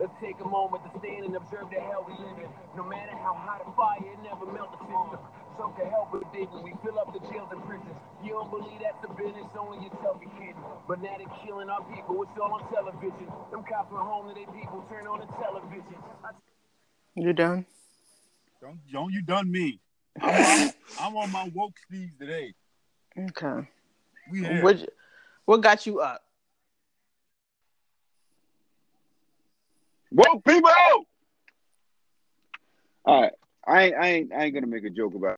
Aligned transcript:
Let's 0.00 0.16
take 0.16 0.40
a 0.40 0.48
moment 0.48 0.80
to 0.88 0.90
stand 0.98 1.28
and 1.28 1.36
observe 1.36 1.68
the 1.68 1.76
hell 1.76 2.08
we 2.08 2.16
live 2.24 2.40
in. 2.40 2.48
No 2.74 2.88
matter 2.88 3.12
how 3.20 3.36
hot 3.36 3.60
a 3.60 3.68
fire, 3.76 4.00
it 4.00 4.16
never 4.24 4.48
melts 4.48 4.72
the 4.80 4.88
system. 4.88 5.20
Some 5.60 5.76
can 5.76 5.92
help 5.92 6.08
but 6.08 6.24
dig 6.32 6.48
when 6.48 6.64
we 6.64 6.72
fill 6.80 6.96
up 6.96 7.12
the 7.12 7.20
jails 7.28 7.52
and 7.52 7.60
prisons. 7.68 7.92
You 8.24 8.32
don't 8.32 8.48
believe 8.48 8.80
that's 8.80 8.96
the 9.04 9.12
business, 9.12 9.44
only 9.60 9.84
yourself 9.84 10.16
you 10.24 10.32
kidding. 10.40 10.56
But 10.88 11.04
now 11.04 11.20
they're 11.20 11.28
killing 11.44 11.68
our 11.68 11.84
people, 11.84 12.16
it's 12.24 12.32
all 12.40 12.48
on 12.48 12.64
television. 12.72 13.28
Them 13.52 13.60
cops 13.68 13.92
went 13.92 14.08
home 14.08 14.32
to 14.32 14.34
their 14.34 14.48
people, 14.56 14.80
turn 14.88 15.04
on 15.04 15.20
the 15.20 15.28
television. 15.36 16.00
I 16.24 16.32
You 17.14 17.34
done? 17.34 17.66
Don't 18.62 18.80
don't 18.90 19.12
you 19.12 19.20
done 19.20 19.52
me. 19.52 19.80
I'm, 20.16 20.32
I'm, 20.32 20.72
I'm 20.98 21.16
on 21.16 21.30
my 21.30 21.52
woke 21.54 21.76
steeds 21.76 22.16
today. 22.18 22.54
Okay. 23.18 23.68
We 24.32 24.40
here. 24.40 24.64
What 24.64 24.80
what 25.44 25.60
got 25.60 25.84
you 25.84 26.00
up? 26.00 26.24
Woke 30.10 30.44
people. 30.44 30.70
out. 30.70 31.04
All 33.04 33.22
right, 33.22 33.32
I 33.66 33.82
ain't, 33.82 33.94
I 33.94 34.06
ain't 34.08 34.32
I 34.32 34.44
ain't 34.44 34.54
gonna 34.54 34.66
make 34.66 34.84
a 34.84 34.90
joke 34.90 35.14
about. 35.14 35.32
It. 35.32 35.36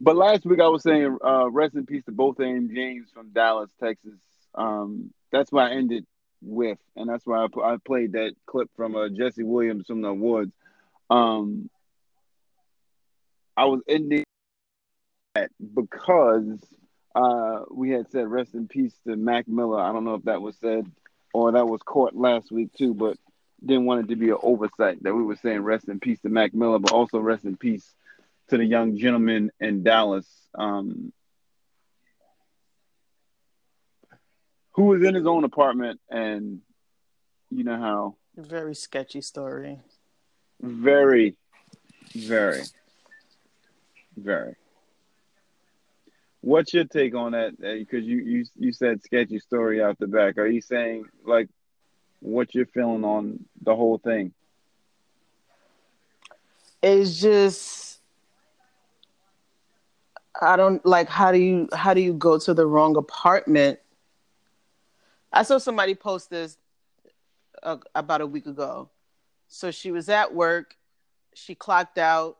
But 0.00 0.16
last 0.16 0.44
week 0.44 0.60
I 0.60 0.68
was 0.68 0.82
saying, 0.82 1.18
uh, 1.24 1.50
rest 1.50 1.74
in 1.74 1.86
peace 1.86 2.04
to 2.04 2.12
Botham 2.12 2.70
Jean 2.74 3.04
from 3.12 3.30
Dallas, 3.30 3.70
Texas. 3.80 4.18
Um, 4.54 5.12
that's 5.30 5.52
why 5.52 5.68
I 5.68 5.72
ended 5.72 6.06
with, 6.40 6.78
and 6.96 7.08
that's 7.08 7.26
why 7.26 7.44
I, 7.44 7.60
I 7.60 7.76
played 7.84 8.12
that 8.12 8.34
clip 8.46 8.70
from 8.76 8.96
uh, 8.96 9.08
Jesse 9.08 9.42
Williams 9.42 9.86
from 9.86 10.02
the 10.02 10.08
awards. 10.08 10.52
Um, 11.10 11.68
I 13.56 13.64
was 13.66 13.80
ending 13.88 14.24
that 15.34 15.50
because 15.74 16.58
uh, 17.14 17.62
we 17.70 17.90
had 17.90 18.10
said 18.10 18.28
rest 18.28 18.54
in 18.54 18.68
peace 18.68 18.94
to 19.06 19.16
Mac 19.16 19.48
Miller. 19.48 19.80
I 19.80 19.92
don't 19.92 20.04
know 20.04 20.14
if 20.14 20.24
that 20.24 20.42
was 20.42 20.56
said 20.56 20.90
or 21.32 21.52
that 21.52 21.66
was 21.66 21.80
caught 21.82 22.14
last 22.14 22.50
week 22.50 22.72
too, 22.74 22.94
but 22.94 23.16
didn't 23.64 23.86
want 23.86 24.04
it 24.04 24.08
to 24.08 24.16
be 24.16 24.30
an 24.30 24.38
oversight 24.42 25.02
that 25.02 25.14
we 25.14 25.22
were 25.22 25.36
saying 25.36 25.60
rest 25.60 25.88
in 25.88 25.98
peace 26.00 26.20
to 26.20 26.28
Mac 26.28 26.54
Miller, 26.54 26.78
but 26.78 26.92
also 26.92 27.18
rest 27.18 27.44
in 27.44 27.56
peace 27.56 27.94
to 28.48 28.56
the 28.56 28.64
young 28.64 28.96
gentleman 28.96 29.50
in 29.60 29.82
Dallas 29.82 30.26
um, 30.54 31.12
who 34.72 34.84
was 34.84 35.02
in 35.02 35.14
his 35.14 35.26
own 35.26 35.44
apartment 35.44 36.00
and 36.08 36.60
you 37.50 37.64
know 37.64 37.78
how 37.78 38.16
Very 38.36 38.74
sketchy 38.74 39.20
story. 39.20 39.80
very, 40.60 41.36
very, 42.14 42.62
very. 44.16 44.54
What's 46.40 46.72
your 46.72 46.84
take 46.84 47.14
on 47.14 47.32
that? 47.32 47.58
Because 47.60 48.04
you, 48.04 48.18
you 48.18 48.44
you 48.56 48.72
said 48.72 49.02
sketchy 49.02 49.40
story 49.40 49.82
out 49.82 49.98
the 49.98 50.06
back. 50.06 50.38
Are 50.38 50.46
you 50.46 50.60
saying 50.60 51.04
like 51.24 51.48
what 52.20 52.54
you're 52.54 52.66
feeling 52.66 53.04
on 53.04 53.44
the 53.62 53.74
whole 53.74 53.98
thing? 53.98 54.32
It's 56.82 57.20
just 57.20 58.00
I 60.40 60.56
don't 60.56 60.84
like 60.86 61.08
how 61.08 61.32
do 61.32 61.38
you 61.38 61.68
how 61.72 61.92
do 61.92 62.00
you 62.00 62.12
go 62.12 62.38
to 62.38 62.54
the 62.54 62.66
wrong 62.66 62.96
apartment? 62.96 63.80
I 65.32 65.42
saw 65.42 65.58
somebody 65.58 65.94
post 65.94 66.30
this 66.30 66.56
uh, 67.62 67.78
about 67.94 68.20
a 68.20 68.26
week 68.26 68.46
ago. 68.46 68.88
So 69.48 69.70
she 69.70 69.90
was 69.90 70.08
at 70.08 70.34
work, 70.34 70.76
she 71.34 71.54
clocked 71.54 71.98
out, 71.98 72.38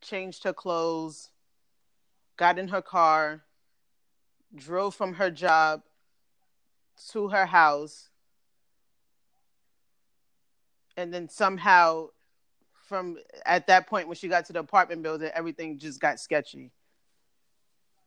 changed 0.00 0.44
her 0.44 0.52
clothes, 0.52 1.30
got 2.38 2.58
in 2.58 2.68
her 2.68 2.80
car, 2.80 3.42
drove 4.54 4.94
from 4.94 5.14
her 5.14 5.30
job 5.30 5.82
to 7.10 7.28
her 7.28 7.44
house, 7.44 8.08
and 10.96 11.12
then 11.12 11.28
somehow 11.28 12.08
from 12.88 13.18
at 13.44 13.66
that 13.66 13.86
point 13.86 14.08
when 14.08 14.16
she 14.16 14.28
got 14.28 14.46
to 14.46 14.54
the 14.54 14.60
apartment 14.60 15.02
building, 15.02 15.30
everything 15.34 15.78
just 15.78 16.00
got 16.00 16.18
sketchy. 16.18 16.70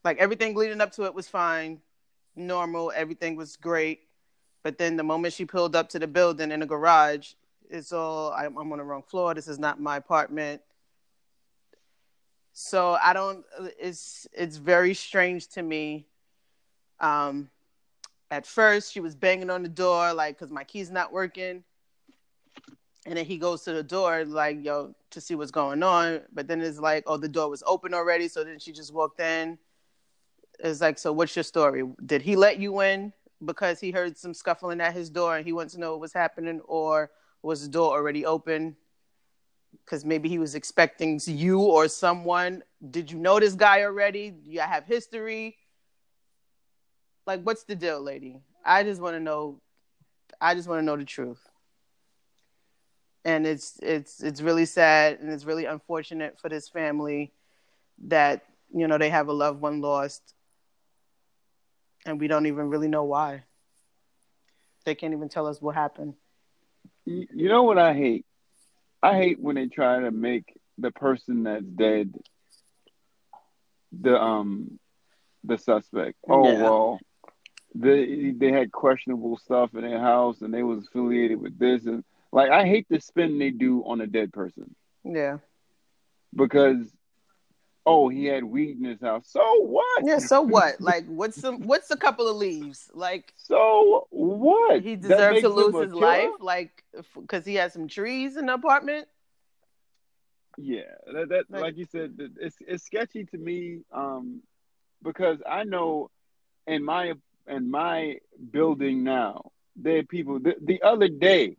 Like 0.04 0.18
everything 0.18 0.56
leading 0.56 0.82
up 0.82 0.92
to 0.94 1.04
it 1.04 1.14
was 1.14 1.28
fine, 1.28 1.80
normal, 2.36 2.92
everything 2.96 3.36
was 3.36 3.56
great. 3.56 4.00
But 4.64 4.78
then 4.78 4.98
the 4.98 5.04
moment 5.04 5.34
she 5.34 5.46
pulled 5.46 5.76
up 5.76 5.90
to 5.90 6.00
the 6.00 6.08
building 6.08 6.52
in 6.52 6.60
the 6.60 6.66
garage, 6.66 7.34
it's 7.70 7.92
all 7.92 8.32
I'm, 8.32 8.58
I'm 8.58 8.72
on 8.72 8.80
the 8.80 8.84
wrong 8.84 9.04
floor. 9.04 9.34
This 9.34 9.48
is 9.48 9.60
not 9.60 9.80
my 9.80 9.98
apartment. 9.98 10.62
So 12.54 12.98
I 13.02 13.14
don't. 13.14 13.46
It's 13.80 14.28
it's 14.34 14.58
very 14.58 14.94
strange 14.94 15.48
to 15.50 15.62
me. 15.62 16.08
Um, 17.00 17.50
at 18.30 18.46
first 18.46 18.94
she 18.94 19.00
was 19.00 19.16
banging 19.16 19.50
on 19.50 19.64
the 19.64 19.70
door 19.70 20.14
like, 20.14 20.38
"Cause 20.38 20.52
my 20.52 20.64
key's 20.64 20.92
not 20.92 21.12
working." 21.12 21.64
And 23.06 23.18
then 23.18 23.26
he 23.26 23.38
goes 23.38 23.64
to 23.64 23.74
the 23.74 23.82
door, 23.84 24.24
like, 24.26 24.64
yo, 24.64 24.94
to 25.10 25.22
see 25.22 25.34
what's 25.34 25.50
going 25.50 25.82
on. 25.82 26.22
But 26.32 26.48
then 26.48 26.62
it's 26.62 26.78
like, 26.78 27.04
oh, 27.08 27.18
the 27.18 27.28
door 27.28 27.50
was 27.50 27.64
open 27.66 27.94
already. 27.94 28.28
So 28.28 28.44
then 28.44 28.60
she 28.60 28.72
just 28.72 28.94
walked 28.94 29.20
in. 29.20 29.58
It's 30.60 30.82
like, 30.82 31.00
so 31.00 31.12
what's 31.12 31.36
your 31.36 31.44
story? 31.44 31.84
Did 32.06 32.22
he 32.22 32.36
let 32.36 32.60
you 32.60 32.82
in 32.82 33.12
because 33.44 33.80
he 33.80 33.90
heard 33.90 34.18
some 34.18 34.36
scuffling 34.36 34.82
at 34.82 34.94
his 34.94 35.10
door 35.10 35.36
and 35.36 35.46
he 35.46 35.52
wants 35.52 35.74
to 35.74 35.80
know 35.80 35.92
what 35.92 36.00
was 36.02 36.14
happening? 36.14 36.62
Or 36.66 37.10
was 37.42 37.64
the 37.64 37.70
door 37.70 37.92
already 37.92 38.24
open? 38.24 38.76
Because 39.72 40.06
maybe 40.06 40.30
he 40.30 40.40
was 40.40 40.56
expecting 40.56 41.20
you 41.26 41.60
or 41.60 41.88
someone. 41.88 42.64
Did 42.90 43.12
you 43.12 43.18
know 43.18 43.40
this 43.40 43.54
guy 43.54 43.84
already? 43.84 44.32
Do 44.32 44.50
you 44.50 44.60
have 44.62 44.86
history? 44.86 45.58
Like, 47.26 47.42
what's 47.44 47.64
the 47.64 47.76
deal, 47.76 48.02
lady? 48.02 48.42
I 48.66 48.84
just 48.84 49.02
want 49.02 49.16
to 49.16 49.20
know. 49.20 49.62
I 50.40 50.56
just 50.56 50.68
want 50.68 50.80
to 50.80 50.86
know 50.86 50.98
the 50.98 51.06
truth 51.06 51.48
and 53.24 53.46
it's 53.46 53.78
it's 53.82 54.22
it's 54.24 54.42
really 54.42 54.66
sad 54.66 55.20
and 55.20 55.32
it's 55.32 55.46
really 55.46 55.66
unfortunate 55.66 56.40
for 56.40 56.50
this 56.50 56.68
family 56.68 57.32
that 58.06 58.44
you 58.74 58.88
know 58.88 58.98
they 58.98 59.10
have 59.10 59.28
a 59.28 59.34
loved 59.34 59.62
one 59.62 59.82
lost 59.82 60.34
and 62.06 62.20
we 62.20 62.28
don't 62.28 62.48
even 62.48 62.70
really 62.70 62.88
know 62.88 63.04
why 63.04 63.44
they 64.86 64.96
can't 64.96 65.14
even 65.14 65.30
tell 65.30 65.46
us 65.46 65.62
what 65.62 65.76
happened 65.76 66.16
You 67.06 67.28
you 67.34 67.50
know 67.50 67.64
what 67.64 67.78
I 67.78 67.94
hate? 67.94 68.26
I 69.04 69.16
hate 69.16 69.40
when 69.40 69.56
they 69.56 69.68
try 69.68 70.00
to 70.00 70.12
make 70.12 70.46
the 70.78 70.92
person 70.92 71.44
that's 71.44 71.66
dead 71.66 72.14
the 74.02 74.16
um 74.20 74.80
the 75.44 75.58
suspect. 75.58 76.18
Oh 76.30 76.52
Yeah. 76.52 76.64
well, 76.64 77.00
they 77.76 78.32
they 78.32 78.52
had 78.52 78.72
questionable 78.72 79.38
stuff 79.38 79.74
in 79.76 79.82
their 79.82 80.00
house 80.00 80.42
and 80.42 80.54
they 80.54 80.64
was 80.64 80.86
affiliated 80.88 81.42
with 81.42 81.58
this 81.58 81.86
and 81.86 82.04
like 82.32 82.50
I 82.52 82.66
hate 82.66 82.88
the 82.90 83.00
spin 83.00 83.40
they 83.40 83.52
do 83.52 83.84
on 83.86 84.02
a 84.02 84.08
dead 84.08 84.32
person 84.34 84.76
yeah 85.04 85.38
because 86.36 86.94
oh, 87.86 88.10
he 88.10 88.26
had 88.26 88.44
weed 88.44 88.78
in 88.80 88.86
his 88.86 89.02
house. 89.02 89.28
So 89.30 89.42
what? 89.62 90.04
Yeah, 90.06 90.20
so 90.20 90.42
what? 90.42 90.80
Like, 90.80 91.06
what's 91.08 91.40
some? 91.40 91.62
What's 91.62 91.90
a 91.92 91.98
couple 91.98 92.28
of 92.28 92.38
leaves? 92.38 92.90
Like, 92.94 93.34
So 93.38 94.08
what? 94.10 94.82
he 94.82 94.96
That 94.96 95.10
deserved 95.10 95.42
to 95.42 95.50
lose 95.50 95.76
his 95.86 95.94
killer? 95.94 96.06
life, 96.08 96.30
like, 96.40 96.84
because 97.20 97.46
he 97.46 97.56
had 97.56 97.72
some 97.74 97.88
trees 97.88 98.38
in 98.38 98.46
the 98.48 98.54
apartment. 98.54 99.08
Yeah, 100.58 100.82
that, 101.14 101.30
that 101.30 101.46
Like- 101.50 101.62
like, 101.62 101.78
you 101.78 101.86
said, 101.86 102.16
it's 102.40 102.58
it's 102.68 102.84
sketchy 102.84 103.24
to 103.26 103.38
me, 103.38 103.82
um, 103.92 104.42
because 105.02 105.40
I 105.48 105.64
know 105.64 106.12
in 106.68 106.84
my 106.84 107.14
in 107.48 107.72
my 107.72 108.18
building 108.52 109.04
now, 109.04 109.52
there 109.76 110.00
are 110.00 110.04
people. 110.04 110.40
The, 110.40 110.56
the 110.62 110.82
other 110.84 111.08
day, 111.08 111.56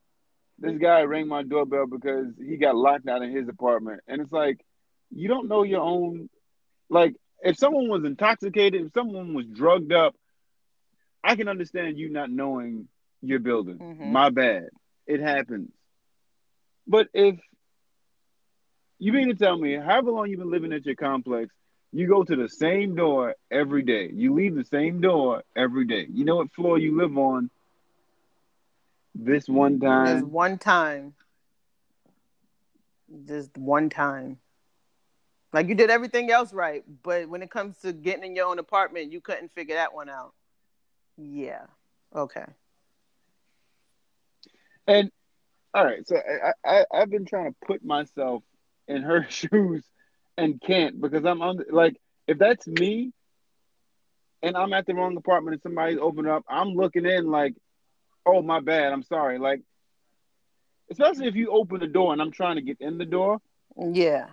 this 0.59 0.79
guy 0.79 1.03
rang 1.03 1.27
my 1.27 1.43
doorbell 1.43 1.87
because 1.87 2.29
he 2.39 2.57
got 2.57 2.77
locked 2.77 3.09
out 3.09 3.23
in 3.23 3.33
his 3.35 3.49
apartment, 3.49 4.03
and 4.07 4.21
it's 4.21 4.31
like 4.33 4.61
you 5.15 5.29
don't 5.29 5.49
know 5.49 5.63
your 5.63 5.81
own. 5.83 6.29
Like, 6.89 7.15
if 7.41 7.57
someone 7.59 7.89
was 7.89 8.05
intoxicated, 8.05 8.87
if 8.87 8.93
someone 8.93 9.35
was 9.35 9.47
drugged 9.47 9.93
up, 9.93 10.15
I 11.25 11.37
can 11.37 11.49
understand 11.49 11.99
you 11.99 12.11
not 12.11 12.31
knowing 12.31 12.89
your 13.21 13.39
building. 13.39 13.79
Mhm. 13.79 14.11
My 14.13 14.31
bad. 14.31 14.69
It 15.07 15.21
happens. 15.21 15.71
But 16.87 17.09
if 17.13 17.39
you 18.99 19.13
mean 19.13 19.29
to 19.29 19.35
tell 19.35 19.57
me, 19.57 19.75
however 19.77 20.11
long 20.11 20.29
you've 20.29 20.39
been 20.41 20.51
living 20.51 20.73
at 20.73 20.85
your 20.85 20.97
complex, 20.97 21.53
you 21.93 22.09
go 22.09 22.25
to 22.25 22.37
the 22.37 22.49
same 22.49 22.95
door 22.95 23.35
every 23.51 23.83
day. 23.83 24.11
You 24.13 24.33
leave 24.33 24.55
the 24.55 24.65
same 24.65 25.01
door 25.01 25.43
every 25.55 25.85
day. 25.85 26.07
You 26.11 26.25
know 26.25 26.37
what 26.37 26.53
floor 26.53 26.79
you 26.79 26.97
live 26.97 27.17
on 27.19 27.51
this 29.15 29.49
one 29.49 29.79
time. 29.79 30.31
one 30.31 30.59
time, 30.59 31.15
just 33.27 33.57
one 33.59 33.91
time. 33.91 34.39
Like 35.53 35.69
you 35.69 35.75
did 35.75 35.91
everything 35.91 36.31
else 36.31 36.53
right, 36.53 36.83
but 37.03 37.29
when 37.29 37.43
it 37.43 37.51
comes 37.51 37.79
to 37.79 37.93
getting 37.93 38.25
in 38.25 38.35
your 38.35 38.47
own 38.47 38.59
apartment, 38.59 39.13
you 39.13 39.21
couldn't 39.21 39.53
figure 39.55 39.75
that 39.77 39.95
one 39.95 40.09
out. 40.09 40.33
Yeah. 41.19 41.67
Okay. 42.15 42.45
And 44.87 45.11
all 45.75 45.85
right, 45.85 46.07
so 46.07 46.17
I, 46.17 46.53
I 46.65 46.85
I've 46.93 47.11
been 47.11 47.27
trying 47.27 47.51
to 47.53 47.57
put 47.67 47.85
myself 47.85 48.43
in 48.89 49.03
her 49.03 49.27
shoes 49.29 49.85
and 50.37 50.61
can't 50.61 51.01
because 51.01 51.25
I'm 51.25 51.43
on 51.43 51.61
like 51.71 51.97
if 52.27 52.39
that's 52.39 52.67
me 52.67 53.13
and 54.43 54.57
I'm 54.57 54.73
at 54.73 54.87
the 54.87 54.95
wrong 54.95 55.17
apartment 55.17 55.55
and 55.55 55.63
somebody's 55.63 55.99
opening 56.01 56.31
up, 56.31 56.45
I'm 56.49 56.75
looking 56.75 57.07
in 57.07 57.31
like, 57.31 57.55
oh 58.27 58.43
my 58.43 58.61
bad, 58.61 58.93
I'm 58.93 59.03
sorry. 59.03 59.39
Like 59.39 59.61
especially 60.91 61.29
if 61.29 61.35
you 61.35 61.51
open 61.51 61.81
the 61.81 61.87
door 61.87 62.13
and 62.13 62.21
I'm 62.21 62.33
trying 62.33 62.57
to 62.57 62.63
get 62.63 62.79
in 62.81 62.99
the 62.99 63.05
door, 63.05 63.39
Yeah. 63.77 64.27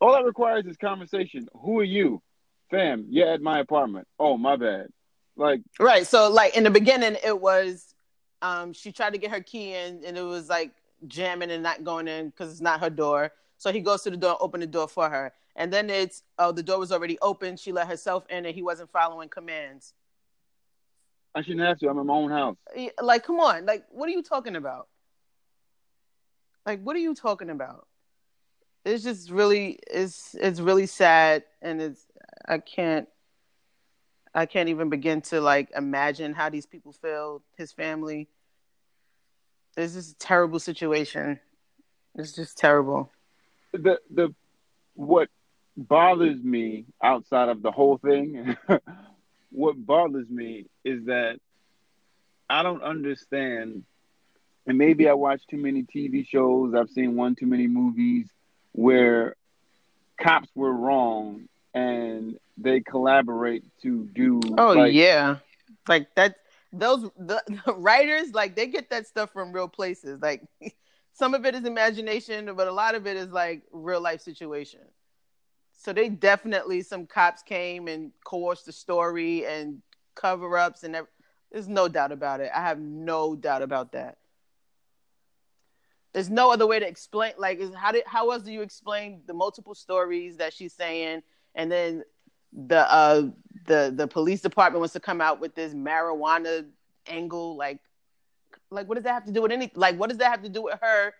All 0.00 0.12
that 0.12 0.24
requires 0.24 0.66
is 0.66 0.76
conversation. 0.76 1.48
Who 1.62 1.78
are 1.80 1.84
you? 1.84 2.22
Fam, 2.70 3.06
you're 3.08 3.28
at 3.32 3.40
my 3.40 3.60
apartment. 3.60 4.06
Oh 4.18 4.36
my 4.36 4.56
bad. 4.56 4.88
Like 5.36 5.62
Right. 5.78 6.06
So 6.06 6.30
like 6.30 6.56
in 6.56 6.64
the 6.64 6.70
beginning 6.70 7.16
it 7.24 7.40
was 7.40 7.94
um 8.42 8.72
she 8.72 8.92
tried 8.92 9.12
to 9.12 9.18
get 9.18 9.30
her 9.30 9.40
key 9.40 9.74
in 9.74 10.02
and 10.04 10.16
it 10.16 10.22
was 10.22 10.48
like 10.48 10.72
jamming 11.06 11.50
and 11.50 11.62
not 11.62 11.84
going 11.84 12.08
in 12.08 12.30
because 12.30 12.50
it's 12.50 12.60
not 12.60 12.80
her 12.80 12.90
door. 12.90 13.32
So 13.56 13.72
he 13.72 13.80
goes 13.80 14.02
to 14.02 14.10
the 14.10 14.16
door, 14.16 14.36
open 14.40 14.60
the 14.60 14.66
door 14.66 14.88
for 14.88 15.08
her. 15.08 15.32
And 15.56 15.72
then 15.72 15.90
it's 15.90 16.22
oh 16.38 16.52
the 16.52 16.62
door 16.62 16.78
was 16.78 16.92
already 16.92 17.18
open. 17.20 17.56
She 17.56 17.72
let 17.72 17.88
herself 17.88 18.26
in 18.28 18.44
and 18.46 18.54
he 18.54 18.62
wasn't 18.62 18.90
following 18.90 19.28
commands. 19.28 19.94
I 21.34 21.42
shouldn't 21.42 21.60
have 21.60 21.78
to. 21.78 21.88
I'm 21.88 21.98
in 21.98 22.06
my 22.06 22.14
own 22.14 22.30
house. 22.30 22.56
Like, 23.00 23.22
come 23.24 23.38
on. 23.38 23.64
Like, 23.64 23.84
what 23.90 24.08
are 24.08 24.12
you 24.12 24.22
talking 24.22 24.56
about? 24.56 24.88
Like, 26.66 26.82
what 26.82 26.96
are 26.96 27.00
you 27.00 27.14
talking 27.14 27.50
about? 27.50 27.86
It's 28.88 29.04
just 29.04 29.30
really 29.30 29.78
it's 29.90 30.34
it's 30.34 30.60
really 30.60 30.86
sad 30.86 31.44
and 31.60 31.80
it's 31.82 32.06
I 32.46 32.56
can't 32.56 33.06
I 34.34 34.46
can't 34.46 34.70
even 34.70 34.88
begin 34.88 35.20
to 35.22 35.42
like 35.42 35.70
imagine 35.76 36.32
how 36.32 36.48
these 36.48 36.64
people 36.64 36.92
feel, 36.92 37.42
his 37.58 37.70
family. 37.70 38.28
It's 39.76 39.92
just 39.92 40.12
a 40.12 40.18
terrible 40.18 40.58
situation. 40.58 41.38
It's 42.14 42.32
just 42.32 42.56
terrible. 42.56 43.10
the 43.72 43.98
the 44.10 44.34
what 44.94 45.28
bothers 45.76 46.42
me 46.42 46.86
outside 47.02 47.50
of 47.50 47.60
the 47.60 47.70
whole 47.70 47.98
thing 47.98 48.56
what 49.50 49.86
bothers 49.86 50.28
me 50.28 50.66
is 50.84 51.04
that 51.04 51.38
i 52.50 52.64
don't 52.64 52.82
understand 52.82 53.84
and 54.66 54.76
maybe 54.76 55.08
i 55.08 55.12
watch 55.12 55.40
too 55.48 55.56
many 55.56 55.84
tv 55.84 56.26
shows 56.26 56.74
i've 56.74 56.90
seen 56.90 57.14
one 57.14 57.36
too 57.36 57.46
many 57.46 57.68
movies 57.68 58.26
where 58.78 59.34
cops 60.20 60.48
were 60.54 60.72
wrong 60.72 61.48
and 61.74 62.38
they 62.56 62.78
collaborate 62.80 63.64
to 63.82 64.04
do 64.14 64.40
Oh 64.56 64.72
like, 64.72 64.94
yeah, 64.94 65.38
like 65.88 66.14
that. 66.14 66.36
Those 66.72 67.10
the, 67.18 67.42
the 67.66 67.74
writers 67.74 68.32
like 68.32 68.54
they 68.54 68.68
get 68.68 68.90
that 68.90 69.08
stuff 69.08 69.32
from 69.32 69.52
real 69.52 69.68
places. 69.68 70.20
Like 70.22 70.42
some 71.12 71.34
of 71.34 71.44
it 71.44 71.56
is 71.56 71.64
imagination, 71.64 72.54
but 72.54 72.68
a 72.68 72.72
lot 72.72 72.94
of 72.94 73.06
it 73.08 73.16
is 73.16 73.30
like 73.30 73.62
real 73.72 74.00
life 74.00 74.20
situation. 74.20 74.80
So 75.72 75.92
they 75.92 76.08
definitely 76.08 76.82
some 76.82 77.06
cops 77.06 77.42
came 77.42 77.88
and 77.88 78.12
coerced 78.24 78.66
the 78.66 78.72
story 78.72 79.44
and 79.44 79.82
cover 80.14 80.56
ups 80.56 80.84
and 80.84 80.96
there's 81.50 81.68
no 81.68 81.88
doubt 81.88 82.12
about 82.12 82.40
it. 82.40 82.50
I 82.54 82.60
have 82.60 82.78
no 82.78 83.34
doubt 83.34 83.62
about 83.62 83.92
that. 83.92 84.18
There's 86.12 86.30
no 86.30 86.52
other 86.52 86.66
way 86.66 86.78
to 86.78 86.86
explain. 86.86 87.32
Like, 87.38 87.60
how 87.74 87.92
did 87.92 88.04
how 88.06 88.30
else 88.30 88.42
do 88.42 88.52
you 88.52 88.62
explain 88.62 89.22
the 89.26 89.34
multiple 89.34 89.74
stories 89.74 90.36
that 90.38 90.52
she's 90.52 90.72
saying, 90.72 91.22
and 91.54 91.70
then 91.70 92.02
the 92.52 92.90
uh 92.90 93.28
the 93.66 93.92
the 93.94 94.06
police 94.06 94.40
department 94.40 94.80
wants 94.80 94.94
to 94.94 95.00
come 95.00 95.20
out 95.20 95.38
with 95.38 95.54
this 95.54 95.74
marijuana 95.74 96.64
angle 97.06 97.56
like 97.56 97.78
like 98.70 98.88
what 98.88 98.94
does 98.94 99.04
that 99.04 99.12
have 99.12 99.24
to 99.26 99.32
do 99.32 99.42
with 99.42 99.52
any 99.52 99.70
like 99.74 99.96
what 99.98 100.08
does 100.08 100.18
that 100.18 100.30
have 100.30 100.42
to 100.42 100.48
do 100.48 100.62
with 100.62 100.78
her 100.80 101.12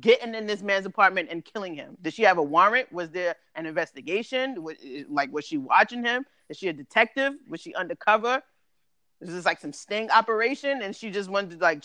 getting 0.00 0.34
in 0.34 0.46
this 0.46 0.62
man's 0.62 0.86
apartment 0.86 1.28
and 1.30 1.44
killing 1.44 1.74
him? 1.74 1.96
Did 2.00 2.14
she 2.14 2.22
have 2.22 2.38
a 2.38 2.42
warrant? 2.42 2.92
Was 2.92 3.10
there 3.10 3.36
an 3.54 3.66
investigation? 3.66 4.62
Was- 4.62 4.76
like 5.08 5.32
was 5.32 5.44
she 5.44 5.58
watching 5.58 6.04
him? 6.04 6.24
Is 6.48 6.56
she 6.58 6.68
a 6.68 6.72
detective? 6.72 7.34
Was 7.48 7.60
she 7.60 7.74
undercover 7.74 8.42
is 9.22 9.34
this 9.34 9.44
like 9.44 9.60
some 9.60 9.72
sting 9.72 10.10
operation 10.10 10.82
and 10.82 10.94
she 10.94 11.10
just 11.10 11.30
wanted 11.30 11.50
to 11.50 11.56
like 11.58 11.84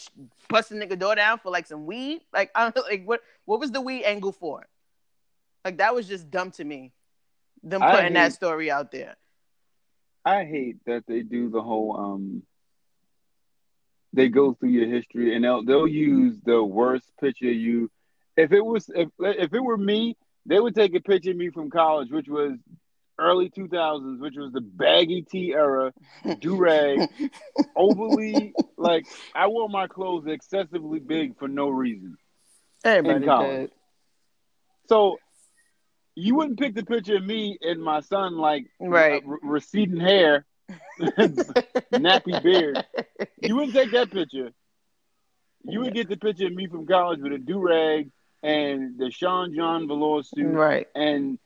bust 0.49 0.69
the 0.69 0.75
nigga 0.75 0.97
door 0.97 1.15
down 1.15 1.37
for 1.39 1.51
like 1.51 1.67
some 1.67 1.85
weed 1.85 2.21
like 2.33 2.51
I 2.55 2.63
don't 2.63 2.75
know. 2.75 2.83
like 2.89 3.05
what 3.05 3.21
what 3.45 3.59
was 3.59 3.71
the 3.71 3.81
weed 3.81 4.03
angle 4.03 4.31
for 4.31 4.67
like 5.63 5.77
that 5.77 5.93
was 5.95 6.07
just 6.07 6.29
dumb 6.29 6.51
to 6.51 6.63
me 6.63 6.91
them 7.63 7.81
putting 7.81 8.13
that 8.13 8.33
story 8.33 8.69
out 8.71 8.91
there 8.91 9.15
I 10.25 10.43
hate 10.43 10.77
that 10.85 11.03
they 11.07 11.21
do 11.21 11.49
the 11.49 11.61
whole 11.61 11.95
um 11.97 12.43
they 14.13 14.29
go 14.29 14.53
through 14.53 14.69
your 14.69 14.87
history 14.87 15.35
and 15.35 15.43
they'll 15.43 15.63
they'll 15.63 15.87
use 15.87 16.39
the 16.43 16.61
worst 16.63 17.05
picture 17.21 17.49
of 17.49 17.55
you. 17.55 17.89
If 18.35 18.51
it 18.51 18.61
was 18.61 18.89
if 18.93 19.09
if 19.19 19.53
it 19.53 19.59
were 19.59 19.77
me, 19.77 20.17
they 20.45 20.59
would 20.59 20.75
take 20.75 20.95
a 20.95 20.99
picture 20.99 21.31
of 21.31 21.37
me 21.37 21.49
from 21.49 21.69
college, 21.69 22.09
which 22.11 22.27
was 22.27 22.57
early 23.19 23.49
two 23.49 23.67
thousands, 23.67 24.21
which 24.21 24.35
was 24.37 24.51
the 24.51 24.61
baggy 24.61 25.21
tee 25.23 25.53
era, 25.53 25.93
do 26.39 26.55
rag, 26.55 27.09
overly 27.75 28.53
like 28.77 29.05
I 29.33 29.47
wore 29.47 29.69
my 29.69 29.87
clothes 29.87 30.25
excessively 30.27 30.99
big 30.99 31.37
for 31.37 31.47
no 31.47 31.69
reason. 31.69 32.17
Everybody 32.83 33.25
did. 33.25 33.71
So 34.87 35.17
you 36.15 36.35
wouldn't 36.35 36.59
pick 36.59 36.73
the 36.75 36.85
picture 36.85 37.17
of 37.17 37.23
me 37.25 37.57
and 37.61 37.81
my 37.81 38.01
son 38.01 38.37
like 38.37 38.65
Right. 38.79 39.23
uh, 39.23 39.27
re- 39.27 39.39
receding 39.43 39.99
hair, 39.99 40.45
nappy 41.01 42.41
beard. 42.43 42.85
You 43.41 43.55
wouldn't 43.55 43.73
take 43.73 43.91
that 43.91 44.11
picture. 44.11 44.51
You 45.63 45.81
would 45.81 45.93
get 45.93 46.07
the 46.09 46.17
picture 46.17 46.47
of 46.47 46.53
me 46.53 46.67
from 46.67 46.85
college 46.87 47.19
with 47.19 47.33
a 47.33 47.37
do 47.37 47.59
rag 47.59 48.09
and 48.41 48.97
the 48.97 49.11
Sean 49.11 49.53
John 49.55 49.87
velour 49.87 50.23
suit, 50.23 50.45
right. 50.53 50.87
and 50.95 51.37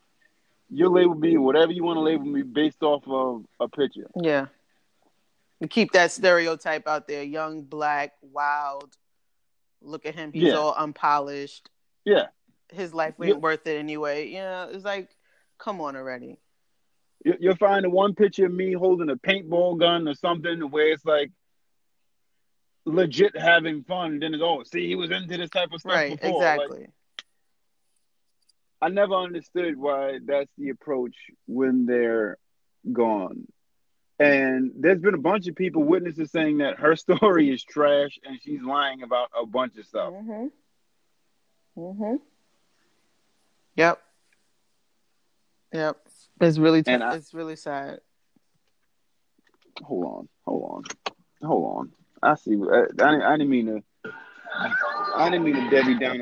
you 0.73 0.87
label 0.89 1.15
me 1.15 1.37
whatever 1.37 1.71
you 1.71 1.83
want 1.83 1.97
to 1.97 2.01
label 2.01 2.25
me 2.25 2.41
based 2.43 2.81
off 2.81 3.03
of 3.07 3.43
a 3.59 3.67
picture. 3.67 4.09
Yeah. 4.21 4.47
And 5.59 5.69
keep 5.69 5.91
that 5.91 6.11
stereotype 6.11 6.87
out 6.87 7.07
there. 7.07 7.23
Young, 7.23 7.63
black, 7.63 8.13
wild. 8.21 8.95
Look 9.81 10.05
at 10.05 10.15
him. 10.15 10.31
He's 10.31 10.43
Yeah. 10.43 10.53
all 10.53 10.73
unpolished. 10.77 11.69
Yeah, 12.05 12.27
His 12.73 12.93
life 12.93 13.15
ain't 13.19 13.35
Yeah. 13.35 13.35
worth 13.35 13.67
it 13.67 13.77
anyway. 13.77 14.27
You 14.29 14.39
know, 14.39 14.69
it's 14.71 14.85
like, 14.85 15.09
come 15.59 15.81
on 15.81 15.95
already. 15.97 16.37
You- 17.25 17.37
you'll 17.39 17.55
find 17.57 17.83
the 17.83 17.89
one 17.89 18.15
picture 18.15 18.45
of 18.45 18.53
me 18.53 18.71
holding 18.73 19.09
a 19.09 19.17
paintball 19.17 19.77
gun 19.77 20.07
or 20.07 20.13
something 20.13 20.71
where 20.71 20.87
it's 20.93 21.03
like 21.05 21.31
legit 22.85 23.37
having 23.37 23.83
fun. 23.83 24.19
Then 24.19 24.33
it's 24.33 24.41
oh, 24.43 24.63
see, 24.63 24.87
he 24.87 24.95
was 24.95 25.11
into 25.11 25.37
this 25.37 25.49
type 25.49 25.71
of 25.73 25.81
stuff 25.81 25.91
Right. 25.93 26.19
before. 26.19 26.39
Like, 26.41 26.59
Exactly. 26.61 26.87
I 28.81 28.89
never 28.89 29.13
understood 29.13 29.77
why 29.77 30.19
that's 30.25 30.49
the 30.57 30.69
approach 30.69 31.15
when 31.47 31.85
they're 31.85 32.37
gone. 32.91 33.47
And 34.19 34.71
there's 34.75 34.99
been 34.99 35.13
a 35.13 35.19
bunch 35.19 35.47
of 35.47 35.55
people 35.55 35.83
witnesses 35.83 36.31
saying 36.31 36.59
that 36.59 36.79
her 36.79 36.95
story 37.05 37.49
is 37.51 37.63
trash 37.63 38.17
and 38.23 38.39
she's 38.41 38.61
lying 38.61 39.03
about 39.03 39.29
a 39.39 39.45
bunch 39.45 39.77
of 39.77 39.85
stuff. 39.85 40.13
Mm-hmm. 40.13 40.47
Mm-hmm. 41.79 42.15
Yep. 43.75 44.01
Yep. 45.73 45.97
It's 46.41 46.57
really 46.57 46.83
t- 46.83 46.91
And 46.91 47.03
I- 47.03 47.15
it's 47.15 47.33
really 47.33 47.55
sad. 47.55 47.99
Hold 49.83 50.05
on, 50.05 50.29
hold 50.45 50.71
on, 50.71 50.83
hold 51.47 51.77
on. 51.77 51.91
I 52.21 52.35
see. 52.35 52.55
I, 52.55 52.81
I, 52.81 52.85
didn't- 52.89 53.21
I 53.23 53.31
didn't 53.31 53.49
mean 53.49 53.65
to. 53.67 53.83
I 55.15 55.29
didn't 55.29 55.45
mean 55.45 55.55
to 55.55 55.69
Debbie 55.69 55.97
down 55.97 56.19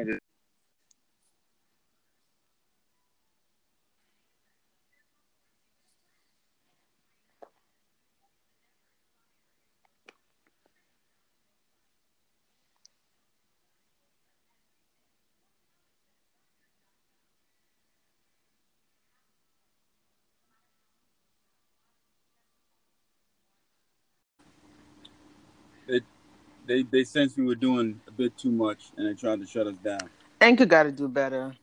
They 26.69 26.83
they 26.83 27.03
sensed 27.03 27.35
we 27.35 27.45
were 27.45 27.55
doing 27.55 27.99
a 28.07 28.11
bit 28.11 28.37
too 28.37 28.51
much, 28.51 28.91
and 28.95 29.07
they 29.07 29.15
tried 29.15 29.39
to 29.39 29.47
shut 29.47 29.65
us 29.65 29.75
down. 29.77 30.07
Anchor 30.39 30.67
got 30.67 30.83
to 30.83 30.91
do 30.91 31.07
better. 31.07 31.55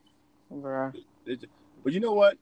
Bruh. 0.52 0.92
They 1.25 1.36
ju- 1.36 1.46
but 1.84 1.92
you 1.92 2.00
know 2.00 2.12
what? 2.12 2.36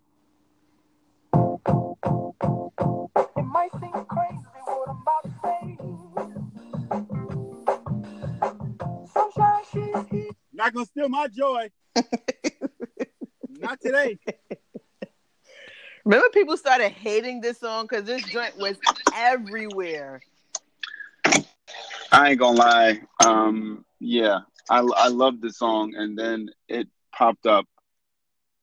It 3.37 3.45
might 3.45 3.71
seem 3.73 3.93
crazy 4.09 4.47
what 4.65 4.89
I'm 4.89 5.03
about 5.03 5.25
to 5.25 5.31
say. 5.45 5.77
Sunshine, 9.13 9.63
she's 9.71 10.09
here. 10.11 10.31
Not 10.55 10.73
gonna 10.73 10.87
steal 10.87 11.11
my 11.11 11.29
joy. 11.29 11.69
Not 13.51 13.79
today. 13.83 14.19
Remember, 16.07 16.31
people 16.31 16.57
started 16.57 16.93
hating 16.93 17.43
this 17.43 17.61
song 17.61 17.87
because 17.91 18.05
this 18.05 18.23
joint 18.25 18.57
was 18.59 18.79
everywhere. 19.15 20.23
I 22.15 22.31
ain't 22.31 22.39
gonna 22.39 22.59
lie. 22.59 23.01
Um, 23.25 23.85
yeah, 24.01 24.41
I 24.71 24.81
I 24.81 25.09
love 25.09 25.41
the 25.41 25.53
song, 25.53 25.95
and 25.97 26.17
then 26.19 26.51
it 26.69 26.89
popped 27.13 27.47
up 27.47 27.67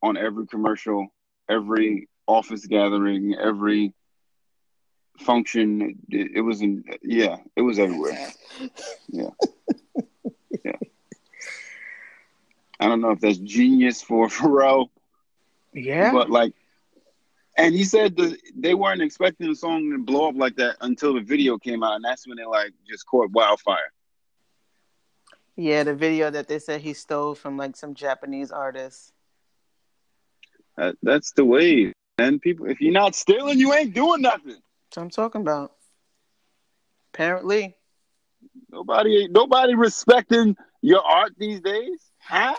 on 0.01 0.17
every 0.17 0.48
commercial, 0.48 1.08
every 1.50 2.08
office 2.27 2.65
gathering, 2.65 3.36
every 3.36 3.93
function. 5.20 6.00
It, 6.10 6.31
it 6.36 6.41
was 6.41 6.62
in 6.62 6.84
yeah, 7.03 7.38
it 7.55 7.62
was 7.62 7.79
everywhere. 7.79 8.29
Yeah, 9.10 9.29
yeah. 10.65 10.77
I 12.79 12.88
don't 12.88 13.01
know 13.01 13.12
if 13.12 13.20
that's 13.20 13.38
genius 13.38 14.01
for 14.01 14.27
Pharrell, 14.27 14.89
Yeah. 15.74 16.12
but 16.13 16.29
like, 16.29 16.53
and 17.62 17.75
he 17.75 17.84
said 17.84 18.15
the, 18.15 18.38
they 18.56 18.74
weren't 18.74 19.01
expecting 19.01 19.48
the 19.50 19.56
song 19.56 19.91
to 19.91 19.98
blow 19.98 20.30
up 20.30 20.36
like 20.36 20.56
that 20.56 20.77
until 20.82 21.13
the 21.13 21.22
video 21.22 21.58
came 21.58 21.84
out, 21.84 21.96
and 21.96 22.03
that's 22.03 22.27
when 22.27 22.38
they 22.38 22.46
like 22.46 22.72
just 22.89 23.06
caught 23.06 23.32
wildfire. 23.32 23.91
yeah, 25.56 25.84
the 25.84 25.94
video 25.94 26.30
that 26.32 26.48
they 26.48 26.60
said 26.60 26.82
he 26.82 26.94
stole 26.94 27.36
from 27.36 27.58
like 27.58 27.75
some 27.75 27.94
Japanese 27.94 28.51
artist. 28.51 29.13
That, 30.77 30.96
that's 31.03 31.32
the 31.34 31.46
way. 31.46 31.94
And 32.18 32.41
people, 32.41 32.68
if 32.68 32.82
you're 32.82 32.94
not 32.94 33.15
stealing, 33.15 33.60
you 33.60 33.74
ain't 33.74 33.94
doing 33.94 34.22
nothing. 34.22 34.56
That's 34.56 34.98
what 34.98 35.03
I'm 35.03 35.10
talking 35.10 35.41
about. 35.41 35.74
Apparently. 37.13 37.75
Nobody, 38.72 39.27
nobody 39.30 39.75
respecting 39.75 40.56
your 40.82 41.01
art 41.01 41.34
these 41.38 41.62
days, 41.62 42.00
huh? 42.20 42.56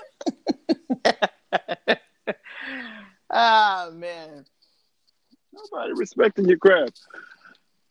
ah 3.31 3.91
man. 3.93 4.45
Nobody 5.71 5.93
respecting 5.95 6.47
your 6.47 6.59
craft. 6.59 7.01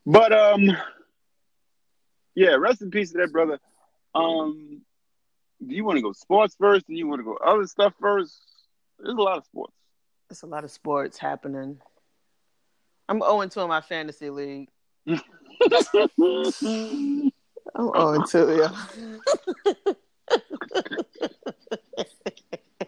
But 0.06 0.34
um, 0.34 0.76
yeah, 2.36 2.56
rest 2.56 2.82
in 2.82 2.92
peace 2.92 3.12
to 3.12 3.20
that 3.20 3.32
brother. 3.32 3.60
Um, 4.16 4.82
do 5.66 5.76
you 5.76 5.86
want 5.86 5.98
to 5.98 6.02
go 6.02 6.12
sports 6.12 6.56
first? 6.60 6.88
and 6.90 6.98
you 6.98 7.08
want 7.08 7.20
to 7.20 7.24
go 7.24 7.38
other 7.38 7.68
stuff 7.68 7.94
first? 8.00 8.42
There's 9.00 9.16
a 9.16 9.22
lot 9.22 9.38
of 9.38 9.46
sports. 9.46 9.74
There's 10.30 10.44
a 10.44 10.48
lot 10.48 10.64
of 10.64 10.72
sports 10.72 11.18
happening. 11.18 11.80
I'm 13.10 13.20
0 13.20 13.48
2 13.48 13.62
in 13.62 13.68
my 13.68 13.82
fantasy 13.82 14.30
league. 14.30 14.70
I'm 15.08 15.20
0 17.78 18.24
2, 18.26 18.58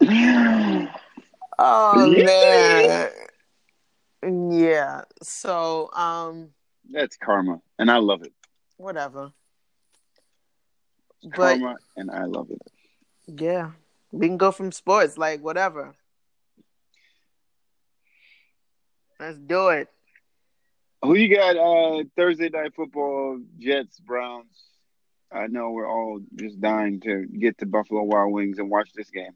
yeah. 0.00 0.88
oh 1.58 2.10
man. 2.10 3.10
Yeah. 4.26 5.02
So 5.22 5.90
um 5.92 6.50
That's 6.90 7.16
karma, 7.16 7.60
and 7.78 7.90
I 7.90 7.98
love 7.98 8.22
it. 8.22 8.32
whatever. 8.76 9.32
But 11.22 11.58
Karma, 11.58 11.76
and 11.96 12.10
I 12.10 12.24
love 12.24 12.50
it. 12.50 12.60
yeah. 13.26 13.70
We 14.12 14.28
can 14.28 14.36
go 14.36 14.52
from 14.52 14.70
sports, 14.70 15.18
like 15.18 15.40
whatever. 15.42 15.94
Let's 19.18 19.38
do 19.38 19.68
it. 19.68 19.88
Who 21.02 21.14
you 21.16 21.34
got? 21.34 21.56
Uh, 21.56 22.04
Thursday 22.16 22.48
night 22.48 22.74
football, 22.74 23.40
Jets, 23.58 23.98
Browns. 24.00 24.54
I 25.32 25.46
know 25.48 25.70
we're 25.70 25.88
all 25.90 26.20
just 26.36 26.60
dying 26.60 27.00
to 27.00 27.26
get 27.26 27.58
to 27.58 27.66
Buffalo 27.66 28.02
Wild 28.04 28.32
Wings 28.32 28.58
and 28.58 28.70
watch 28.70 28.90
this 28.94 29.10
game. 29.10 29.32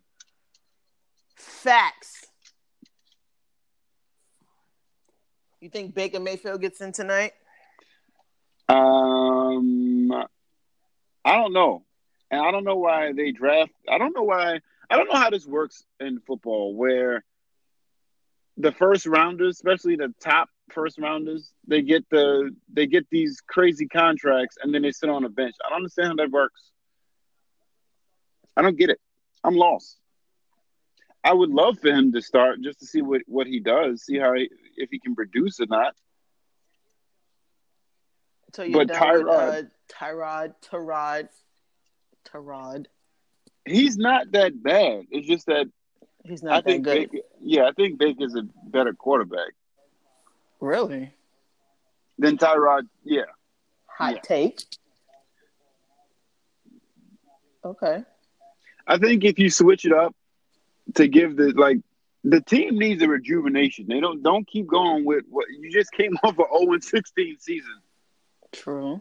Facts. 1.37 2.27
You 5.61 5.69
think 5.69 5.95
Baker 5.95 6.21
Mayfield 6.21 6.61
gets 6.61 6.81
in 6.81 6.93
tonight? 6.93 7.33
Um, 8.69 10.13
I 11.25 11.33
don't 11.33 11.53
know, 11.53 11.85
and 12.31 12.41
I 12.41 12.51
don't 12.53 12.65
know 12.65 12.77
why 12.77 13.13
they 13.13 13.33
draft. 13.33 13.73
I 13.89 13.99
don't 13.99 14.15
know 14.15 14.23
why. 14.23 14.61
I 14.91 14.97
don't 14.97 15.09
know 15.09 15.19
how 15.19 15.31
this 15.31 15.47
works 15.47 15.85
in 16.01 16.21
football, 16.21 16.75
where 16.75 17.25
the 18.57 18.73
first 18.73 19.07
rounders, 19.07 19.57
especially 19.57 19.97
the 19.97 20.15
top 20.21 20.49
first 20.71 20.99
rounders, 20.99 21.53
they 21.67 21.83
get 21.83 22.09
the 22.11 22.55
they 22.73 22.87
get 22.87 23.07
these 23.11 23.41
crazy 23.47 23.87
contracts, 23.87 24.59
and 24.63 24.73
then 24.73 24.83
they 24.83 24.93
sit 24.93 25.11
on 25.11 25.25
a 25.25 25.29
bench. 25.29 25.57
I 25.65 25.71
don't 25.71 25.79
understand 25.79 26.09
how 26.09 26.15
that 26.17 26.31
works. 26.31 26.71
I 28.57 28.63
don't 28.63 28.79
get 28.79 28.91
it. 28.91 29.01
I'm 29.43 29.57
lost. 29.57 29.99
I 31.25 31.33
would 31.33 31.51
love 31.51 31.79
for 31.81 31.89
him 31.89 32.13
to 32.13 32.23
start 32.23 32.61
just 32.63 32.81
to 32.81 32.87
see 32.87 33.03
what, 33.03 33.23
what 33.27 33.47
he 33.47 33.61
does, 33.61 34.03
see 34.03 34.19
how 34.19 34.35
he, 34.35 34.49
if 34.77 34.89
he 34.91 34.99
can 34.99 35.15
produce 35.15 35.61
or 35.61 35.67
not. 35.67 35.95
So 38.55 38.63
you're 38.63 38.73
But 38.87 38.89
with, 38.89 38.97
Tyrod- 38.99 39.29
uh, 39.29 39.63
Tyrod, 39.93 40.55
Tyrod, 40.71 41.29
Tyrod. 42.33 42.87
He's 43.67 43.99
not 43.99 44.33
that 44.33 44.63
bad. 44.63 45.07
It's 45.11 45.27
just 45.27 45.47
that 45.47 45.67
He's 46.25 46.43
I 46.43 46.47
not 46.47 46.65
that 46.65 46.71
think 46.71 46.85
good. 46.85 47.11
Baker, 47.11 47.25
yeah, 47.41 47.65
I 47.65 47.73
think 47.73 47.99
Baker's 47.99 48.35
a 48.35 48.43
better 48.71 48.93
quarterback 48.95 49.53
Really? 50.61 51.13
than 52.19 52.39
Tyrod. 52.39 52.89
Yeah, 53.05 53.23
Hot 53.87 54.15
Yeah. 54.15 54.21
take. 54.21 54.61
Okay. 57.65 58.05
I 58.87 58.99
think 58.99 59.25
if 59.25 59.39
you 59.39 59.51
switch 59.51 59.85
it 59.85 59.93
up 59.93 60.15
to 60.95 61.09
give 61.09 61.37
the 61.37 61.53
like 61.53 61.79
the 62.25 62.41
team 62.41 62.79
needs 62.79 63.03
a 63.03 63.09
rejuvenation. 63.09 63.87
They 63.89 64.01
don't 64.01 64.23
don't 64.23 64.47
keep 64.47 64.67
going 64.67 65.05
with 65.05 65.25
what 65.29 65.47
you 65.49 65.71
just 65.71 65.93
came 65.93 66.17
off 66.23 66.39
a 66.39 66.45
0 66.59 66.73
and 66.73 66.85
16 66.85 67.39
season. 67.39 67.81
True. 68.53 69.01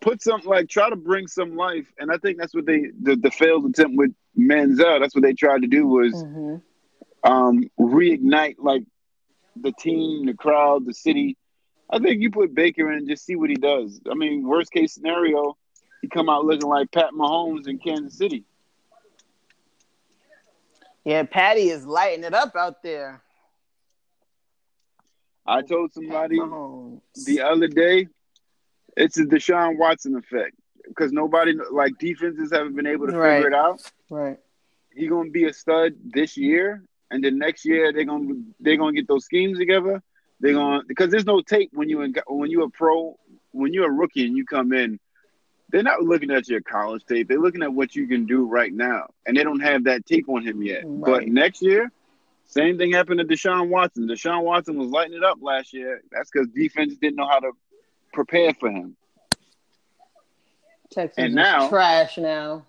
Put 0.00 0.22
some 0.22 0.42
like 0.44 0.68
try 0.68 0.90
to 0.90 0.96
bring 0.96 1.28
some 1.28 1.56
life, 1.56 1.86
and 1.98 2.10
I 2.10 2.18
think 2.18 2.38
that's 2.38 2.54
what 2.54 2.66
they 2.66 2.90
the, 3.00 3.16
the 3.16 3.30
failed 3.30 3.66
attempt 3.66 3.96
with 3.96 4.12
Manziel. 4.38 5.00
That's 5.00 5.14
what 5.14 5.22
they 5.22 5.32
tried 5.32 5.62
to 5.62 5.68
do 5.68 5.86
was 5.86 6.12
hmm 6.22 6.56
um, 7.24 7.64
reignite 7.80 8.56
like 8.58 8.84
the 9.56 9.72
team, 9.72 10.26
the 10.26 10.34
crowd, 10.34 10.84
the 10.86 10.94
city. 10.94 11.36
I 11.90 11.98
think 11.98 12.20
you 12.20 12.30
put 12.30 12.54
Baker 12.54 12.90
in 12.92 12.98
and 12.98 13.08
just 13.08 13.24
see 13.24 13.36
what 13.36 13.50
he 13.50 13.56
does. 13.56 14.00
I 14.10 14.14
mean, 14.14 14.46
worst 14.46 14.70
case 14.70 14.94
scenario, 14.94 15.56
he 16.02 16.08
come 16.08 16.28
out 16.28 16.44
looking 16.44 16.68
like 16.68 16.92
Pat 16.92 17.10
Mahomes 17.12 17.66
in 17.66 17.78
Kansas 17.78 18.18
City. 18.18 18.44
Yeah, 21.04 21.22
Patty 21.24 21.68
is 21.68 21.84
lighting 21.86 22.24
it 22.24 22.34
up 22.34 22.56
out 22.56 22.82
there. 22.82 23.22
I 25.46 25.60
told 25.60 25.92
somebody 25.92 26.38
the 27.26 27.42
other 27.42 27.68
day, 27.68 28.08
it's 28.96 29.18
a 29.18 29.24
Deshaun 29.24 29.76
Watson 29.76 30.16
effect 30.16 30.56
because 30.88 31.12
nobody 31.12 31.52
like 31.70 31.98
defenses 31.98 32.50
haven't 32.52 32.74
been 32.76 32.86
able 32.86 33.06
to 33.08 33.16
Right. 33.16 33.36
figure 33.36 33.48
it 33.48 33.54
out. 33.54 33.82
Right. 34.08 34.38
He 34.94 35.06
gonna 35.08 35.30
be 35.30 35.44
a 35.44 35.52
stud 35.52 35.94
this 36.04 36.36
year, 36.38 36.82
and 37.10 37.22
then 37.22 37.38
next 37.38 37.64
year 37.66 37.92
they're 37.92 38.04
gonna 38.04 38.34
they're 38.60 38.76
gonna 38.78 38.92
get 38.94 39.06
those 39.08 39.24
schemes 39.24 39.58
together. 39.58 40.02
They're 40.40 40.54
gonna 40.54 40.82
because 40.86 41.10
there's 41.10 41.26
no 41.26 41.42
tape 41.42 41.70
when 41.74 41.88
you 41.90 42.00
in, 42.02 42.14
when 42.28 42.50
you're 42.50 42.66
a 42.66 42.70
pro 42.70 43.18
when 43.50 43.72
you're 43.74 43.88
a 43.88 43.92
rookie 43.92 44.24
and 44.26 44.36
you 44.36 44.46
come 44.46 44.72
in. 44.72 44.98
They're 45.70 45.82
not 45.82 46.02
looking 46.02 46.30
at 46.30 46.48
your 46.48 46.60
college 46.60 47.04
tape. 47.06 47.28
They're 47.28 47.40
looking 47.40 47.62
at 47.62 47.72
what 47.72 47.96
you 47.96 48.06
can 48.06 48.26
do 48.26 48.44
right 48.46 48.72
now, 48.72 49.06
and 49.26 49.36
they 49.36 49.42
don't 49.42 49.60
have 49.60 49.84
that 49.84 50.06
tape 50.06 50.28
on 50.28 50.42
him 50.46 50.62
yet. 50.62 50.82
But 50.86 51.26
next 51.28 51.62
year, 51.62 51.90
Same 52.46 52.76
thing 52.78 52.92
happened 52.92 53.18
to 53.20 53.24
Deshaun 53.26 53.68
Watson. 53.68 54.06
Deshaun 54.06 54.42
Watson 54.44 54.76
was 54.76 54.88
lighting 54.90 55.14
it 55.16 55.24
up 55.24 55.38
last 55.40 55.72
year. 55.72 56.02
That's 56.12 56.30
because 56.30 56.46
defense 56.48 56.94
didn't 56.96 57.16
know 57.16 57.26
how 57.26 57.40
to 57.40 57.50
prepare 58.12 58.52
for 58.54 58.70
him. 58.70 58.96
Texas 60.92 61.14
And 61.18 61.28
is 61.30 61.34
now- 61.34 61.68
trash 61.68 62.18
now. 62.18 62.66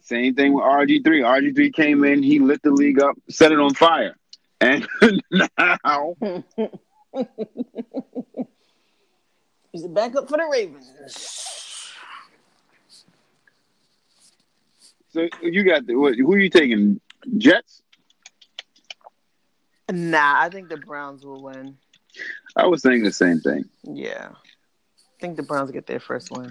Same 0.00 0.34
thing 0.36 0.54
with 0.54 0.62
RG3. 0.64 1.04
RG3 1.24 1.74
came 1.74 2.04
in, 2.04 2.22
he 2.22 2.38
lit 2.38 2.62
the 2.62 2.70
league 2.70 3.02
up, 3.02 3.16
set 3.28 3.50
it 3.52 3.58
on 3.58 3.74
fire. 3.74 4.16
And 4.60 4.86
now 5.58 6.14
He's 9.76 9.84
a 9.84 9.90
backup 9.90 10.26
for 10.26 10.38
the 10.38 10.48
Ravens. 10.50 10.90
so 15.10 15.28
you 15.42 15.64
got 15.64 15.86
the 15.86 15.96
what, 15.96 16.14
who 16.14 16.32
are 16.32 16.38
you 16.38 16.48
taking? 16.48 16.98
Jets? 17.36 17.82
Nah, 19.92 20.40
I 20.40 20.48
think 20.48 20.70
the 20.70 20.78
Browns 20.78 21.26
will 21.26 21.42
win. 21.42 21.76
I 22.56 22.66
was 22.68 22.80
saying 22.80 23.02
the 23.02 23.12
same 23.12 23.40
thing. 23.40 23.66
Yeah. 23.82 24.30
I 24.30 25.20
think 25.20 25.36
the 25.36 25.42
Browns 25.42 25.70
get 25.72 25.86
their 25.86 26.00
first 26.00 26.30
win. 26.30 26.48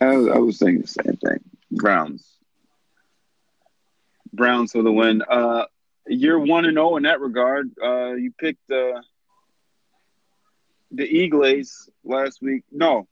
I 0.00 0.16
was, 0.16 0.26
I 0.26 0.38
was 0.38 0.58
saying 0.58 0.80
the 0.80 0.88
same 0.88 1.16
thing. 1.18 1.44
Browns. 1.70 2.26
Browns 4.32 4.72
for 4.72 4.82
the 4.82 4.90
win. 4.90 5.22
Uh, 5.22 5.66
you're 6.08 6.40
one 6.40 6.64
and 6.64 6.74
zero 6.74 6.96
in 6.96 7.04
that 7.04 7.20
regard. 7.20 7.70
Uh, 7.80 8.14
you 8.14 8.32
picked 8.36 8.68
uh, 8.68 9.00
the 10.92 11.04
Eagles 11.04 11.90
last 12.04 12.40
week. 12.42 12.64
No, 12.70 13.08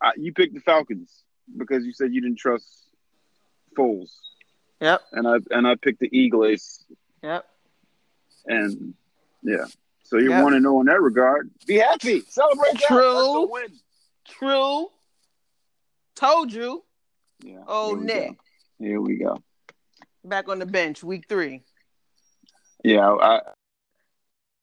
uh, 0.00 0.10
you 0.16 0.32
picked 0.32 0.54
the 0.54 0.60
Falcons 0.60 1.22
because 1.56 1.84
you 1.84 1.92
said 1.92 2.12
you 2.12 2.20
didn't 2.20 2.38
trust 2.38 2.66
Foles, 3.76 4.10
Yep. 4.80 5.02
and 5.12 5.28
I 5.28 5.36
and 5.50 5.66
I 5.66 5.74
picked 5.76 6.00
the 6.00 6.08
Eagles, 6.16 6.84
Yep. 7.22 7.44
and 8.46 8.94
yeah. 9.42 9.66
So 10.04 10.16
Yep. 10.18 10.42
one 10.42 10.54
and 10.54 10.62
zero 10.64 10.80
in 10.80 10.86
that 10.86 11.00
regard. 11.02 11.50
Be 11.66 11.76
happy, 11.76 12.20
celebrate 12.28 12.72
that. 12.80 12.88
True. 12.88 13.48
True. 14.26 14.88
Told 16.14 16.52
you. 16.52 16.84
Yeah. 17.42 17.62
Oh, 17.66 17.94
here 17.96 18.04
Nick. 18.04 18.28
go. 18.30 18.84
Here 18.84 19.00
we 19.00 19.16
go. 19.16 19.38
Back 20.24 20.48
on 20.48 20.58
the 20.58 20.66
bench, 20.66 21.02
week 21.04 21.26
three. 21.28 21.62
Yeah, 22.84 23.08
I 23.14 23.40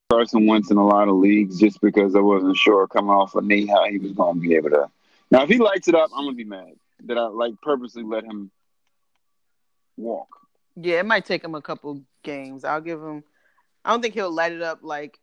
Carson 0.09 0.45
Wentz 0.45 0.69
in 0.69 0.77
a 0.77 0.85
lot 0.85 1.07
of 1.07 1.15
leagues 1.15 1.59
just 1.59 1.81
because 1.81 2.15
I 2.15 2.19
wasn't 2.19 2.55
sure 2.57 2.87
coming 2.87 3.09
off 3.09 3.35
a 3.35 3.41
knee 3.41 3.65
how 3.65 3.85
he 3.89 3.97
was 3.97 4.11
going 4.11 4.35
to 4.35 4.39
be 4.41 4.55
able 4.55 4.69
to. 4.69 4.89
Now, 5.31 5.43
if 5.43 5.49
he 5.49 5.57
lights 5.57 5.87
it 5.87 5.95
up, 5.95 6.11
I'm 6.15 6.25
gonna 6.25 6.35
be 6.35 6.43
mad 6.43 6.73
that 7.05 7.17
I 7.17 7.25
like 7.25 7.53
purposely 7.61 8.03
let 8.03 8.23
him 8.23 8.51
walk. 9.97 10.27
Yeah, 10.75 10.99
it 10.99 11.05
might 11.05 11.25
take 11.25 11.43
him 11.43 11.55
a 11.55 11.61
couple 11.61 12.01
games. 12.21 12.63
I'll 12.63 12.81
give 12.81 13.01
him. 13.01 13.23
I 13.83 13.91
don't 13.91 14.01
think 14.01 14.13
he'll 14.13 14.31
light 14.31 14.51
it 14.51 14.61
up 14.61 14.79
like 14.83 15.17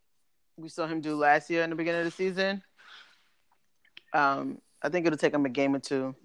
we 0.56 0.68
saw 0.68 0.86
him 0.86 1.00
do 1.00 1.14
last 1.14 1.48
year 1.48 1.62
in 1.62 1.70
the 1.70 1.76
beginning 1.76 2.00
of 2.00 2.06
the 2.06 2.10
season. 2.10 2.62
Um, 4.12 4.60
I 4.82 4.88
think 4.88 5.06
it'll 5.06 5.16
take 5.16 5.32
him 5.32 5.46
a 5.46 5.50
game 5.50 5.74
or 5.76 5.78
two, 5.78 6.16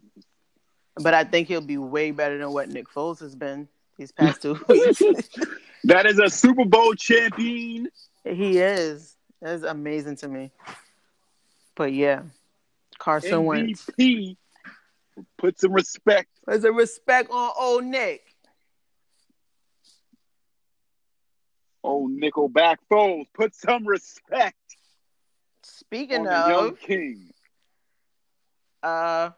but 0.95 1.13
I 1.13 1.23
think 1.23 1.47
he'll 1.47 1.61
be 1.61 1.77
way 1.77 2.09
better 2.09 2.39
than 2.39 2.51
what 2.51 2.69
Nick 2.69 2.89
Foles 2.89 3.19
has 3.19 3.35
been 3.35 3.67
these 3.97 4.11
past 4.11 4.41
two 4.41 4.59
weeks. 4.67 5.01
That 5.83 6.05
is 6.05 6.19
a 6.19 6.29
Super 6.29 6.65
Bowl 6.65 6.95
champion. 6.95 7.89
He 8.35 8.59
is. 8.59 9.15
That's 9.41 9.63
amazing 9.63 10.17
to 10.17 10.27
me. 10.27 10.51
But 11.75 11.93
yeah, 11.93 12.23
Carson 12.97 13.45
Wentz. 13.45 13.85
MVP. 13.99 14.37
Put 15.37 15.59
some 15.59 15.73
respect. 15.73 16.29
There's 16.45 16.63
a 16.63 16.71
respect 16.71 17.29
on 17.31 17.51
old 17.59 17.83
Nick. 17.83 18.23
Oh, 21.83 22.07
Nickelback 22.07 22.77
Foles. 22.91 23.25
Put 23.33 23.55
some 23.55 23.87
respect 23.87 24.57
Speaking 25.63 26.23
the 26.23 26.29
young 26.31 26.69
of, 26.69 26.79
king. 26.79 27.31
uh, 28.83 29.31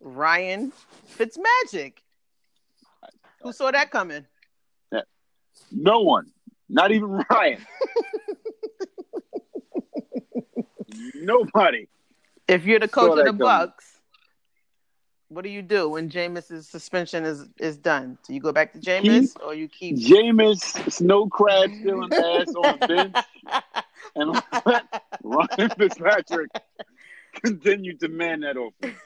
Ryan 0.00 0.72
Fitzmagic. 1.18 1.94
Who 3.42 3.52
saw 3.52 3.70
that 3.70 3.90
coming? 3.90 4.26
No 5.72 6.00
one. 6.00 6.32
Not 6.68 6.90
even 6.92 7.22
Ryan. 7.30 7.64
Nobody. 11.14 11.88
If 12.48 12.64
you're 12.64 12.80
the 12.80 12.88
coach 12.88 13.18
of 13.18 13.24
the. 13.24 13.44
Bucs, 13.44 14.00
what 15.30 15.44
do 15.44 15.50
you 15.50 15.62
do 15.62 15.88
when 15.88 16.10
Jameis's 16.10 16.68
suspension 16.68 17.24
is 17.24 17.48
is 17.58 17.76
done? 17.76 18.18
Do 18.26 18.34
you 18.34 18.40
go 18.40 18.52
back 18.52 18.72
to 18.72 18.78
Jameis 18.78 19.36
or 19.40 19.54
you 19.54 19.68
keep? 19.68 19.96
Jameis 19.96 20.90
Snow 20.90 21.28
Crab 21.28 21.70
stealing 21.80 22.12
ass 22.12 22.48
on 22.54 22.78
the 22.80 22.86
bench 22.88 23.16
and 24.16 24.42
let 24.66 25.04
Ryan 25.22 25.70
Fitzpatrick 25.78 26.50
continue 27.44 27.96
to 27.98 28.08
man 28.08 28.40
that 28.40 28.56
offense. 28.56 28.98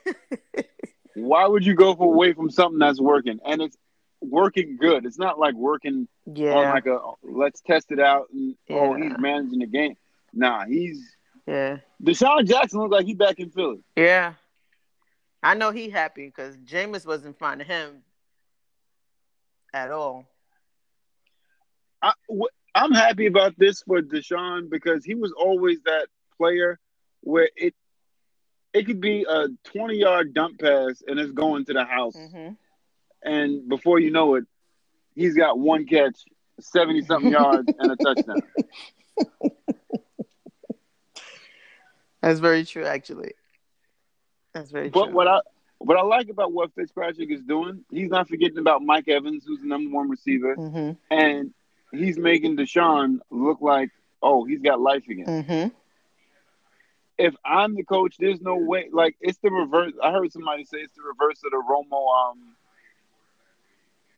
Why 1.14 1.47
would 1.47 1.64
you 1.64 1.75
go 1.75 1.92
away 1.92 2.33
from 2.33 2.51
something 2.51 2.79
that's 2.79 3.01
working 3.01 3.38
and 3.44 3.61
it's 3.61 3.77
working 4.23 4.79
good? 4.79 5.05
It's 5.05 5.18
not 5.18 5.38
like 5.38 5.55
working 5.55 6.09
on 6.27 6.70
like 6.70 6.87
a 6.87 6.99
let's 7.23 7.61
test 7.61 7.92
it 7.92 8.01
out 8.01 8.29
and 8.33 8.57
oh 8.70 8.94
he's 8.94 9.12
managing 9.18 9.59
the 9.59 9.66
game. 9.66 9.97
Nah, 10.33 10.64
he's 10.64 11.14
yeah, 11.46 11.78
DeSean 12.02 12.46
Jackson 12.46 12.80
looks 12.80 12.92
like 12.92 13.07
he's 13.07 13.16
back 13.16 13.38
in 13.38 13.50
Philly. 13.50 13.80
yeah. 13.96 14.35
I 15.42 15.52
know 15.54 15.72
he 15.72 15.90
happy 15.90 16.26
because 16.26 16.57
Jameis 16.57 17.07
wasn't 17.07 17.38
finding 17.38 17.66
him 17.66 18.02
at 19.74 19.90
all. 19.90 20.24
I, 22.00 22.12
I'm 22.74 22.92
happy 22.92 23.26
about 23.26 23.52
this 23.59 23.83
for 23.83 24.00
Deshaun 24.00 24.70
because 24.70 25.04
he 25.04 25.14
was 25.14 25.33
always 25.33 25.83
that 25.83 26.07
player 26.38 26.78
where 27.20 27.50
it 27.57 27.74
it 28.72 28.87
could 28.87 29.00
be 29.00 29.26
a 29.28 29.48
20 29.64 29.96
yard 29.98 30.33
dump 30.35 30.59
pass 30.61 31.02
and 31.07 31.18
it's 31.20 31.33
going 31.33 31.66
to 31.66 31.74
the 31.74 31.85
house, 31.85 32.16
hmm 32.16 32.50
and 33.22 33.68
before 33.68 33.98
you 34.00 34.11
know 34.11 34.35
it, 34.35 34.44
he's 35.14 35.35
got 35.35 35.59
one 35.59 35.87
catch, 35.87 36.24
70 36.61 37.02
something 37.02 37.30
yards, 37.30 37.68
and 37.78 37.90
a 37.90 37.96
touchdown. 37.96 38.42
That's 42.25 42.41
very 42.41 42.65
true, 42.65 42.87
actually. 42.87 43.33
That's 44.55 44.71
very 44.71 44.91
But 44.93 45.13
true. 45.13 45.13
what 45.13 45.29
I 45.29 45.41
what 45.79 45.97
I 45.99 46.03
like 46.03 46.29
about 46.29 46.53
what 46.53 46.75
Fitzpatrick 46.75 47.31
is 47.31 47.43
doing, 47.43 47.85
he's 47.91 48.11
not 48.11 48.29
forgetting 48.29 48.59
about 48.59 48.83
Mike 48.83 49.09
Evans, 49.09 49.45
who's 49.47 49.61
the 49.61 49.67
number 49.69 49.95
one 49.95 50.09
receiver, 50.09 50.57
hmm 50.57 50.93
and 51.11 51.53
he's 51.93 52.19
making 52.19 52.57
DeSean 52.57 53.19
look 53.31 53.61
like 53.61 53.91
oh 54.23 54.45
he's 54.45 54.63
got 54.63 54.81
life 54.81 55.07
again. 55.09 55.27
hmm 55.27 55.69
if 57.19 57.35
I'm 57.45 57.75
the 57.75 57.85
coach, 57.85 58.17
there's 58.19 58.41
no 58.41 58.57
way. 58.57 58.89
Like 58.93 59.17
it's 59.21 59.39
the 59.39 59.51
reverse. 59.51 59.93
I 60.03 60.13
heard 60.13 60.33
somebody 60.33 60.65
say 60.65 60.79
it's 60.79 60.97
the 60.97 61.03
reverse 61.03 61.43
of 61.45 61.51
the 61.53 61.63
Romo, 61.69 62.31
um, 62.31 62.57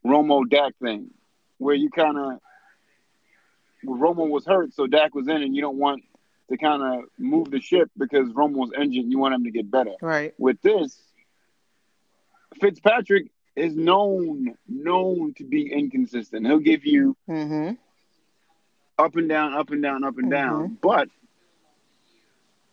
Romo 0.04 0.48
Dak 0.48 0.74
thing, 0.80 1.10
where 1.58 1.74
you 1.74 1.90
kind 1.90 2.16
of 2.16 2.40
Romo 3.84 4.28
was 4.28 4.46
hurt, 4.46 4.72
so 4.74 4.86
Dak 4.86 5.14
was 5.14 5.28
in, 5.28 5.42
and 5.42 5.54
you 5.54 5.62
don't 5.62 5.78
want 5.78 6.04
to 6.50 6.56
kind 6.56 6.82
of 6.82 7.04
move 7.18 7.50
the 7.50 7.60
ship 7.60 7.90
because 7.96 8.28
Romo's 8.30 8.70
injured. 8.72 9.04
And 9.04 9.12
you 9.12 9.18
want 9.18 9.34
him 9.34 9.44
to 9.44 9.50
get 9.50 9.70
better. 9.70 9.94
Right. 10.00 10.34
With 10.38 10.60
this, 10.62 10.98
Fitzpatrick 12.60 13.30
is 13.54 13.74
known 13.74 14.54
known 14.68 15.34
to 15.34 15.44
be 15.44 15.72
inconsistent. 15.72 16.46
He'll 16.46 16.58
give 16.58 16.84
you 16.84 17.16
hmm 17.26 17.72
up 18.98 19.14
and 19.16 19.28
down, 19.28 19.52
up 19.52 19.70
and 19.70 19.82
down, 19.82 20.04
up 20.04 20.16
and 20.16 20.30
down. 20.30 20.68
Mhm. 20.70 20.80
But 20.80 21.08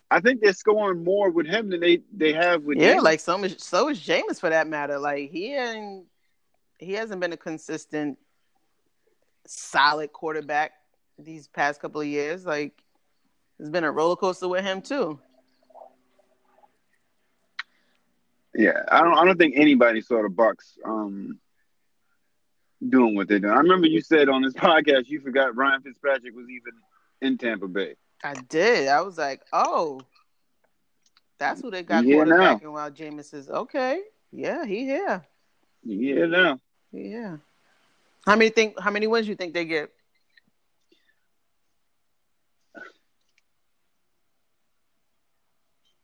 I 0.10 0.22
think 0.22 0.40
they're 0.42 0.54
scoring 0.54 1.04
more 1.04 1.30
with 1.30 1.48
him 1.48 1.70
than 1.70 1.82
they, 1.82 2.02
they 2.16 2.32
have 2.34 2.64
with 2.64 2.78
Yeah, 2.78 2.96
Jameis. 2.98 3.02
like 3.02 3.20
so 3.20 3.38
much. 3.38 3.60
So 3.60 3.90
is 3.90 4.00
Jameis 4.00 4.40
for 4.40 4.50
that 4.50 4.68
matter. 4.68 5.00
Like 5.00 5.32
he 5.32 5.54
ain't, 5.54 6.06
he 6.80 6.94
hasn't 6.94 7.20
been 7.20 7.34
a 7.34 7.38
consistent, 7.38 8.18
solid 9.46 10.14
quarterback 10.14 10.72
these 11.18 11.48
past 11.48 11.82
couple 11.82 12.00
of 12.00 12.08
years. 12.08 12.46
Like 12.46 12.83
it's 13.60 13.70
been 13.70 13.84
a 13.84 13.92
roller 13.92 14.16
coaster 14.16 14.48
with 14.48 14.64
him 14.64 14.82
too. 14.82 15.20
yeah. 18.56 18.84
I 18.90 19.02
don't 19.02 19.18
I 19.18 19.26
don't 19.26 19.38
think 19.38 19.54
anybody 19.58 20.02
saw 20.02 20.22
the 20.22 20.30
Bucs 20.30 20.78
um 20.86 21.40
doing 22.88 23.16
what 23.16 23.28
they're 23.28 23.40
doing. 23.40 23.54
I 23.54 23.58
remember 23.58 23.88
you 23.88 24.02
said 24.02 24.30
on 24.30 24.42
this 24.42 24.54
podcast 24.68 25.08
you 25.08 25.20
forgot 25.22 25.56
Ryan 25.56 25.82
Fitzpatrick 25.82 26.36
was 26.36 26.48
even 26.50 26.74
in 27.22 27.38
Tampa 27.38 27.68
Bay. 27.68 27.96
I 28.24 28.36
did. 28.36 28.88
I 28.88 29.02
was 29.02 29.18
like, 29.18 29.42
oh, 29.52 30.02
that's 31.40 31.62
who 31.62 31.70
they 31.72 31.84
got 31.84 32.06
Yeah, 32.06 32.24
now. 32.24 32.62
quarterbacking 32.62 32.72
while 32.72 32.92
Jameis 32.92 33.34
is 33.34 33.50
okay. 33.50 34.02
Yeah, 34.32 34.66
he 34.66 34.86
here. 34.86 35.24
Yeah, 35.84 36.26
now 36.26 36.60
here. 36.92 37.42
How 38.26 38.36
many 38.36 38.50
think? 38.50 38.80
How 38.80 38.92
many 38.92 39.08
wins 39.08 39.28
you 39.28 39.36
think 39.36 39.54
they 39.54 39.66
get? 39.66 39.92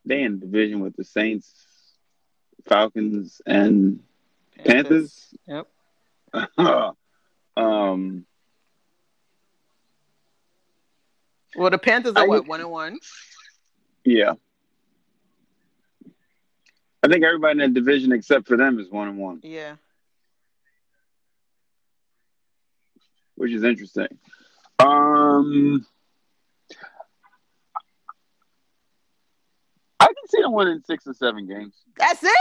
They 0.09 0.23
in 0.23 0.39
division 0.39 0.81
with 0.81 0.95
the 0.97 1.03
Saints, 1.05 1.53
Falcons, 2.67 3.41
and 3.45 4.01
Panthers. 4.65 5.33
Yep. 5.47 5.67
Um, 7.57 8.25
Well, 11.57 11.69
the 11.71 11.77
Panthers 11.77 12.13
I 12.15 12.21
are 12.21 12.27
what 12.27 12.47
one 12.47 12.61
and 12.61 12.71
one. 12.71 12.99
yeah. 14.05 14.33
I 17.03 17.07
think 17.09 17.23
everybody 17.25 17.51
in 17.53 17.57
that 17.59 17.73
division 17.73 18.11
except 18.13 18.47
for 18.47 18.55
them 18.55 18.79
is 18.79 18.89
one 18.89 19.09
and 19.09 19.17
one, 19.17 19.39
Yeah. 19.43 19.75
which 23.35 23.51
is 23.51 23.63
interesting. 23.63 24.07
Um, 24.79 25.85
I 29.99 30.05
can 30.05 30.18
see 30.29 30.41
them 30.41 30.53
winning 30.53 30.81
six 30.85 31.05
or 31.07 31.13
seven 31.13 31.47
games. 31.47 31.75
That's 31.97 32.23
it. 32.23 32.31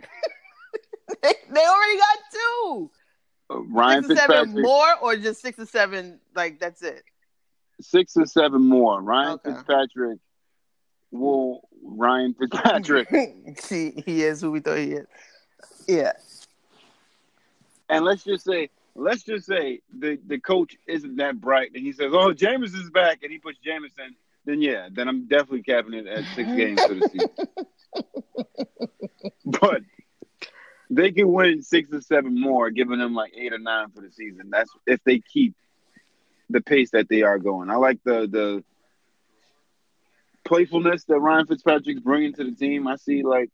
they, 1.22 1.34
they 1.50 1.60
already 1.66 1.98
got 1.98 2.18
two. 2.32 2.90
Uh, 3.50 3.60
Ryan 3.62 4.04
six 4.04 4.20
or 4.20 4.26
seven 4.26 4.62
more, 4.62 4.94
or 5.00 5.16
just 5.16 5.40
six 5.40 5.58
or 5.58 5.66
seven? 5.66 6.20
Like 6.34 6.60
that's 6.60 6.82
it. 6.82 7.02
six 7.80 8.16
or 8.16 8.26
seven 8.26 8.62
more. 8.68 9.00
Ryan 9.00 9.32
Okay. 9.44 9.50
Fitzpatrick 9.52 10.18
will 11.10 11.66
Ryan 11.82 12.34
Fitzpatrick. 12.34 13.08
he, 13.68 14.02
he 14.04 14.22
is 14.22 14.40
who 14.40 14.50
we 14.50 14.60
thought 14.60 14.78
he 14.78 14.92
is. 14.92 15.06
Yeah. 15.86 16.12
and 17.88 18.04
let's 18.04 18.22
just 18.24 18.44
say, 18.44 18.68
let's 18.94 19.22
just 19.22 19.46
say 19.46 19.80
the, 19.96 20.18
the 20.26 20.38
coach 20.38 20.76
isn't 20.86 21.16
that 21.16 21.40
bright, 21.40 21.70
and 21.74 21.82
he 21.82 21.92
says, 21.92 22.12
"Oh, 22.12 22.34
Jameis 22.34 22.74
is 22.74 22.90
back," 22.90 23.22
and 23.22 23.32
he 23.32 23.38
puts 23.38 23.58
Jameis 23.66 23.98
in. 23.98 24.14
Then 24.48 24.62
yeah, 24.62 24.88
then 24.90 25.08
I'm 25.08 25.26
definitely 25.28 25.62
capping 25.62 25.92
it 25.92 26.06
at 26.06 26.24
six 26.34 26.48
games 26.56 26.82
for 26.82 26.94
the 26.94 27.06
season. 27.12 27.28
but 29.60 29.82
they 30.88 31.12
can 31.12 31.30
win 31.30 31.60
six 31.62 31.92
or 31.92 32.00
seven 32.00 32.40
more, 32.40 32.70
giving 32.70 32.98
them 32.98 33.12
like 33.14 33.32
eight 33.36 33.52
or 33.52 33.58
nine 33.58 33.90
for 33.94 34.00
the 34.00 34.10
season. 34.10 34.48
That's 34.48 34.70
if 34.86 35.04
they 35.04 35.18
keep 35.20 35.54
the 36.48 36.62
pace 36.62 36.92
that 36.92 37.10
they 37.10 37.20
are 37.20 37.38
going. 37.38 37.68
I 37.68 37.74
like 37.76 37.98
the 38.04 38.26
the 38.26 38.64
playfulness 40.46 41.04
that 41.04 41.18
Ryan 41.20 41.46
Fitzpatrick's 41.46 42.00
bringing 42.00 42.32
to 42.32 42.44
the 42.44 42.52
team. 42.52 42.86
I 42.88 42.96
see 42.96 43.22
like 43.22 43.50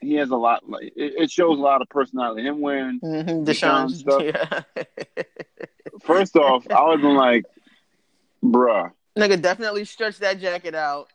he 0.00 0.14
has 0.14 0.30
a 0.30 0.36
lot. 0.36 0.66
Like 0.66 0.84
it, 0.96 1.14
it 1.24 1.30
shows 1.30 1.58
a 1.58 1.62
lot 1.62 1.82
of 1.82 1.90
personality. 1.90 2.42
Him 2.46 2.62
wearing 2.62 3.00
Mm-hmm. 3.00 3.44
DeSean 3.44 3.90
DeSean. 3.90 3.94
stuff. 3.96 4.22
Yeah. 4.22 4.84
First 6.04 6.36
off, 6.36 6.66
I 6.70 6.84
would 6.86 7.00
have 7.00 7.02
been 7.02 7.16
like, 7.16 7.44
bruh. 8.42 8.92
Nigga 9.18 9.40
definitely 9.40 9.84
stretched 9.84 10.20
that 10.20 10.40
jacket 10.40 10.74
out. 10.74 11.08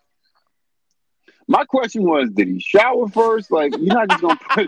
My 1.47 1.63
question 1.63 2.03
was, 2.03 2.29
did 2.31 2.47
he 2.47 2.59
shower 2.59 3.07
first? 3.07 3.51
Like, 3.51 3.73
you're 3.77 3.93
not 3.93 4.09
just 4.09 4.21
gonna 4.21 4.39
put 4.49 4.67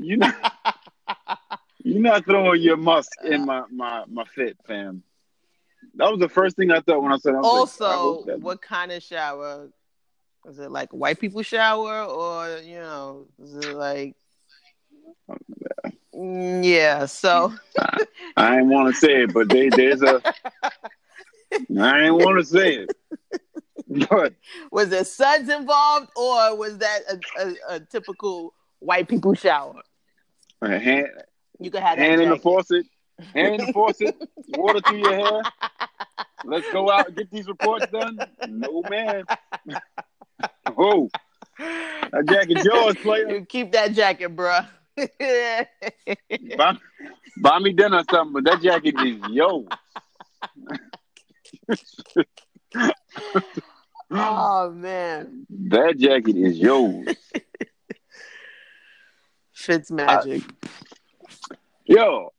you 0.00 0.16
not 0.16 0.34
you're 1.82 2.00
not 2.00 2.24
throwing 2.24 2.62
your 2.62 2.76
musk 2.76 3.12
in 3.24 3.44
my 3.44 3.64
my 3.70 4.04
my 4.08 4.24
fit, 4.24 4.56
fam. 4.66 5.02
That 5.94 6.10
was 6.10 6.20
the 6.20 6.28
first 6.28 6.56
thing 6.56 6.70
I 6.70 6.80
thought 6.80 7.02
when 7.02 7.12
I 7.12 7.18
said. 7.18 7.34
I 7.34 7.40
was 7.40 7.80
like, 7.80 7.90
I 7.90 7.94
also, 7.94 8.38
what 8.38 8.62
kind 8.62 8.92
of 8.92 9.02
shower? 9.02 9.68
Is 10.48 10.58
it 10.58 10.70
like 10.70 10.90
white 10.92 11.20
people 11.20 11.42
shower, 11.42 12.04
or 12.04 12.58
you 12.58 12.78
know, 12.78 13.26
is 13.42 13.56
it 13.56 13.74
like? 13.74 14.14
Yeah. 16.14 17.06
So 17.06 17.54
I 18.36 18.58
ain't 18.58 18.66
want 18.66 18.94
to 18.94 18.98
say 18.98 19.24
it, 19.24 19.34
but 19.34 19.48
they, 19.48 19.68
there's 19.68 20.02
a. 20.02 20.22
I 21.52 22.00
ain't 22.02 22.14
want 22.14 22.38
to 22.38 22.44
say 22.44 22.86
it, 22.86 22.90
but 24.08 24.34
was 24.70 24.88
there 24.88 25.04
suds 25.04 25.48
involved, 25.48 26.10
or 26.16 26.56
was 26.56 26.78
that 26.78 27.00
a, 27.08 27.42
a, 27.42 27.76
a 27.76 27.80
typical 27.80 28.54
white 28.78 29.08
people 29.08 29.34
shower? 29.34 29.82
hand 30.62 31.08
You 31.58 31.70
could 31.70 31.82
have 31.82 31.98
that 31.98 32.08
hand 32.08 32.20
in 32.20 32.30
the 32.30 32.36
faucet, 32.36 32.86
hand 33.34 33.60
in 33.60 33.66
the 33.66 33.72
faucet, 33.72 34.14
water 34.48 34.80
to 34.80 34.96
your 34.96 35.14
hair. 35.14 35.42
Let's 36.44 36.70
go 36.72 36.90
out 36.90 37.08
and 37.08 37.16
get 37.16 37.30
these 37.30 37.46
reports 37.46 37.86
done. 37.90 38.18
No 38.48 38.82
man. 38.88 39.24
Oh, 40.78 41.10
that 41.58 42.24
jacket's 42.26 42.64
yours, 42.64 42.94
player. 42.96 43.28
You 43.28 43.44
keep 43.44 43.72
that 43.72 43.92
jacket, 43.92 44.34
bruh. 44.34 44.66
Buy, 46.56 46.76
buy 47.36 47.58
me 47.58 47.74
dinner 47.74 47.98
or 47.98 48.04
something, 48.10 48.32
but 48.32 48.44
that 48.44 48.62
jacket 48.62 48.94
is 49.00 49.18
yours. 49.28 49.66
Oh 54.12 54.70
man, 54.70 55.46
That 55.68 55.96
jacket 55.98 56.36
is 56.36 56.58
yours. 56.58 57.06
Fitzmagic. 59.56 60.42
Yo, 61.84 62.32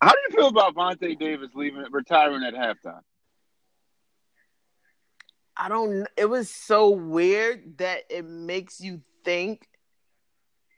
how 0.00 0.10
do 0.10 0.18
you 0.28 0.36
feel 0.36 0.48
about 0.48 0.74
Vontae 0.74 1.18
Davis 1.18 1.50
leaving, 1.54 1.84
retiring 1.90 2.42
at 2.44 2.54
halftime? 2.54 3.02
I 5.56 5.68
don't. 5.68 6.06
It 6.16 6.26
was 6.26 6.50
so 6.50 6.90
weird 6.90 7.78
that 7.78 8.04
it 8.08 8.24
makes 8.24 8.80
you 8.80 9.02
think 9.24 9.66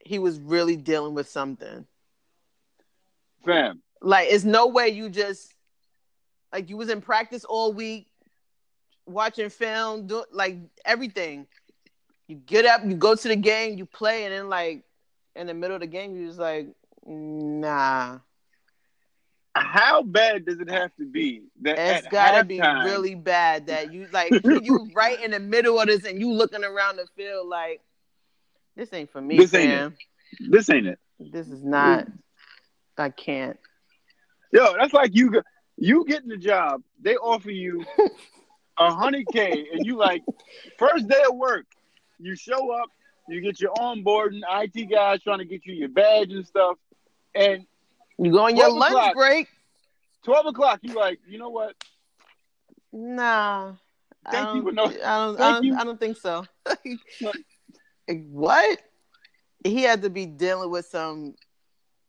he 0.04 0.18
was 0.18 0.38
really 0.40 0.76
dealing 0.76 1.14
with 1.14 1.28
something. 1.28 1.86
Fam, 3.44 3.82
Like, 4.02 4.28
it's 4.30 4.44
no 4.44 4.66
way 4.66 4.88
you 4.88 5.08
just 5.08 5.54
like 6.52 6.68
you 6.68 6.76
was 6.76 6.88
in 6.88 7.00
practice 7.00 7.44
all 7.44 7.72
week, 7.72 8.06
watching 9.06 9.50
film, 9.50 10.06
do 10.06 10.24
like 10.32 10.58
everything. 10.84 11.46
You 12.28 12.36
get 12.36 12.64
up, 12.64 12.82
you 12.84 12.94
go 12.94 13.14
to 13.14 13.28
the 13.28 13.36
game, 13.36 13.76
you 13.76 13.86
play, 13.86 14.24
and 14.24 14.32
then 14.32 14.48
like 14.48 14.84
in 15.34 15.46
the 15.46 15.54
middle 15.54 15.76
of 15.76 15.80
the 15.80 15.86
game, 15.86 16.16
you 16.16 16.26
just 16.26 16.38
like, 16.38 16.68
nah. 17.04 18.18
how 19.54 20.02
bad 20.02 20.46
does 20.46 20.60
it 20.60 20.70
have 20.70 20.94
to 20.96 21.06
be 21.06 21.42
that 21.62 21.78
it's 21.78 22.06
gotta 22.08 22.44
be 22.44 22.60
really 22.60 23.14
bad 23.14 23.66
that 23.66 23.92
you 23.92 24.06
like 24.12 24.32
you 24.44 24.88
right 24.94 25.22
in 25.22 25.32
the 25.32 25.40
middle 25.40 25.80
of 25.80 25.88
this 25.88 26.04
and 26.04 26.20
you 26.20 26.32
looking 26.32 26.62
around 26.62 26.96
the 26.96 27.06
field 27.16 27.48
like 27.48 27.80
this 28.76 28.92
ain't 28.92 29.10
for 29.10 29.20
me, 29.20 29.36
This 29.36 29.52
ain't 29.54 29.70
fam. 29.70 29.96
This 30.48 30.70
ain't 30.70 30.86
it. 30.86 30.98
This 31.18 31.48
is 31.48 31.62
not. 31.62 32.06
I 32.96 33.10
can't. 33.10 33.58
Yo, 34.52 34.74
that's 34.78 34.92
like 34.92 35.10
you 35.14 35.42
you 35.80 36.04
getting 36.06 36.28
the 36.28 36.36
job. 36.36 36.82
They 37.00 37.16
offer 37.16 37.50
you 37.50 37.84
a 38.78 38.92
hundred 38.94 39.26
k, 39.32 39.66
and 39.72 39.84
you 39.84 39.96
like 39.96 40.22
first 40.78 41.08
day 41.08 41.22
of 41.28 41.36
work. 41.36 41.66
You 42.18 42.36
show 42.36 42.70
up, 42.72 42.88
you 43.28 43.40
get 43.40 43.60
your 43.60 43.72
onboarding. 43.74 44.42
IT 44.48 44.90
guys 44.90 45.22
trying 45.22 45.38
to 45.38 45.44
get 45.44 45.64
you 45.66 45.74
your 45.74 45.88
badge 45.88 46.30
and 46.32 46.46
stuff, 46.46 46.76
and 47.34 47.66
You 48.18 48.30
go 48.30 48.44
on 48.46 48.56
your 48.56 48.70
lunch 48.70 48.92
o'clock. 48.92 49.14
break? 49.14 49.48
twelve 50.22 50.46
o'clock. 50.46 50.80
You 50.82 50.94
like, 50.94 51.18
you 51.26 51.38
know 51.38 51.48
what? 51.50 51.74
Nah. 52.92 53.72
Thank 54.30 54.54
you, 54.54 54.62
don't, 54.62 54.64
but 54.64 54.74
no- 54.74 54.84
I 54.84 54.90
don't. 55.26 55.40
I 55.40 55.52
don't, 55.52 55.64
you. 55.64 55.74
I 55.76 55.84
don't 55.84 55.98
think 55.98 56.16
so. 56.18 56.44
Like, 58.08 58.24
what? 58.26 58.80
He 59.62 59.82
had 59.82 60.02
to 60.02 60.10
be 60.10 60.26
dealing 60.26 60.68
with 60.70 60.86
some 60.86 61.36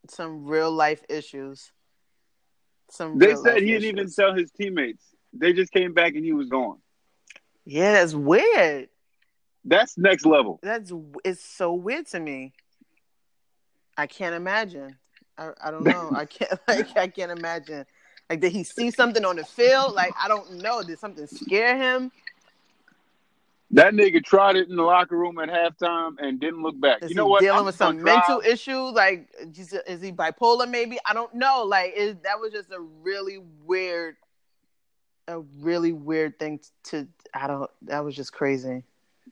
some 0.10 0.46
real 0.46 0.72
life 0.72 1.04
issues. 1.10 1.72
Some. 2.92 3.18
They 3.18 3.36
said 3.36 3.62
he 3.62 3.68
didn't 3.68 3.86
even 3.86 4.12
tell 4.12 4.34
his 4.34 4.52
teammates. 4.52 5.04
They 5.34 5.54
just 5.54 5.72
came 5.72 5.94
back 5.94 6.14
and 6.16 6.26
he 6.26 6.34
was 6.34 6.50
gone. 6.50 6.78
Yeah, 7.66 7.94
that's 7.94 8.14
weird. 8.14 8.90
That's 9.64 9.98
next 9.98 10.26
level. 10.26 10.60
That's 10.62 10.92
it's 11.24 11.44
so 11.44 11.74
weird 11.74 12.08
to 12.08 12.20
me. 12.20 12.54
I 13.98 14.08
can't 14.08 14.36
imagine. 14.36 14.98
I, 15.38 15.52
I 15.64 15.72
don't 15.72 15.84
know. 15.84 16.12
I 16.14 16.26
can't 16.26 16.60
like 16.68 16.98
I 16.98 17.08
can't 17.08 17.32
imagine. 17.32 17.86
Like 18.30 18.42
did 18.42 18.52
he 18.52 18.66
see 18.66 18.92
something 18.92 19.24
on 19.24 19.38
the 19.38 19.46
field? 19.46 19.94
Like 19.94 20.14
I 20.22 20.28
don't 20.28 20.58
know. 20.58 20.84
Did 20.84 21.00
something 21.00 21.28
scare 21.28 21.78
him? 21.78 22.12
That 23.74 23.94
nigga 23.94 24.24
tried 24.24 24.58
it 24.58 24.68
in 24.68 24.76
the 24.76 24.84
locker 24.84 25.18
room 25.18 25.40
at 25.40 25.48
halftime 25.48 26.16
and 26.20 26.40
didn't 26.40 26.62
look 26.62 26.80
back. 26.80 27.02
Is 27.02 27.10
you 27.10 27.16
know 27.16 27.28
what? 27.28 27.42
dealing 27.42 27.60
I'm 27.60 27.66
with 27.66 27.76
some 27.76 27.98
drive- 27.98 28.24
mental 28.28 28.42
issue? 28.46 28.78
Like 28.78 29.30
is, 29.58 29.74
is 29.74 30.02
he 30.02 30.12
bipolar? 30.12 30.70
Maybe 30.70 30.98
I 31.06 31.14
don't 31.14 31.34
know. 31.34 31.64
Like 31.64 31.94
is, 31.96 32.16
that 32.24 32.40
was 32.40 32.52
just 32.52 32.72
a 32.72 32.80
really 32.80 33.40
weird, 33.64 34.18
a 35.28 35.40
really 35.60 35.94
weird 35.94 36.38
thing 36.38 36.60
to. 36.86 37.08
I 37.34 37.48
don't. 37.48 37.72
That 37.84 38.04
was 38.04 38.14
just 38.14 38.34
crazy. 38.34 38.84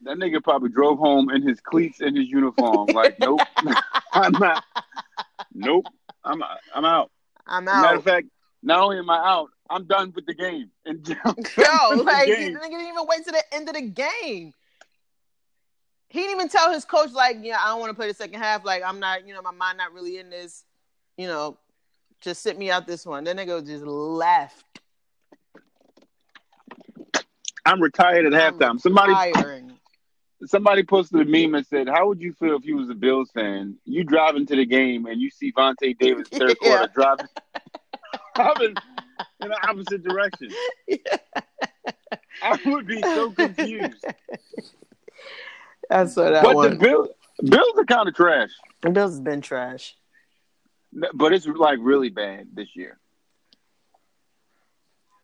That 0.04 0.17
nigga 0.17 0.41
probably 0.41 0.69
drove 0.69 0.99
home 0.99 1.30
in 1.30 1.45
his 1.45 1.60
cleats 1.60 1.99
and 1.99 2.15
his 2.15 2.30
uniform. 2.30 2.88
Like, 2.93 3.19
nope, 3.19 3.41
I'm 4.13 4.32
not. 4.32 4.63
Nope, 5.54 5.88
I'm 6.23 6.41
I'm 6.73 6.86
out. 6.86 7.12
I'm 7.45 7.67
out. 7.67 7.82
Matter 7.82 7.97
of 7.97 8.04
fact, 8.06 8.28
not 8.63 8.80
only 8.80 8.99
am 8.99 9.10
I 9.10 9.17
out, 9.17 9.49
I'm 9.69 9.86
done 9.86 10.12
with 10.15 10.25
the 10.25 10.34
game. 10.34 10.69
And 10.86 11.08
Yo, 11.08 11.15
like 12.03 12.27
nigga 12.27 12.27
didn't 12.27 12.88
even 12.88 13.05
wait 13.08 13.23
to 13.25 13.32
the 13.32 13.43
end 13.53 13.69
of 13.69 13.75
the 13.75 13.82
game. 13.82 14.53
He 16.10 16.19
didn't 16.21 16.36
even 16.38 16.49
tell 16.49 16.71
his 16.73 16.86
coach 16.86 17.12
like, 17.12 17.38
yeah, 17.41 17.58
I 17.63 17.67
don't 17.67 17.79
want 17.79 17.91
to 17.91 17.95
play 17.95 18.08
the 18.08 18.15
second 18.15 18.39
half. 18.39 18.65
Like, 18.65 18.82
I'm 18.84 18.99
not, 18.99 19.27
you 19.27 19.34
know, 19.36 19.43
my 19.43 19.51
mind 19.51 19.77
not 19.77 19.93
really 19.93 20.17
in 20.17 20.32
this. 20.32 20.63
You 21.17 21.27
know, 21.27 21.58
just 22.21 22.41
sit 22.41 22.58
me 22.58 22.71
out 22.71 22.88
this 22.88 23.05
one. 23.05 23.23
Then 23.23 23.36
they 23.36 23.45
go 23.45 23.62
just 23.62 23.84
left. 23.84 24.65
I'm 27.65 27.79
retired 27.82 28.25
at 28.25 28.34
halftime. 28.34 28.79
Somebody, 28.79 29.13
Firing. 29.13 29.71
somebody 30.45 30.82
posted 30.82 31.21
a 31.21 31.25
meme 31.25 31.53
and 31.53 31.67
said, 31.67 31.88
"How 31.88 32.08
would 32.08 32.19
you 32.21 32.34
feel 32.34 32.55
if 32.55 32.65
you 32.65 32.77
was 32.77 32.89
a 32.89 32.95
Bills 32.95 33.29
fan? 33.32 33.75
You 33.86 34.03
driving 34.03 34.47
to 34.47 34.55
the 34.55 34.65
game 34.65 35.05
and 35.05 35.21
you 35.21 35.29
see 35.29 35.51
Vontae 35.51 35.95
Davis 35.99 36.27
third 36.29 36.55
Yeah. 36.63 36.88
quarter 36.88 36.91
driving, 36.95 37.27
driving 38.36 38.75
in 39.41 39.49
the 39.49 39.67
opposite 39.67 40.03
direction. 40.03 40.49
I 42.41 42.58
would 42.65 42.88
be 42.88 43.01
so 43.03 43.32
confused. 43.32 44.05
That's 45.89 46.15
what 46.15 46.36
I 46.36 46.41
But 46.43 46.53
the 46.53 46.55
want. 46.55 46.79
Bills, 46.79 47.73
are 47.77 47.86
kind 47.86 48.08
of 48.08 48.15
trash. 48.15 48.49
The 48.82 48.89
Bills 48.89 49.12
has 49.12 49.19
been 49.21 49.41
trash. 49.41 49.95
But 51.13 51.34
it's 51.34 51.45
like 51.45 51.79
really 51.82 52.10
bad 52.10 52.47
this 52.53 52.75
year. 52.75 52.97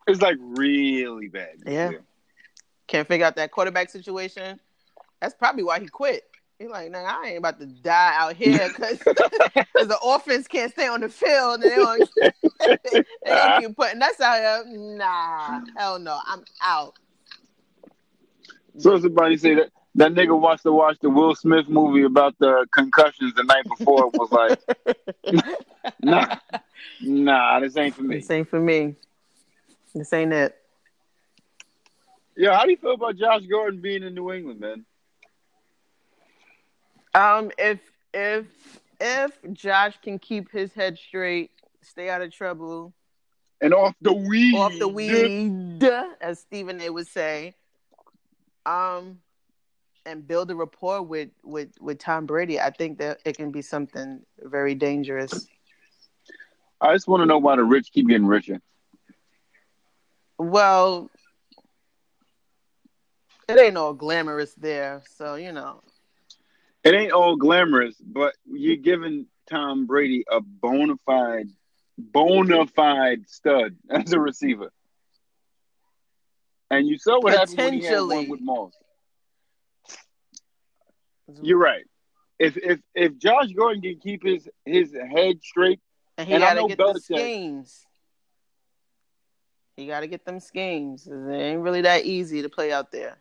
It's 0.08 0.22
like 0.22 0.38
really 0.40 1.28
bad. 1.28 1.60
This 1.60 1.74
Yeah. 1.74 1.90
year. 1.90 2.04
Can't 2.88 3.08
figure 3.08 3.26
out 3.26 3.36
that 3.38 3.52
quarterback 3.52 3.90
situation. 3.90 4.60
That's 5.20 5.34
probably 5.34 5.64
why 5.64 5.80
he 5.80 5.88
quit. 5.88 6.24
He's 6.60 6.70
like, 6.70 6.90
nah, 6.90 7.04
I 7.04 7.28
ain't 7.28 7.38
about 7.38 7.60
to 7.60 7.66
die 7.66 8.14
out 8.16 8.36
here 8.36 8.70
because 8.70 9.00
the 9.04 9.98
offense 10.04 10.48
can't 10.48 10.72
stay 10.72 10.88
on 10.88 11.02
the 11.02 11.10
field 11.10 11.56
and 11.56 11.64
they 11.64 11.76
don't, 11.76 12.10
they 12.94 13.04
don't 13.26 13.62
keep 13.62 13.76
putting 13.76 14.02
us 14.02 14.20
out 14.22 14.66
here. 14.66 14.78
Nah, 14.78 15.62
hell 15.78 16.00
no, 16.00 16.18
I'm 16.26 16.44
out. 16.64 16.94
So 18.78 19.00
somebody 19.00 19.36
say 19.38 19.56
that 19.56 19.70
that 19.96 20.14
nigga 20.14 20.38
watched 20.38 20.64
the 20.64 20.72
watch 20.72 20.98
the 21.02 21.10
Will 21.10 21.36
Smith 21.36 21.68
movie 21.70 22.04
about 22.04 22.38
the 22.40 22.66
concussions 22.72 23.34
the 23.36 23.44
night 23.44 23.64
before 23.66 24.08
it 24.08 24.14
was 24.14 24.32
like, 24.32 25.44
nah, 26.02 26.36
nah, 27.02 27.60
this 27.60 27.78
ain't 27.78 27.96
for 27.96 28.04
me. 28.04 28.18
This 28.18 28.30
ain't 28.30 28.50
for 28.50 28.60
me. 28.60 28.96
This 29.94 30.12
ain't 30.12 30.34
it. 30.34 30.56
Yeah, 32.36 32.58
how 32.58 32.66
do 32.66 32.72
you 32.72 32.78
feel 32.78 32.96
about 32.96 33.16
Josh 33.16 33.44
Gordon 33.50 33.80
being 33.80 34.04
in 34.04 34.14
New 34.14 34.32
England, 34.34 34.60
man? 34.60 34.86
Um, 37.16 37.50
if 37.58 37.80
if 38.14 38.46
if 39.00 39.32
Josh 39.54 39.98
can 40.04 40.20
keep 40.20 40.52
his 40.52 40.74
head 40.74 40.98
straight, 40.98 41.52
stay 41.82 42.10
out 42.10 42.22
of 42.22 42.32
trouble, 42.34 42.94
And 43.62 43.74
off 43.74 43.96
the 44.02 44.12
weed, 44.12 44.56
off 44.56 44.78
the 44.78 44.88
weed, 44.90 45.84
as 46.22 46.40
Stephen 46.40 46.82
A 46.82 46.90
would 46.90 47.08
say. 47.08 47.56
Um, 48.66 49.20
and 50.06 50.28
build 50.28 50.52
a 50.52 50.56
rapport 50.56 51.02
with 51.02 51.30
with 51.44 51.70
with 51.80 52.00
Tom 52.00 52.26
Brady. 52.26 52.60
I 52.60 52.70
think 52.70 53.00
that 53.00 53.20
it 53.26 53.38
can 53.38 53.50
be 53.50 53.62
something 53.62 54.22
very 54.40 54.76
dangerous. 54.76 55.48
I 56.82 56.94
just 56.94 57.08
want 57.08 57.22
to 57.22 57.26
know 57.26 57.38
why 57.38 57.56
the 57.56 57.64
rich 57.64 57.92
keep 57.94 58.10
getting 58.10 58.28
richer. 58.28 58.60
Well, 60.38 61.10
it 63.48 63.58
ain't 63.58 63.78
all 63.78 63.94
glamorous 63.94 64.54
there, 64.56 65.02
so 65.16 65.36
you 65.36 65.54
know. 65.54 65.82
It 66.86 66.94
ain't 66.94 67.12
all 67.12 67.36
glamorous, 67.36 67.96
but 68.00 68.36
you're 68.46 68.76
giving 68.78 69.26
Tom 69.50 69.88
Brady 69.88 70.24
a 70.32 70.40
bona 70.40 70.94
fide, 71.04 71.50
bona 71.98 72.68
fide 72.68 73.28
stud 73.28 73.76
as 73.90 74.14
a 74.14 74.20
receiver. 74.20 74.72
And 76.70 76.88
you 76.88 77.00
saw 77.00 77.20
what 77.20 77.34
happened 77.34 77.58
when 77.58 77.74
he 77.74 77.84
had 77.84 78.00
one 78.02 78.30
with 78.30 78.42
Moss. 78.42 78.74
You're 81.42 81.58
right. 81.58 81.86
If 82.38 82.56
if 82.58 82.80
if 82.94 83.18
Josh 83.18 83.52
Gordon 83.54 83.82
can 83.82 84.00
keep 84.00 84.24
his 84.24 84.48
his 84.66 84.94
head 84.94 85.42
straight, 85.42 85.80
And 86.20 86.28
he 86.28 86.36
And 86.36 86.44
I 86.44 86.54
know 86.54 86.68
get 86.68 86.78
the 86.78 86.84
Belichick- 86.84 87.02
schemes. 87.02 87.82
He 89.76 89.88
gotta 89.88 90.08
get 90.08 90.24
them 90.24 90.40
schemes. 90.40 91.08
It 91.08 91.14
ain't 91.14 91.62
really 91.62 91.82
that 91.82 92.06
easy 92.06 92.44
to 92.44 92.50
play 92.50 92.72
out 92.72 92.92
there. 92.92 93.18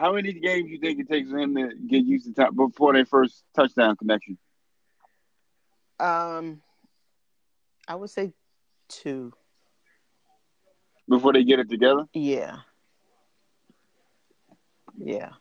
How 0.00 0.14
many 0.14 0.32
games 0.32 0.64
do 0.64 0.72
you 0.72 0.80
think 0.80 0.98
it 0.98 1.10
takes 1.10 1.30
for 1.30 1.38
him 1.38 1.54
to 1.56 1.74
get 1.86 2.04
used 2.04 2.24
to 2.24 2.32
top 2.32 2.54
before 2.54 2.94
their 2.94 3.04
first 3.04 3.44
touchdown 3.54 3.94
connection? 3.96 4.38
Um, 5.98 6.62
I 7.86 7.96
would 7.96 8.08
say 8.08 8.32
two. 8.88 9.34
Before 11.06 11.34
they 11.34 11.44
get 11.44 11.58
it 11.58 11.68
together? 11.68 12.06
Yeah. 12.14 12.56
Yeah. 14.96 15.32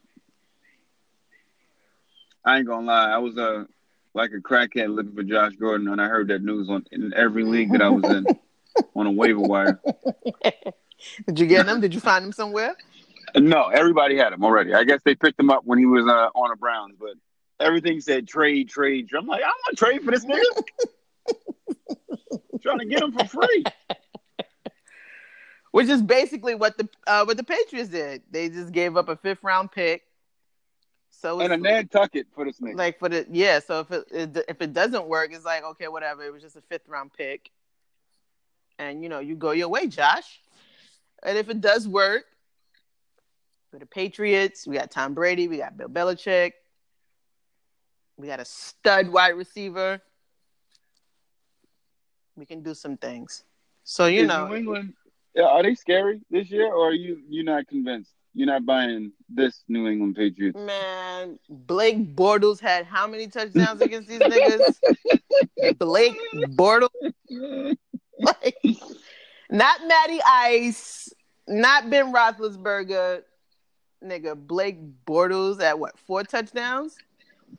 I 2.43 2.57
ain't 2.57 2.67
gonna 2.67 2.85
lie, 2.85 3.11
I 3.11 3.17
was 3.19 3.37
uh 3.37 3.63
like 4.13 4.31
a 4.31 4.41
crackhead 4.41 4.93
looking 4.93 5.15
for 5.15 5.23
Josh 5.23 5.53
Gordon 5.55 5.89
when 5.89 6.01
I 6.01 6.07
heard 6.07 6.27
that 6.29 6.43
news 6.43 6.69
on 6.69 6.83
in 6.91 7.13
every 7.13 7.43
league 7.43 7.71
that 7.71 7.81
I 7.81 7.89
was 7.89 8.03
in 8.05 8.25
on 8.95 9.07
a 9.07 9.11
waiver 9.11 9.39
wire. 9.39 9.79
Did 11.27 11.39
you 11.39 11.47
get 11.47 11.65
him? 11.65 11.79
Did 11.79 11.93
you 11.93 12.01
find 12.01 12.25
him 12.25 12.33
somewhere? 12.33 12.75
No, 13.35 13.67
everybody 13.67 14.17
had 14.17 14.33
him 14.33 14.43
already. 14.43 14.73
I 14.73 14.83
guess 14.83 15.01
they 15.03 15.15
picked 15.15 15.39
him 15.39 15.49
up 15.49 15.65
when 15.65 15.79
he 15.79 15.85
was 15.85 16.05
uh, 16.05 16.29
on 16.35 16.49
the 16.49 16.55
Browns, 16.55 16.95
but 16.99 17.13
everything 17.59 18.01
said 18.01 18.27
trade, 18.27 18.69
trade. 18.69 19.09
I'm 19.17 19.27
like, 19.27 19.41
I'm 19.43 19.51
to 19.69 19.75
trade 19.75 20.03
for 20.03 20.11
this 20.11 20.25
nigga. 20.25 20.39
trying 22.61 22.79
to 22.79 22.85
get 22.85 23.01
him 23.01 23.11
for 23.11 23.25
free. 23.25 23.63
Which 25.71 25.87
is 25.87 26.01
basically 26.01 26.55
what 26.55 26.77
the 26.77 26.89
uh, 27.05 27.23
what 27.25 27.37
the 27.37 27.43
Patriots 27.43 27.89
did. 27.89 28.23
They 28.31 28.49
just 28.49 28.71
gave 28.71 28.97
up 28.97 29.07
a 29.07 29.15
fifth 29.15 29.43
round 29.43 29.71
pick. 29.71 30.03
So 31.11 31.39
And 31.41 31.53
a 31.53 31.57
Nantucket 31.57 32.27
for 32.33 32.45
this 32.45 32.59
nigga. 32.59 32.75
like 32.75 32.97
for 32.97 33.09
the 33.09 33.27
yeah. 33.31 33.59
So 33.59 33.81
if 33.81 33.91
it, 33.91 34.07
it 34.11 34.45
if 34.47 34.61
it 34.61 34.73
doesn't 34.73 35.05
work, 35.05 35.31
it's 35.31 35.45
like 35.45 35.63
okay, 35.63 35.87
whatever. 35.87 36.23
It 36.23 36.33
was 36.33 36.41
just 36.41 36.55
a 36.55 36.61
fifth 36.61 36.87
round 36.87 37.13
pick, 37.13 37.51
and 38.79 39.03
you 39.03 39.09
know 39.09 39.19
you 39.19 39.35
go 39.35 39.51
your 39.51 39.67
way, 39.67 39.87
Josh. 39.87 40.39
And 41.21 41.37
if 41.37 41.49
it 41.49 41.61
does 41.61 41.87
work, 41.87 42.23
for 43.71 43.79
the 43.79 43.85
Patriots, 43.85 44.67
we 44.67 44.77
got 44.77 44.91
Tom 44.91 45.13
Brady, 45.13 45.47
we 45.47 45.57
got 45.57 45.77
Bill 45.77 45.89
Belichick, 45.89 46.53
we 48.17 48.27
got 48.27 48.39
a 48.39 48.45
stud 48.45 49.09
wide 49.09 49.29
receiver. 49.29 50.01
We 52.35 52.45
can 52.45 52.63
do 52.63 52.73
some 52.73 52.97
things. 52.97 53.43
So 53.83 54.05
you 54.05 54.21
Is 54.21 54.27
know, 54.27 54.47
New 54.47 54.55
England. 54.55 54.93
Yeah, 55.35 55.45
are 55.45 55.63
they 55.63 55.75
scary 55.75 56.21
this 56.29 56.49
year, 56.49 56.71
or 56.71 56.89
are 56.89 56.93
you 56.93 57.21
you 57.29 57.43
not 57.43 57.67
convinced? 57.67 58.11
You're 58.33 58.47
not 58.47 58.65
buying 58.65 59.11
this 59.27 59.63
New 59.67 59.87
England 59.87 60.15
Patriots. 60.15 60.57
Man, 60.57 61.39
Blake 61.49 62.15
Bortles 62.15 62.59
had 62.59 62.85
how 62.85 63.07
many 63.07 63.27
touchdowns 63.27 63.81
against 63.81 64.07
these 64.07 64.19
niggas? 64.19 64.75
Blake 65.79 66.17
Bortles, 66.49 66.89
like, 68.19 68.57
not 69.49 69.79
Matty 69.87 70.19
Ice, 70.25 71.09
not 71.47 71.89
Ben 71.89 72.13
Roethlisberger, 72.13 73.23
nigga. 74.03 74.35
Blake 74.35 74.77
Bortles 75.05 75.61
at 75.61 75.77
what 75.79 75.97
four 75.99 76.23
touchdowns? 76.23 76.95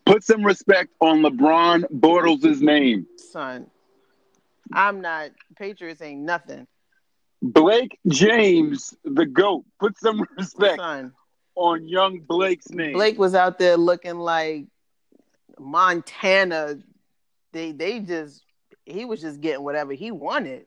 Put 0.04 0.22
some 0.24 0.44
respect 0.44 0.90
on 1.00 1.20
LeBron 1.22 1.84
Bortles' 1.92 2.60
name. 2.60 3.06
Son, 3.16 3.66
I'm 4.72 5.00
not. 5.00 5.30
Patriots 5.56 6.00
ain't 6.00 6.20
nothing, 6.20 6.66
Blake 7.42 7.98
James, 8.06 8.94
the 9.04 9.26
GOAT. 9.26 9.64
Put 9.78 9.98
some 9.98 10.24
respect 10.38 10.76
son. 10.78 11.12
on 11.56 11.88
young 11.88 12.20
Blake's 12.20 12.70
name. 12.70 12.92
Blake 12.92 13.18
was 13.18 13.34
out 13.34 13.58
there 13.58 13.76
looking 13.76 14.18
like 14.18 14.66
Montana. 15.58 16.78
They 17.52 17.72
they 17.72 17.98
just 18.00 18.42
he 18.86 19.04
was 19.04 19.20
just 19.20 19.40
getting 19.40 19.64
whatever 19.64 19.92
he 19.92 20.10
wanted. 20.12 20.66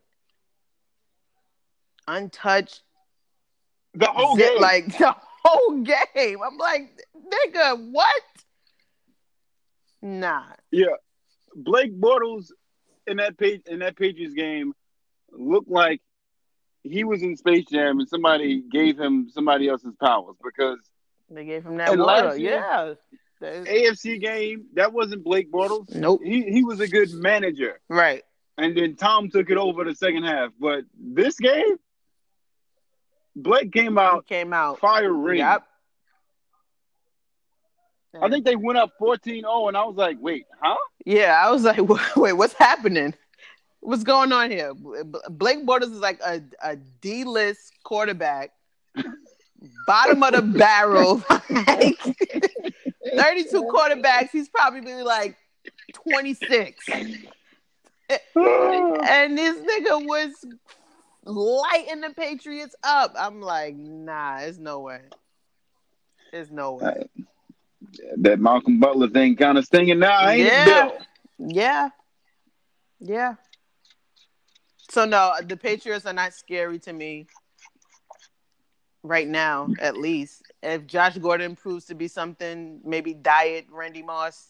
Untouched, 2.08 2.82
the 3.94 4.08
whole 4.08 4.36
zip- 4.36 4.50
game. 4.54 4.62
like 4.62 4.86
the 4.98 5.16
whole 5.46 5.82
game. 5.82 6.40
I'm 6.46 6.58
like, 6.58 7.06
nigga, 7.16 7.92
what? 7.92 8.22
Nah. 10.02 10.44
yeah, 10.72 10.88
Blake 11.56 11.98
Bortles 11.98 12.48
in 13.08 13.18
that 13.18 13.38
page 13.38 13.62
in 13.68 13.80
that 13.80 13.96
Patriots 13.96 14.34
game 14.34 14.74
looked 15.32 15.70
like 15.70 16.02
he 16.84 17.04
was 17.06 17.24
in 17.24 17.38
Space 17.38 17.66
Jam 17.66 18.00
and 18.00 18.10
somebody 18.10 18.62
gave 18.70 19.00
him 19.00 19.30
somebody 19.30 19.70
else's 19.70 19.94
powers 20.02 20.36
because 20.44 20.80
They 21.30 21.46
gave 21.46 21.66
him 21.66 21.78
that 21.78 21.90
water. 21.98 22.04
last 22.04 22.40
year- 22.40 22.52
yeah. 22.52 22.94
AFC 23.42 24.22
game 24.22 24.66
that 24.74 24.94
wasn't 24.94 25.24
Blake 25.24 25.52
Bortles. 25.52 25.94
Nope. 25.94 26.22
He 26.24 26.44
he 26.44 26.64
was 26.64 26.80
a 26.80 26.88
good 26.88 27.12
manager. 27.14 27.80
Right. 27.90 28.24
and 28.58 28.76
then 28.78 28.96
Tom 28.96 29.30
took 29.30 29.50
it 29.50 29.58
over 29.58 29.84
the 29.84 29.96
second 29.96 30.24
half. 30.24 30.52
But 30.60 30.84
this 30.98 31.38
game, 31.40 31.76
Blake 33.36 33.72
came 33.72 33.94
He 33.94 34.00
out 34.00 34.26
came 34.28 34.54
out. 34.54 34.80
fire 34.80 35.12
ring. 35.12 35.40
Yep. 35.40 35.64
I 38.22 38.30
think 38.30 38.46
they 38.46 38.56
went 38.56 38.78
up 38.78 38.92
14-0, 39.02 39.68
and 39.68 39.76
I 39.76 39.84
was 39.86 39.96
like, 39.96 40.18
wait, 40.22 40.46
huh? 40.62 40.76
Yeah, 41.04 41.42
I 41.44 41.50
was 41.52 41.64
like, 41.64 41.80
wait, 42.16 42.34
what's 42.34 42.54
happening? 42.54 43.16
What's 43.80 44.04
going 44.04 44.32
on 44.32 44.52
here? 44.52 44.74
Blake 45.30 45.66
Bortles 45.66 45.92
is 45.92 46.00
like 46.00 46.20
a, 46.22 46.42
a 46.64 46.76
D 47.02 47.24
list 47.24 47.74
quarterback, 47.84 48.52
bottom 49.88 50.22
of 50.24 50.34
the 50.34 50.42
barrel. 50.42 51.24
Like, 51.50 51.98
32 53.18 53.64
quarterbacks, 53.64 54.30
he's 54.32 54.48
probably 54.50 55.04
like 55.04 55.36
26. 55.94 56.88
And 58.36 59.38
this 59.38 59.58
nigga 59.60 60.06
was 60.08 60.32
lighting 61.26 62.02
the 62.02 62.10
Patriots 62.16 62.76
up. 62.84 63.14
I'm 63.18 63.42
like, 63.42 63.76
nah, 63.76 64.40
it's 64.40 64.58
no 64.58 64.80
way. 64.80 65.02
It's 66.32 66.52
no 66.52 66.74
way. 66.74 67.06
that 68.18 68.40
Malcolm 68.40 68.80
Butler 68.80 69.10
thing 69.10 69.36
kind 69.36 69.58
of 69.58 69.66
stinging 69.66 70.00
now, 70.00 70.28
ain't 70.28 70.40
Yeah. 70.40 70.86
it, 70.88 70.94
Bill? 71.38 71.50
Yeah. 71.50 71.90
Yeah. 73.00 73.36
So 74.90 75.06
no, 75.06 75.34
the 75.46 75.58
Patriots 75.58 76.06
are 76.06 76.14
not 76.14 76.34
scary 76.34 76.80
to 76.80 76.94
me 76.94 77.28
right 79.04 79.28
now, 79.28 79.70
at 79.80 79.98
least. 79.98 80.44
If 80.62 80.88
Josh 80.88 81.18
Gordon 81.18 81.56
proves 81.56 81.86
to 81.86 81.96
be 81.96 82.08
something, 82.08 82.80
maybe 82.84 83.14
diet 83.14 83.66
Randy 83.70 84.02
Moss. 84.02 84.48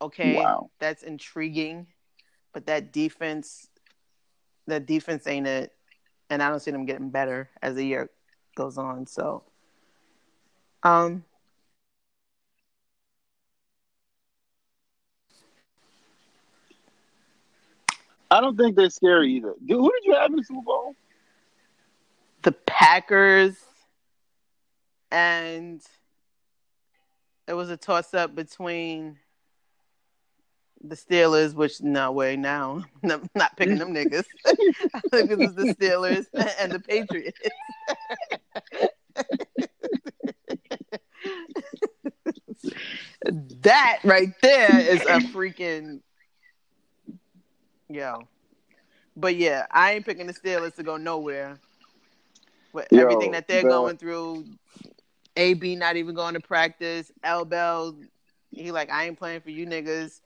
Okay, 0.00 0.34
Wow. 0.34 0.70
that's 0.80 1.02
intriguing, 1.02 1.86
but 2.52 2.66
that 2.66 2.92
defense, 2.92 3.68
that 4.66 4.86
defense 4.86 5.26
ain't 5.26 5.46
it, 5.46 5.72
and 6.30 6.42
I 6.42 6.48
don't 6.48 6.60
see 6.60 6.70
them 6.70 6.86
getting 6.86 7.10
better 7.10 7.50
as 7.62 7.74
the 7.74 7.84
year 7.84 8.10
goes 8.56 8.78
on. 8.78 9.06
So, 9.06 9.42
um, 10.82 11.24
I 18.30 18.40
don't 18.40 18.56
think 18.56 18.76
they're 18.76 18.90
scary 18.90 19.32
either. 19.34 19.54
Dude, 19.64 19.78
who 19.78 19.92
did 19.92 20.04
you 20.04 20.14
have 20.14 20.30
in 20.30 20.36
the 20.36 20.44
Super 20.44 20.62
Bowl? 20.62 20.96
the 22.44 22.52
Packers 22.52 23.56
and 25.10 25.82
it 27.48 27.54
was 27.54 27.70
a 27.70 27.76
toss 27.76 28.12
up 28.12 28.34
between 28.34 29.16
the 30.88 30.96
Steelers, 30.96 31.54
which 31.54 31.80
no 31.80 32.12
way 32.12 32.36
now. 32.36 32.84
I'm 33.04 33.28
not 33.34 33.56
picking 33.56 33.78
them 33.78 33.94
niggas. 33.94 34.24
I 34.94 35.00
think 35.10 35.30
it 35.30 35.38
was 35.38 35.54
the 35.54 35.74
Steelers 35.74 36.26
and 36.60 36.72
the 36.72 36.80
Patriots. 36.80 37.38
that 43.62 43.98
right 44.04 44.28
there 44.42 44.80
is 44.80 45.00
a 45.02 45.20
freaking 45.20 46.00
yo. 47.88 48.28
But 49.16 49.36
yeah, 49.36 49.66
I 49.70 49.92
ain't 49.92 50.04
picking 50.04 50.26
the 50.26 50.34
Steelers 50.34 50.74
to 50.76 50.82
go 50.82 50.96
nowhere. 50.96 51.58
With 52.72 52.88
Yo, 52.90 53.00
everything 53.00 53.30
that 53.32 53.46
they're 53.46 53.62
the- 53.62 53.68
going 53.68 53.96
through, 53.96 54.44
AB 55.36 55.76
not 55.76 55.96
even 55.96 56.14
going 56.14 56.34
to 56.34 56.40
practice, 56.40 57.12
L 57.22 57.44
Bell, 57.44 57.96
he 58.50 58.72
like, 58.72 58.90
I 58.90 59.06
ain't 59.06 59.18
playing 59.18 59.40
for 59.40 59.50
you 59.50 59.66
niggas. 59.66 60.20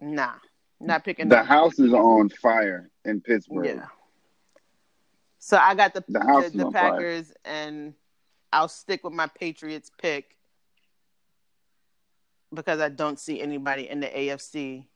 Nah, 0.00 0.34
not 0.80 1.04
picking 1.04 1.28
The 1.28 1.42
house 1.42 1.78
is 1.78 1.92
on 1.92 2.28
fire 2.30 2.90
in 3.04 3.20
Pittsburgh. 3.20 3.66
Yeah. 3.66 3.86
So 5.38 5.56
I 5.56 5.74
got 5.74 5.94
the 5.94 6.04
The 6.08 6.18
the, 6.18 6.58
the 6.58 6.64
on 6.66 6.72
fire. 6.72 6.92
Packers, 6.92 7.32
and 7.44 7.94
I'll 8.52 8.68
stick 8.68 9.04
with 9.04 9.12
my 9.12 9.26
Patriots 9.26 9.90
pick 10.00 10.36
because 12.52 12.80
I 12.80 12.88
don't 12.88 13.18
see 13.18 13.40
anybody 13.40 13.88
in 13.88 14.00
the 14.00 14.08
AFC. 14.08 14.86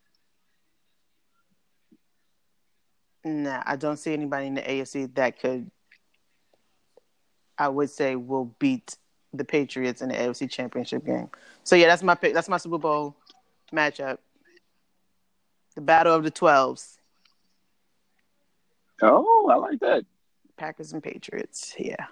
Nah, 3.25 3.63
I 3.65 3.77
don't 3.77 3.97
see 3.97 4.13
anybody 4.13 4.47
in 4.49 4.55
the 4.55 4.63
AFC 4.63 5.15
that 5.15 5.39
could. 5.39 5.71
I 7.57 7.69
would 7.69 7.89
say 7.89 8.17
will 8.17 8.55
beat 8.59 8.97
the 9.33 9.45
Patriots 9.45 10.03
in 10.03 10.09
the 10.09 10.15
AFC 10.15 10.51
Championship 10.51 11.07
game. 11.07 11.31
So 11.63 11.77
yeah, 11.77 11.87
that's 11.87 12.03
my 12.03 12.15
pick. 12.15 12.35
That's 12.35 12.49
my 12.49 12.57
Super 12.57 12.79
Bowl 12.79 13.17
matchup. 13.73 14.19
The 15.75 15.81
battle 15.81 16.15
of 16.15 16.23
the 16.23 16.31
twelves. 16.31 16.99
Oh, 19.03 19.49
I 19.51 19.57
like 19.57 19.81
that. 19.81 20.05
Packers 20.57 20.93
and 20.93 21.03
Patriots. 21.03 21.75
Yeah. 21.79 22.07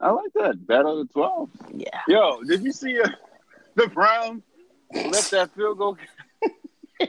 I 0.00 0.10
like 0.10 0.32
that. 0.34 0.66
Battle 0.66 1.00
of 1.00 1.08
the 1.08 1.12
12. 1.12 1.50
Yeah. 1.74 2.00
Yo, 2.08 2.42
did 2.42 2.62
you 2.62 2.72
see 2.72 3.00
uh, 3.00 3.08
the 3.74 3.88
Browns 3.88 4.42
let 4.92 5.24
that 5.30 5.54
field 5.54 5.78
goal? 5.78 5.96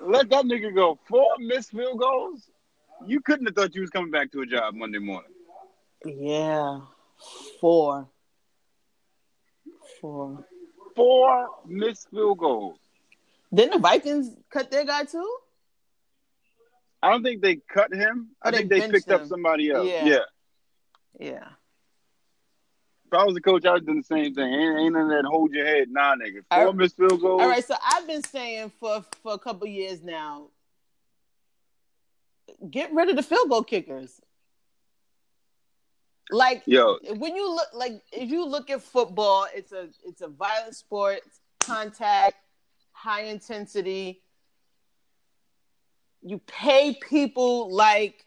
let 0.00 0.28
that 0.30 0.44
nigga 0.44 0.74
go. 0.74 0.98
Four 1.08 1.26
missed 1.38 1.70
field 1.70 2.00
goals? 2.00 2.50
You 3.06 3.20
couldn't 3.20 3.46
have 3.46 3.54
thought 3.54 3.74
you 3.74 3.80
was 3.80 3.90
coming 3.90 4.10
back 4.10 4.32
to 4.32 4.40
a 4.40 4.46
job 4.46 4.74
Monday 4.74 4.98
morning. 4.98 5.30
Yeah. 6.04 6.80
Four. 7.60 8.08
Four. 10.00 10.44
Four 10.98 11.48
missed 11.64 12.10
field 12.10 12.38
goals. 12.38 12.76
Didn't 13.54 13.74
the 13.74 13.78
Vikings 13.78 14.34
cut 14.50 14.68
their 14.68 14.84
guy 14.84 15.04
too? 15.04 15.36
I 17.00 17.10
don't 17.12 17.22
think 17.22 17.40
they 17.40 17.60
cut 17.72 17.94
him. 17.94 18.30
Oh, 18.30 18.36
I 18.42 18.48
Oh, 18.48 18.50
they 18.50 18.58
think 18.58 18.70
they 18.70 18.80
picked 18.90 19.08
up 19.12 19.24
somebody 19.26 19.70
else. 19.70 19.86
Yeah. 19.86 20.06
Yeah. 20.06 20.18
Yeah. 21.20 21.48
If 23.06 23.12
I 23.12 23.24
was 23.24 23.36
a 23.36 23.40
coach, 23.40 23.64
I 23.64 23.74
would 23.74 23.86
do 23.86 23.94
the 23.94 24.02
same 24.02 24.34
thing. 24.34 24.52
Ain't, 24.52 24.78
ain't 24.80 24.92
none 24.94 25.04
of 25.04 25.10
that 25.10 25.24
hold 25.24 25.52
your 25.52 25.64
head. 25.64 25.88
Nah, 25.88 26.16
nigga. 26.16 26.42
Four 26.52 26.72
missed 26.72 26.96
field 26.96 27.20
goals. 27.20 27.40
All 27.42 27.48
right, 27.48 27.64
so 27.64 27.76
I've 27.92 28.06
been 28.08 28.24
saying 28.24 28.72
for 28.80 29.04
for 29.22 29.34
a 29.34 29.38
couple 29.38 29.68
years 29.68 30.02
now, 30.02 30.48
get 32.68 32.92
rid 32.92 33.08
of 33.08 33.14
the 33.14 33.22
field 33.22 33.48
goal 33.48 33.62
kickers. 33.62 34.20
Like 36.30 36.62
Yo, 36.66 36.98
when 37.16 37.34
you 37.34 37.50
look 37.50 37.68
like 37.72 38.02
if 38.12 38.30
you 38.30 38.44
look 38.44 38.70
at 38.70 38.82
football, 38.82 39.46
it's 39.54 39.72
a 39.72 39.88
it's 40.04 40.20
a 40.20 40.28
violent 40.28 40.76
sport, 40.76 41.20
contact, 41.60 42.36
high 42.92 43.22
intensity. 43.22 44.22
You 46.22 46.38
pay 46.46 46.98
people 47.00 47.72
like 47.74 48.26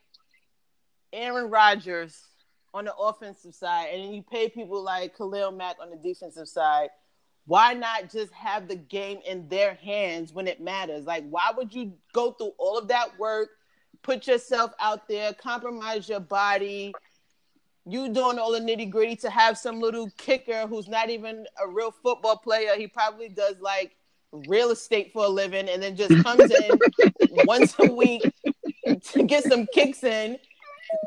Aaron 1.13 1.49
Rodgers 1.49 2.23
on 2.73 2.85
the 2.85 2.95
offensive 2.95 3.53
side, 3.53 3.89
and 3.93 4.03
then 4.03 4.13
you 4.13 4.23
pay 4.23 4.49
people 4.49 4.81
like 4.81 5.15
Khalil 5.15 5.51
Mack 5.51 5.75
on 5.81 5.89
the 5.89 5.97
defensive 5.97 6.47
side. 6.47 6.89
Why 7.45 7.73
not 7.73 8.11
just 8.11 8.31
have 8.33 8.67
the 8.67 8.75
game 8.75 9.19
in 9.27 9.47
their 9.49 9.73
hands 9.75 10.31
when 10.31 10.47
it 10.47 10.61
matters? 10.61 11.05
Like, 11.05 11.25
why 11.29 11.51
would 11.55 11.73
you 11.73 11.93
go 12.13 12.31
through 12.31 12.53
all 12.57 12.77
of 12.77 12.87
that 12.89 13.17
work, 13.19 13.49
put 14.03 14.27
yourself 14.27 14.71
out 14.79 15.07
there, 15.07 15.33
compromise 15.33 16.07
your 16.07 16.19
body? 16.19 16.93
You 17.85 18.09
doing 18.09 18.37
all 18.37 18.51
the 18.51 18.59
nitty 18.59 18.89
gritty 18.89 19.15
to 19.17 19.29
have 19.29 19.57
some 19.57 19.79
little 19.79 20.09
kicker 20.17 20.67
who's 20.67 20.87
not 20.87 21.09
even 21.09 21.47
a 21.63 21.67
real 21.67 21.91
football 21.91 22.37
player. 22.37 22.75
He 22.77 22.87
probably 22.87 23.29
does 23.29 23.55
like 23.59 23.95
real 24.47 24.71
estate 24.71 25.11
for 25.11 25.25
a 25.25 25.29
living 25.29 25.67
and 25.67 25.81
then 25.81 25.95
just 25.95 26.23
comes 26.23 26.51
in 26.51 26.79
once 27.45 27.75
a 27.79 27.91
week 27.91 28.21
to 29.03 29.23
get 29.23 29.43
some 29.43 29.67
kicks 29.73 30.03
in 30.03 30.37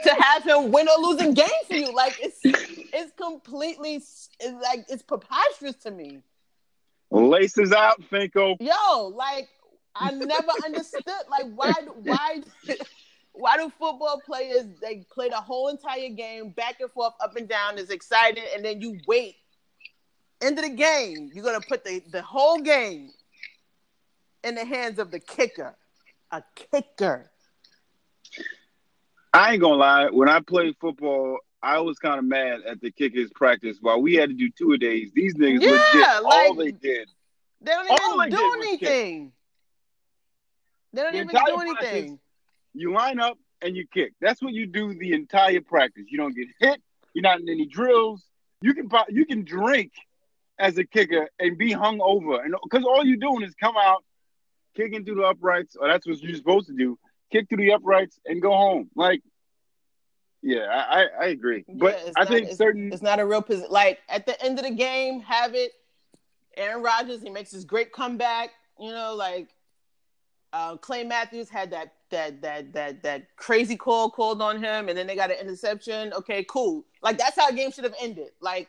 to 0.03 0.15
have 0.19 0.45
him 0.45 0.73
win 0.73 0.89
or 0.89 1.03
lose 1.03 1.21
a 1.21 1.33
game 1.33 1.47
for 1.67 1.75
you. 1.75 1.95
Like 1.95 2.19
it's 2.21 2.41
it's 2.43 3.13
completely 3.17 3.97
it's 3.97 4.29
like 4.63 4.85
it's 4.89 5.03
preposterous 5.03 5.77
to 5.77 5.91
me. 5.91 6.21
laces 7.11 7.73
out, 7.73 8.01
Finko. 8.11 8.57
Yo, 8.61 9.07
like 9.09 9.49
I 9.95 10.11
never 10.11 10.53
understood. 10.65 11.05
Like 11.31 11.53
why 11.55 11.73
why 12.03 12.43
why 13.35 13.57
do 13.57 13.69
football 13.79 14.21
players 14.25 14.65
they 14.81 15.05
play 15.13 15.29
the 15.29 15.37
whole 15.37 15.69
entire 15.69 16.09
game 16.09 16.51
back 16.51 16.77
and 16.81 16.91
forth, 16.93 17.15
up 17.21 17.37
and 17.37 17.49
down, 17.49 17.79
is 17.79 17.91
excited, 17.91 18.45
and 18.55 18.65
then 18.65 18.81
you 18.81 18.99
wait. 19.07 19.35
End 20.41 20.59
of 20.59 20.65
the 20.65 20.71
game, 20.71 21.31
you're 21.35 21.45
gonna 21.45 21.61
put 21.61 21.85
the, 21.85 22.01
the 22.11 22.23
whole 22.23 22.59
game 22.61 23.11
in 24.45 24.55
the 24.55 24.65
hands 24.65 24.99
of 24.99 25.11
the 25.11 25.19
kicker. 25.21 25.75
A 26.31 26.43
kicker. 26.55 27.31
I 29.33 29.53
ain't 29.53 29.61
gonna 29.61 29.75
lie. 29.75 30.07
When 30.11 30.29
I 30.29 30.41
played 30.41 30.77
football, 30.81 31.39
I 31.63 31.81
was 31.81 31.99
kind 31.99 32.19
of 32.19 32.25
mad 32.25 32.61
at 32.69 32.81
the 32.81 32.91
kickers 32.91 33.31
practice. 33.35 33.79
While 33.81 34.01
we 34.01 34.15
had 34.15 34.29
to 34.29 34.35
do 34.35 34.49
two 34.51 34.73
a 34.73 34.79
days, 34.79 35.11
these 35.15 35.35
niggas 35.35 35.61
Yeah, 35.63 35.71
legit. 35.73 36.25
all 36.25 36.55
they 36.55 36.71
did. 36.73 37.09
They 37.61 37.73
don't 37.73 37.91
All 37.91 38.23
even 38.23 38.31
they 38.31 38.37
do 38.37 38.53
anything. 38.63 39.33
They 40.93 41.03
don't 41.03 41.15
even 41.15 41.29
do 41.29 41.37
anything. 41.61 41.75
practice- 41.75 42.19
You 42.75 42.93
line 42.93 43.21
up 43.21 43.39
and 43.63 43.77
you 43.77 43.87
kick. 43.93 44.13
That's 44.21 44.43
what 44.43 44.53
you 44.53 44.67
do 44.67 44.95
the 44.95 45.13
entire 45.13 45.61
practice. 45.61 46.05
You 46.09 46.19
don't 46.19 46.35
get 46.37 46.49
hit. 46.59 46.83
You're 47.15 47.23
not 47.23 47.41
in 47.41 47.49
any 47.49 47.67
drills. 47.67 48.25
You 48.61 48.75
can 48.75 48.89
you 49.09 49.25
can 49.27 49.45
drink 49.45 49.93
as 50.59 50.77
a 50.79 50.85
kicker 50.85 51.29
and 51.39 51.57
be 51.59 51.73
hung 51.73 52.01
over, 52.01 52.41
and 52.43 52.55
because 52.63 52.85
all 52.85 53.05
you're 53.05 53.17
doing 53.17 53.43
is 53.43 53.55
come 53.55 53.75
out, 53.77 54.05
kicking 54.77 55.05
through 55.05 55.17
the 55.17 55.23
uprights, 55.23 55.77
or 55.77 55.89
that's 55.89 56.07
what 56.07 56.21
you're 56.23 56.37
supposed 56.37 56.67
to 56.69 56.75
do. 56.75 56.99
Kick 57.33 57.49
through 57.49 57.59
the 57.59 57.73
uprights 57.73 58.19
and 58.27 58.41
go 58.43 58.51
home. 58.53 58.89
Like, 58.95 59.21
yeah, 60.43 60.67
I 60.71 61.07
I, 61.21 61.27
agree. 61.27 61.65
But 61.69 61.95
Yeah, 61.99 62.07
it's 62.09 62.17
I 62.17 62.21
not- 62.21 62.29
think 62.29 62.43
it's- 62.43 62.59
certain 62.59 62.93
It's 62.93 63.03
not 63.03 63.19
a 63.21 63.27
real 63.27 63.43
position. 63.43 63.71
Like 63.71 64.01
at 64.09 64.27
the 64.27 64.41
end 64.45 64.59
of 64.59 64.65
the 64.65 64.71
game, 64.75 65.21
have 65.21 65.55
it. 65.55 65.73
Aaron 66.57 66.83
Rodgers, 66.83 67.23
he 67.23 67.31
makes 67.31 67.51
his 67.51 67.65
great 67.65 67.93
comeback. 67.93 68.51
You 68.79 68.91
know, 68.91 69.15
like 69.15 69.54
uh, 70.55 70.77
Clay 70.77 71.03
Matthews 71.03 71.49
had 71.49 71.73
that 71.73 71.95
that 72.11 72.41
that 72.43 72.73
that 72.73 73.03
that 73.03 73.37
crazy 73.37 73.77
call 73.77 74.09
called 74.09 74.41
on 74.41 74.63
him, 74.63 74.89
and 74.89 74.97
then 74.97 75.09
they 75.09 75.17
got 75.17 75.33
an 75.33 75.39
interception. 75.41 76.13
Okay, 76.13 76.45
cool. 76.49 76.85
Like 77.03 77.19
that's 77.19 77.37
how 77.37 77.49
a 77.49 77.53
game 77.53 77.73
should 77.73 77.83
have 77.83 77.97
ended. 78.01 78.29
Like 78.41 78.69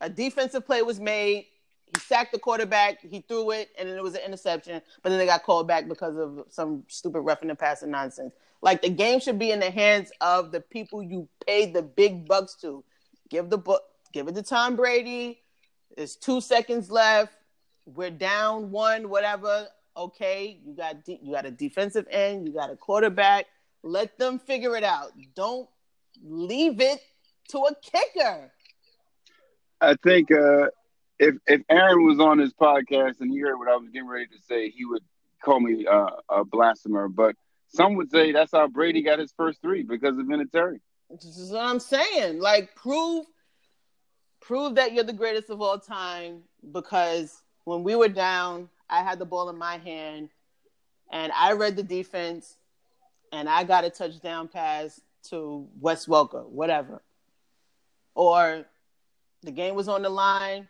a 0.00 0.10
defensive 0.10 0.66
play 0.66 0.82
was 0.82 0.98
made. 0.98 1.46
He 1.86 2.00
sacked 2.00 2.32
the 2.32 2.38
quarterback. 2.40 3.00
He 3.00 3.20
threw 3.20 3.52
it, 3.52 3.70
and 3.78 3.88
then 3.88 3.96
it 3.96 4.02
was 4.02 4.14
an 4.14 4.22
interception. 4.26 4.82
But 5.02 5.10
then 5.10 5.20
they 5.20 5.26
got 5.26 5.44
called 5.44 5.68
back 5.68 5.86
because 5.86 6.16
of 6.16 6.46
some 6.48 6.82
stupid 6.88 7.20
roughing 7.20 7.48
the 7.48 7.54
passer 7.54 7.86
nonsense. 7.86 8.34
Like 8.60 8.82
the 8.82 8.90
game 8.90 9.20
should 9.20 9.38
be 9.38 9.52
in 9.52 9.60
the 9.60 9.70
hands 9.70 10.10
of 10.20 10.50
the 10.50 10.60
people 10.60 11.00
you 11.00 11.28
paid 11.46 11.72
the 11.72 11.82
big 11.82 12.26
bucks 12.26 12.56
to. 12.62 12.82
Give 13.28 13.48
the 13.48 13.58
book, 13.58 13.82
give 14.12 14.26
it 14.26 14.34
to 14.34 14.42
Tom 14.42 14.74
Brady. 14.74 15.38
There's 15.96 16.16
two 16.16 16.40
seconds 16.40 16.90
left. 16.90 17.32
We're 17.86 18.10
down 18.10 18.72
one, 18.72 19.08
whatever. 19.08 19.68
Okay, 20.00 20.58
you 20.64 20.72
got 20.72 21.04
de- 21.04 21.20
you 21.22 21.34
got 21.34 21.44
a 21.44 21.50
defensive 21.50 22.06
end, 22.10 22.46
you 22.46 22.54
got 22.54 22.70
a 22.70 22.76
quarterback. 22.76 23.44
Let 23.82 24.18
them 24.18 24.38
figure 24.38 24.74
it 24.74 24.82
out. 24.82 25.12
Don't 25.34 25.68
leave 26.24 26.80
it 26.80 27.00
to 27.48 27.58
a 27.58 27.74
kicker. 27.82 28.50
I 29.78 29.96
think 30.02 30.30
uh, 30.32 30.68
if 31.18 31.34
if 31.46 31.60
Aaron 31.68 32.06
was 32.06 32.18
on 32.18 32.38
his 32.38 32.54
podcast 32.54 33.20
and 33.20 33.30
he 33.30 33.40
heard 33.40 33.58
what 33.58 33.68
I 33.68 33.76
was 33.76 33.90
getting 33.90 34.08
ready 34.08 34.26
to 34.26 34.42
say, 34.48 34.70
he 34.70 34.86
would 34.86 35.02
call 35.44 35.60
me 35.60 35.86
uh, 35.86 36.10
a 36.30 36.46
blasphemer. 36.46 37.08
But 37.08 37.36
some 37.68 37.96
would 37.96 38.10
say 38.10 38.32
that's 38.32 38.52
how 38.52 38.68
Brady 38.68 39.02
got 39.02 39.18
his 39.18 39.34
first 39.36 39.60
three 39.60 39.82
because 39.82 40.16
of 40.16 40.24
Vinatieri. 40.24 40.80
This 41.10 41.36
is 41.36 41.52
what 41.52 41.66
I'm 41.66 41.78
saying. 41.78 42.40
Like 42.40 42.74
prove 42.74 43.26
prove 44.40 44.76
that 44.76 44.94
you're 44.94 45.04
the 45.04 45.12
greatest 45.12 45.50
of 45.50 45.60
all 45.60 45.78
time 45.78 46.42
because 46.72 47.42
when 47.64 47.82
we 47.82 47.94
were 47.94 48.08
down, 48.08 48.70
I 48.90 49.02
had 49.02 49.18
the 49.18 49.24
ball 49.24 49.48
in 49.48 49.56
my 49.56 49.78
hand 49.78 50.28
and 51.12 51.32
I 51.32 51.52
read 51.52 51.76
the 51.76 51.82
defense 51.82 52.56
and 53.32 53.48
I 53.48 53.64
got 53.64 53.84
a 53.84 53.90
touchdown 53.90 54.48
pass 54.48 55.00
to 55.28 55.68
Wes 55.80 56.06
Welker, 56.06 56.46
whatever. 56.48 57.02
Or 58.14 58.64
the 59.42 59.52
game 59.52 59.74
was 59.74 59.88
on 59.88 60.02
the 60.02 60.10
line 60.10 60.68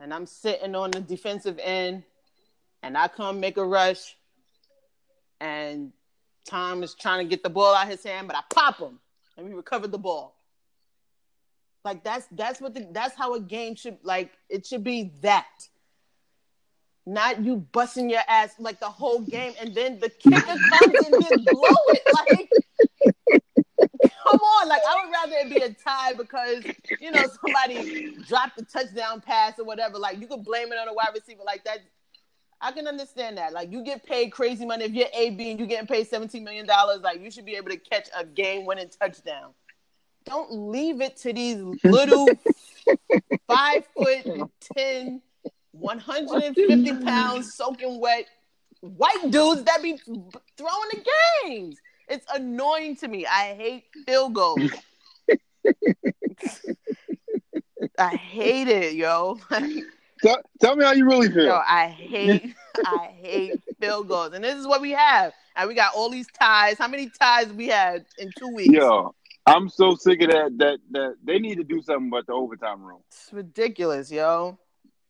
and 0.00 0.12
I'm 0.12 0.26
sitting 0.26 0.74
on 0.74 0.90
the 0.90 1.00
defensive 1.00 1.58
end 1.62 2.02
and 2.82 2.98
I 2.98 3.08
come 3.08 3.40
make 3.40 3.56
a 3.56 3.64
rush 3.64 4.16
and 5.40 5.92
Tom 6.46 6.82
is 6.82 6.94
trying 6.94 7.24
to 7.24 7.28
get 7.28 7.42
the 7.42 7.50
ball 7.50 7.74
out 7.74 7.84
of 7.84 7.90
his 7.90 8.02
hand, 8.02 8.26
but 8.26 8.36
I 8.36 8.42
pop 8.50 8.78
him 8.78 8.98
and 9.36 9.46
we 9.46 9.54
recovered 9.54 9.92
the 9.92 9.98
ball. 9.98 10.36
Like 11.84 12.04
that's 12.04 12.26
that's 12.32 12.60
what 12.60 12.74
the, 12.74 12.88
that's 12.92 13.16
how 13.16 13.34
a 13.34 13.40
game 13.40 13.74
should 13.74 13.98
like 14.02 14.32
it 14.48 14.66
should 14.66 14.84
be 14.84 15.12
that. 15.22 15.46
Not 17.10 17.44
you 17.44 17.56
busting 17.72 18.08
your 18.08 18.20
ass 18.28 18.54
like 18.60 18.78
the 18.78 18.86
whole 18.86 19.18
game 19.18 19.52
and 19.60 19.74
then 19.74 19.98
the 19.98 20.10
kicker 20.10 20.40
comes 20.40 20.94
and 21.06 21.24
just 21.24 21.44
blow 21.46 21.76
it. 21.88 22.02
Like 23.30 23.42
come 24.30 24.40
on, 24.40 24.68
like 24.68 24.82
I 24.88 25.04
would 25.04 25.10
rather 25.10 25.32
it 25.38 25.50
be 25.50 25.60
a 25.60 25.72
tie 25.72 26.12
because 26.12 26.64
you 27.00 27.10
know 27.10 27.24
somebody 27.42 28.14
dropped 28.28 28.60
a 28.60 28.64
touchdown 28.64 29.20
pass 29.20 29.58
or 29.58 29.64
whatever. 29.64 29.98
Like 29.98 30.20
you 30.20 30.28
could 30.28 30.44
blame 30.44 30.70
it 30.70 30.78
on 30.78 30.86
a 30.86 30.94
wide 30.94 31.08
receiver 31.12 31.42
like 31.44 31.64
that. 31.64 31.78
I 32.60 32.70
can 32.70 32.86
understand 32.86 33.38
that. 33.38 33.52
Like 33.52 33.72
you 33.72 33.82
get 33.82 34.06
paid 34.06 34.30
crazy 34.30 34.64
money 34.64 34.84
if 34.84 34.92
you're 34.92 35.08
AB 35.12 35.50
and 35.50 35.58
you're 35.58 35.68
getting 35.68 35.88
paid 35.88 36.06
seventeen 36.06 36.44
million 36.44 36.64
dollars. 36.64 37.00
Like 37.00 37.20
you 37.20 37.32
should 37.32 37.44
be 37.46 37.56
able 37.56 37.70
to 37.70 37.78
catch 37.78 38.08
a 38.16 38.24
game-winning 38.24 38.90
touchdown. 39.00 39.52
Don't 40.26 40.52
leave 40.52 41.00
it 41.00 41.16
to 41.18 41.32
these 41.32 41.60
little 41.82 42.28
five 43.48 43.84
foot 43.96 44.50
ten, 44.76 45.22
150 45.72 47.04
pounds 47.04 47.54
soaking 47.54 48.00
wet 48.00 48.26
white 48.80 49.30
dudes 49.30 49.62
that 49.64 49.82
be 49.82 49.98
throwing 50.56 50.88
the 50.92 51.04
games. 51.44 51.78
It's 52.08 52.26
annoying 52.34 52.96
to 52.96 53.08
me. 53.08 53.26
I 53.26 53.54
hate 53.54 53.84
field 54.06 54.34
goals. 54.34 54.70
I 57.98 58.16
hate 58.16 58.68
it, 58.68 58.94
yo. 58.94 59.38
Tell, 60.22 60.36
tell 60.60 60.76
me 60.76 60.84
how 60.84 60.92
you 60.92 61.06
really 61.06 61.30
feel. 61.30 61.46
Yo, 61.46 61.62
I 61.66 61.86
hate, 61.86 62.54
I 62.84 63.08
hate 63.22 63.58
field 63.80 64.06
goals, 64.08 64.34
and 64.34 64.44
this 64.44 64.54
is 64.54 64.66
what 64.66 64.82
we 64.82 64.90
have. 64.90 65.32
And 65.56 65.66
we 65.66 65.74
got 65.74 65.94
all 65.94 66.10
these 66.10 66.26
ties. 66.38 66.76
How 66.76 66.88
many 66.88 67.10
ties 67.18 67.50
we 67.54 67.68
had 67.68 68.04
in 68.18 68.30
two 68.38 68.48
weeks? 68.54 68.70
Yo, 68.70 69.14
I'm 69.46 69.70
so 69.70 69.94
sick 69.94 70.20
of 70.20 70.28
that. 70.28 70.58
That 70.58 70.78
that 70.90 71.14
they 71.24 71.38
need 71.38 71.54
to 71.56 71.64
do 71.64 71.80
something 71.80 72.08
about 72.08 72.26
the 72.26 72.34
overtime 72.34 72.82
rule. 72.82 73.02
It's 73.08 73.30
ridiculous, 73.32 74.12
yo. 74.12 74.58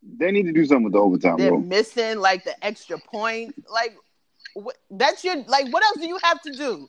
They 0.02 0.30
need 0.30 0.44
to 0.44 0.52
do 0.52 0.64
something 0.64 0.84
with 0.84 0.92
the 0.94 0.98
overtime 0.98 1.36
They're 1.36 1.52
rule. 1.52 1.60
missing 1.60 2.18
like 2.18 2.44
the 2.44 2.54
extra 2.64 2.98
point. 2.98 3.54
Like 3.70 3.96
wh- 4.58 4.76
that's 4.90 5.24
your 5.24 5.36
like. 5.46 5.70
What 5.72 5.82
else 5.84 5.98
do 5.98 6.06
you 6.06 6.18
have 6.22 6.40
to 6.42 6.56
do? 6.56 6.88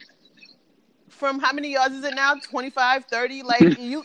From 1.09 1.39
how 1.39 1.51
many 1.51 1.74
yards 1.74 1.93
is 1.93 2.03
it 2.05 2.16
now? 2.16 2.36
25, 2.36 3.05
30? 3.05 3.43
Like 3.43 3.62
you, 3.80 4.03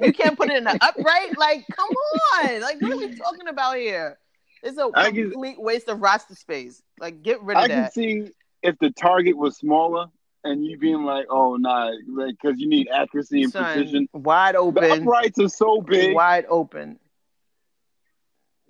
you 0.00 0.12
can't 0.12 0.36
put 0.36 0.48
it 0.50 0.56
in 0.56 0.64
the 0.64 0.76
upright. 0.80 1.36
Like, 1.36 1.66
come 1.68 1.88
on! 1.88 2.60
Like, 2.60 2.80
what 2.80 2.92
are 2.92 2.96
we 2.98 3.14
talking 3.16 3.48
about 3.48 3.76
here? 3.76 4.16
It's 4.62 4.78
a 4.78 4.90
I 4.94 5.10
can- 5.10 5.30
complete 5.32 5.60
waste 5.60 5.88
of 5.88 6.00
roster 6.00 6.34
space. 6.36 6.82
Like, 7.00 7.22
get 7.22 7.42
rid 7.42 7.56
of 7.56 7.64
I 7.64 7.68
can 7.68 7.90
see 7.90 8.30
if 8.62 8.78
the 8.78 8.90
target 8.90 9.36
was 9.36 9.56
smaller 9.56 10.06
and 10.44 10.64
you 10.64 10.78
being 10.78 11.02
like, 11.04 11.26
"Oh, 11.30 11.56
nah," 11.56 11.90
like 12.08 12.36
because 12.40 12.58
you 12.60 12.68
need 12.68 12.88
accuracy 12.88 13.42
and 13.42 13.52
Son, 13.52 13.64
precision. 13.74 14.08
wide 14.12 14.54
The 14.54 14.58
open. 14.60 14.90
uprights 15.02 15.38
are 15.40 15.48
so 15.48 15.80
big. 15.82 16.14
wide 16.14 16.46
open. 16.48 16.98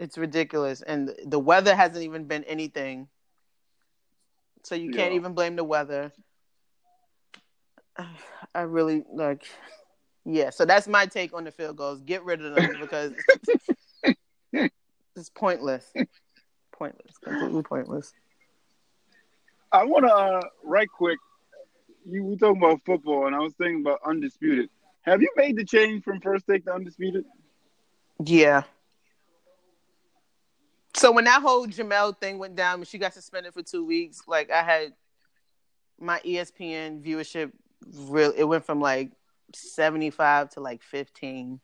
It's 0.01 0.17
ridiculous, 0.17 0.81
and 0.81 1.15
the 1.27 1.39
weather 1.39 1.77
hasn't 1.77 2.03
even 2.05 2.25
been 2.25 2.43
anything. 2.45 3.09
So 4.65 4.75
you 4.75 4.91
can't 4.91 5.13
Yeah. 5.13 5.17
even 5.19 5.35
blame 5.35 5.57
the 5.57 5.65
weather. 5.65 6.11
I 8.55 8.63
really 8.63 9.05
like, 9.13 9.47
yeah. 10.25 10.51
So 10.51 10.65
that's 10.65 10.89
my 10.89 11.05
take 11.05 11.35
on 11.35 11.45
the 11.45 11.53
field 11.53 11.77
goals. 11.77 12.01
Get 12.01 12.25
rid 12.25 12.43
of 12.43 12.55
them 12.55 12.77
because 12.81 13.13
it's 15.15 15.29
pointless. 15.35 15.93
Pointless, 16.73 17.19
completely 17.23 17.63
pointless. 17.63 18.15
I 19.71 19.85
want 19.85 20.07
to 20.07 20.15
uh, 20.15 20.41
right 20.65 20.89
quick. 20.91 21.19
You 22.07 22.25
were 22.25 22.37
talking 22.37 22.63
about 22.63 22.81
football, 22.87 23.27
and 23.27 23.37
I 23.37 23.41
was 23.41 23.53
thinking 23.53 23.83
about 23.83 24.01
undisputed. 24.07 24.71
Have 25.03 25.21
you 25.21 25.31
made 25.37 25.57
the 25.57 25.65
change 25.65 26.05
from 26.05 26.21
first 26.23 26.47
take 26.47 26.65
to 26.65 26.73
undisputed? 26.73 27.27
Yeah. 28.25 28.63
So 30.95 31.13
when 31.13 31.25
that 31.25 31.43
whole 31.43 31.67
Jemele 31.67 32.19
thing 32.19 32.39
went 32.39 32.57
down, 32.57 32.81
when 32.81 32.87
she 32.87 32.99
got 32.99 33.15
suspended 33.15 33.55
for 33.55 33.63
two 33.63 33.85
weeks, 33.85 34.23
like 34.27 34.51
I 34.51 34.63
had 34.63 34.93
my 35.99 36.21
ESPN 36.21 37.03
viewership 37.05 37.53
real 37.95 38.33
it 38.37 38.45
went 38.45 38.65
from 38.65 38.81
like 38.81 39.13
seventy 39.55 40.11
five 40.11 40.51
to 40.51 40.61
like 40.61 40.83
fifteen. 40.83 41.61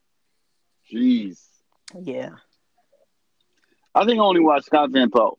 Jeez, 0.91 1.41
Yeah. 2.01 2.31
I 3.95 4.05
think 4.05 4.20
I 4.20 4.22
only 4.22 4.41
watch 4.41 4.64
Scott 4.64 4.91
Van 4.91 5.11
Pelt. 5.11 5.39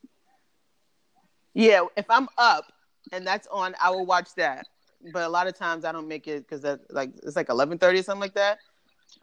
Yeah, 1.53 1.81
if 1.95 2.05
I'm 2.09 2.27
up 2.37 2.65
and 3.11 3.25
that's 3.25 3.47
on, 3.47 3.75
I 3.81 3.91
will 3.91 4.05
watch 4.05 4.29
that. 4.35 4.67
But 5.13 5.23
a 5.23 5.29
lot 5.29 5.47
of 5.47 5.55
times 5.55 5.85
I 5.85 5.91
don't 5.91 6.07
make 6.07 6.27
it 6.27 6.41
because 6.41 6.61
that 6.61 6.81
like 6.89 7.11
it's 7.23 7.35
like 7.35 7.49
eleven 7.49 7.77
thirty 7.77 7.99
or 7.99 8.03
something 8.03 8.21
like 8.21 8.33
that. 8.33 8.57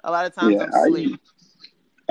A 0.05 0.11
lot 0.11 0.25
of 0.25 0.35
times 0.35 0.55
Yeah, 0.55 0.63
I'm 0.63 0.87
asleep. 0.87 1.21
I 1.23 1.44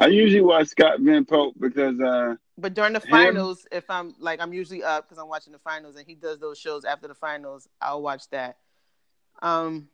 usually 0.07 0.41
watch 0.41 0.67
Scott 0.67 0.99
Van 0.99 1.25
Pelt 1.25 1.59
because 1.59 1.99
uh, 1.99 2.35
But 2.57 2.73
during 2.73 2.93
the 2.93 2.99
Him? 2.99 3.09
finals, 3.09 3.67
if 3.71 3.89
I'm 3.89 4.15
like 4.19 4.41
I'm 4.41 4.53
usually 4.53 4.83
up 4.83 5.05
because 5.07 5.21
I'm 5.21 5.29
watching 5.29 5.53
the 5.53 5.59
finals, 5.59 5.95
and 5.95 6.05
he 6.07 6.15
does 6.15 6.39
those 6.39 6.57
shows 6.57 6.85
after 6.85 7.07
the 7.07 7.15
finals, 7.15 7.67
I'll 7.81 8.01
watch 8.01 8.29
that. 8.29 8.57
Um, 9.41 9.89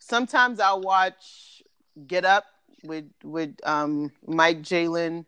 sometimes 0.00 0.60
I'll 0.60 0.80
watch 0.80 1.62
Get 2.06 2.24
Up 2.24 2.44
with 2.84 3.10
with 3.22 3.56
um 3.64 4.12
Mike 4.26 4.62
Jalen, 4.62 5.24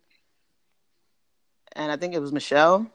and 1.72 1.92
I 1.92 1.96
think 1.96 2.14
it 2.14 2.20
was 2.20 2.32
Michelle. 2.32 2.86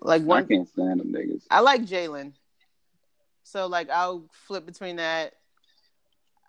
Like 0.00 0.28
I 0.28 0.42
can't 0.42 0.68
stand 0.68 0.98
them 1.00 1.12
niggas. 1.12 1.42
I 1.50 1.60
like 1.60 1.82
Jalen, 1.82 2.32
so 3.44 3.66
like 3.68 3.88
I'll 3.90 4.24
flip 4.32 4.66
between 4.66 4.96
that, 4.96 5.34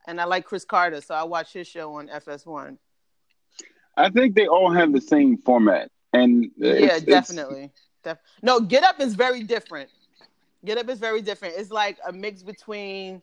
and 0.08 0.20
I 0.20 0.26
like 0.26 0.46
Cris 0.46 0.66
Carter, 0.66 1.02
so 1.02 1.16
I 1.16 1.24
watch 1.24 1.54
his 1.54 1.68
show 1.68 1.94
on 1.96 2.08
FS1. 2.08 2.78
I 3.96 4.10
think 4.10 4.36
they 4.36 4.48
all 4.48 4.72
have 4.72 4.92
the 4.92 5.02
same 5.02 5.38
format, 5.38 5.90
and 6.14 6.50
yeah, 6.58 7.00
definitely. 7.00 7.72
Def- 8.04 8.18
no, 8.42 8.60
Get 8.60 8.84
Up 8.84 9.00
is 9.00 9.16
very 9.16 9.44
different. 9.44 9.90
Get 10.66 10.78
Up 10.78 10.90
is 10.90 11.00
very 11.00 11.22
different. 11.22 11.56
It's 11.58 11.72
like 11.72 11.98
a 12.06 12.12
mix 12.12 12.44
between 12.44 13.22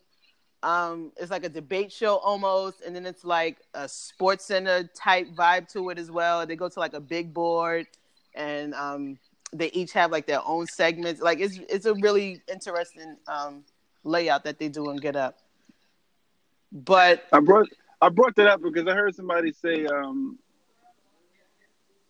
um 0.63 1.11
it's 1.17 1.31
like 1.31 1.45
a 1.45 1.49
debate 1.49 1.91
show 1.91 2.17
almost 2.19 2.83
and 2.83 2.95
then 2.95 3.07
it's 3.07 3.25
like 3.25 3.63
a 3.73 3.89
sports 3.89 4.45
center 4.45 4.85
type 4.95 5.27
vibe 5.35 5.67
to 5.73 5.89
it 5.91 5.99
as 5.99 6.11
well. 6.11 6.47
They 6.47 6.57
go 6.57 6.69
to 6.69 6.81
like 6.81 6.93
a 6.93 7.01
big 7.01 7.33
board 7.33 7.87
and 8.35 8.75
um 8.75 9.19
they 9.53 9.71
each 9.73 9.93
have 9.93 10.13
like 10.13 10.27
their 10.27 10.47
own 10.47 10.67
segments. 10.67 11.21
Like 11.21 11.41
it's 11.41 11.59
it's 11.69 11.87
a 11.87 11.95
really 11.95 12.43
interesting 12.51 13.17
um 13.27 13.65
layout 14.05 14.45
that 14.45 14.59
they 14.59 14.69
do 14.69 14.89
on 14.91 14.97
Get 14.97 15.17
Up. 15.17 15.39
But 16.73 17.25
I 17.33 17.41
brought 17.41 17.69
I 18.01 18.09
brought 18.09 18.37
that 18.37 18.47
up 18.47 18.63
because 18.63 18.87
I 18.87 18.95
heard 18.95 19.15
somebody 19.15 19.53
say 19.53 19.87
um, 19.87 20.39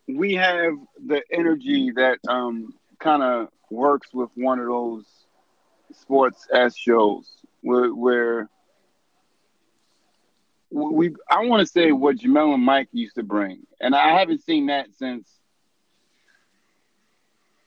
we 0.06 0.34
have 0.34 0.74
the 1.06 1.22
energy 1.32 1.92
that 1.96 2.18
um, 2.28 2.74
kind 2.98 3.22
of 3.22 3.48
works 3.70 4.08
with 4.12 4.30
one 4.34 4.58
of 4.58 4.66
those 4.66 5.04
sports 5.92 6.46
s 6.52 6.76
shows 6.76 7.26
where, 7.62 7.92
where 7.94 8.48
we 10.70 11.14
I 11.28 11.44
want 11.46 11.60
to 11.60 11.66
say 11.66 11.90
what 11.92 12.16
Jemele 12.16 12.54
and 12.54 12.62
Mike 12.62 12.88
used 12.92 13.16
to 13.16 13.22
bring, 13.22 13.66
and 13.80 13.94
I 13.94 14.18
haven't 14.18 14.44
seen 14.44 14.66
that 14.66 14.86
since 14.96 15.28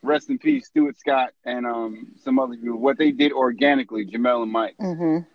rest 0.02 0.30
in 0.30 0.38
peace 0.38 0.68
Stuart 0.68 0.98
Scott 0.98 1.32
and 1.46 1.66
um, 1.66 2.14
some 2.24 2.40
other 2.40 2.56
people. 2.56 2.78
What 2.78 2.98
they 2.98 3.12
did 3.12 3.32
organically, 3.34 4.06
Jemele 4.06 4.44
and 4.44 4.52
Mike. 4.52 4.76
mhm. 4.80 5.26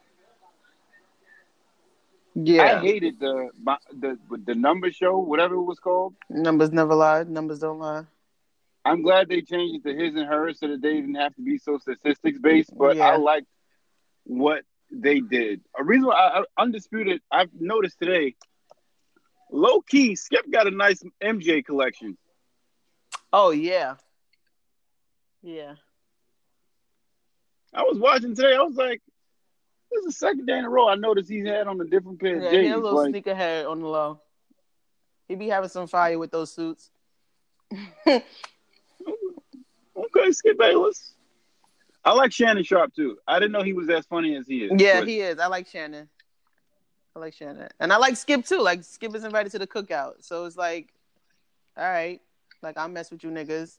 Yeah, 2.44 2.62
I 2.62 2.80
hated 2.80 3.18
the 3.18 3.50
the 3.98 4.18
the 4.46 4.54
number 4.54 4.90
show, 4.92 5.18
whatever 5.18 5.54
it 5.56 5.62
was 5.62 5.80
called. 5.80 6.14
numbers 6.30 6.70
never 6.72 6.94
lie. 6.94 7.24
Numbers 7.24 7.58
don't 7.58 7.78
lie. 7.80 8.04
I'm 8.84 9.02
glad 9.02 9.28
they 9.28 9.42
changed 9.42 9.84
it 9.84 9.90
to 9.90 9.96
his 10.04 10.14
and 10.14 10.26
hers 10.26 10.60
so 10.60 10.68
that 10.68 10.80
they 10.80 10.94
didn't 10.94 11.16
have 11.16 11.34
to 11.34 11.42
be 11.42 11.58
so 11.58 11.78
statistics 11.78 12.38
based. 12.38 12.70
But 12.76 12.96
Yeah. 12.96 13.08
I 13.08 13.16
liked 13.16 13.48
what 14.24 14.62
they 14.90 15.20
did. 15.20 15.60
A 15.78 15.82
reason 15.84 16.06
why 16.06 16.14
I, 16.14 16.40
I, 16.40 16.44
undisputed, 16.62 17.20
I've 17.30 17.50
noticed 17.58 17.98
today, 17.98 18.36
low 19.50 19.80
key, 19.80 20.14
Skip 20.14 20.50
got 20.50 20.66
a 20.66 20.70
nice 20.70 21.02
MJ 21.22 21.64
collection. 21.64 22.16
Oh 23.32 23.50
yeah, 23.50 23.96
yeah. 25.42 25.74
I 27.74 27.82
was 27.82 27.98
watching 27.98 28.34
today. 28.34 28.54
I 28.56 28.62
was 28.62 28.76
like, 28.76 29.02
this 29.90 30.00
is 30.00 30.04
the 30.06 30.12
second 30.12 30.46
day 30.46 30.58
in 30.58 30.64
a 30.64 30.70
row 30.70 30.88
I 30.88 30.94
noticed 30.94 31.30
he's 31.30 31.46
had 31.46 31.66
on 31.66 31.80
a 31.80 31.84
different 31.84 32.20
pair 32.20 32.36
of 32.36 32.42
Yeah, 32.44 32.50
he 32.50 32.56
J's. 32.68 32.72
a 32.72 32.76
little 32.76 32.96
Like, 33.04 33.14
sneakerhead 33.14 33.68
on 33.70 33.80
the 33.80 33.86
low. 33.88 34.20
He 35.28 35.34
be 35.34 35.48
having 35.48 35.68
some 35.70 35.86
fire 35.86 36.18
with 36.18 36.30
those 36.30 36.52
suits. 36.52 36.90
okay, 38.06 38.22
Skip 40.30 40.58
Bayless. 40.58 41.12
I 42.04 42.12
like 42.12 42.32
Shannon 42.32 42.64
Sharpe 42.64 42.94
too. 42.94 43.18
I 43.26 43.38
didn't 43.38 43.52
know 43.52 43.62
he 43.62 43.72
was 43.74 43.88
as 43.90 44.06
funny 44.06 44.36
as 44.36 44.46
he 44.46 44.64
is. 44.64 44.72
Yeah, 44.78 45.00
but- 45.00 45.08
he 45.08 45.20
is. 45.20 45.38
I 45.38 45.46
like 45.46 45.66
Shannon. 45.66 46.08
I 47.16 47.18
like 47.20 47.34
Shannon, 47.34 47.68
and 47.80 47.92
I 47.92 47.96
like 47.96 48.16
Skip 48.16 48.44
too. 48.44 48.60
Like 48.60 48.84
Skip 48.84 49.14
is 49.14 49.24
invited 49.24 49.50
to 49.52 49.58
the 49.58 49.66
cookout, 49.66 50.14
so 50.20 50.44
it's 50.44 50.56
like, 50.56 50.92
all 51.76 51.84
right, 51.84 52.20
like 52.62 52.76
I'll 52.78 52.88
mess 52.88 53.10
with 53.10 53.24
you 53.24 53.30
niggas. 53.30 53.76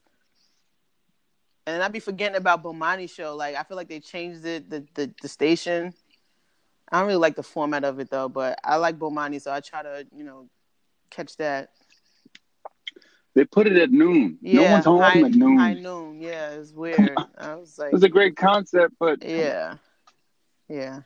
And 1.68 1.84
I'd 1.84 1.92
be 1.92 2.00
forgetting 2.00 2.38
about 2.38 2.64
Bomani 2.64 3.10
show. 3.10 3.36
Like 3.36 3.56
I 3.56 3.64
feel 3.64 3.78
like 3.78 3.90
they 3.90 4.00
changed 4.00 4.46
it, 4.46 4.70
the 4.70 4.86
the, 4.96 5.14
the 5.22 5.28
station. 5.28 5.94
I 6.92 7.00
don't 7.00 7.08
really 7.08 7.20
like 7.20 7.36
the 7.36 7.44
format 7.44 7.84
of 7.84 8.00
it 8.00 8.10
though, 8.10 8.30
but 8.30 8.60
I 8.64 8.78
like 8.78 8.98
Bomani, 8.98 9.40
so 9.42 9.52
I 9.52 9.60
try 9.60 9.84
to 9.84 10.08
you 10.16 10.24
know 10.24 10.50
catch 11.10 11.38
that. 11.38 11.70
They 13.36 13.46
put 13.46 13.68
it 13.68 13.78
at 13.78 13.92
noon. 13.92 14.40
Yeah, 14.42 14.62
no 14.62 14.72
one's 14.72 14.86
home 14.86 15.02
high, 15.02 15.22
at 15.22 15.32
noon. 15.32 15.58
high 15.58 15.74
noon. 15.76 16.20
Yeah, 16.20 16.50
it's 16.52 16.74
weird. 16.74 17.16
I 17.38 17.56
was 17.56 17.78
like, 17.78 17.88
It 17.90 17.94
was 17.94 18.04
a 18.04 18.10
great 18.10 18.36
concept, 18.36 18.96
but 19.00 19.24
Yeah. 19.24 19.76
Yeah. 20.68 21.02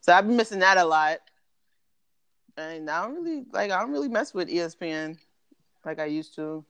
So 0.00 0.12
I've 0.12 0.26
been 0.26 0.36
missing 0.36 0.58
that 0.58 0.78
a 0.78 0.84
lot. 0.84 1.18
And 2.56 2.90
I 2.90 3.02
don't 3.02 3.14
really 3.14 3.44
like 3.52 3.70
I 3.70 3.80
don't 3.80 3.92
really 3.92 4.08
mess 4.08 4.34
with 4.34 4.48
ESPN 4.48 5.16
like 5.84 5.98
I 5.98 6.06
used 6.06 6.34
to. 6.36 6.64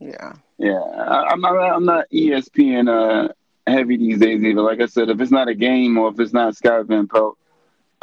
Yeah. 0.00 0.32
yeah, 0.58 0.78
I, 0.78 1.28
I'm 1.30 1.40
not. 1.40 1.56
I'm 1.56 1.84
not 1.84 2.04
ESPN 2.12 2.88
uh, 2.88 3.32
heavy 3.66 3.96
these 3.96 4.18
days 4.20 4.42
either. 4.42 4.60
Like 4.60 4.80
I 4.80 4.86
said, 4.86 5.08
if 5.08 5.20
it's 5.20 5.32
not 5.32 5.48
a 5.48 5.54
game 5.54 5.98
or 5.98 6.10
if 6.10 6.20
it's 6.20 6.32
not 6.32 6.56
Scott 6.56 6.86
Van 6.86 7.08
Pelt, 7.08 7.36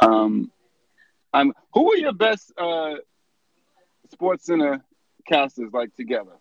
um, 0.00 0.50
I'm. 1.32 1.52
Who 1.72 1.92
are 1.92 1.96
your 1.96 2.12
best 2.12 2.52
uh, 2.58 2.96
Sports 4.10 4.46
Center 4.46 4.84
casters 5.26 5.70
like 5.72 5.94
together? 5.94 6.32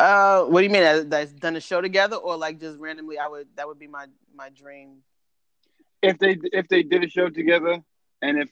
Uh 0.00 0.44
what 0.44 0.60
do 0.60 0.64
you 0.64 0.70
mean 0.70 0.82
that, 0.82 1.10
that's 1.10 1.32
done 1.32 1.56
a 1.56 1.60
show 1.60 1.80
together 1.80 2.16
or 2.16 2.36
like 2.36 2.60
just 2.60 2.78
randomly 2.78 3.18
I 3.18 3.26
would 3.26 3.48
that 3.56 3.66
would 3.66 3.80
be 3.80 3.88
my 3.88 4.06
my 4.34 4.48
dream. 4.50 4.98
If 6.02 6.18
they 6.18 6.38
if 6.52 6.68
they 6.68 6.84
did 6.84 7.02
a 7.02 7.08
show 7.08 7.28
together, 7.28 7.82
and 8.22 8.38
if 8.38 8.50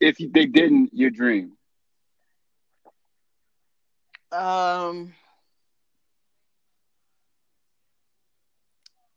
if 0.00 0.16
they 0.32 0.46
didn't, 0.46 0.90
your 0.92 1.10
dream. 1.10 1.52
Um 4.32 5.12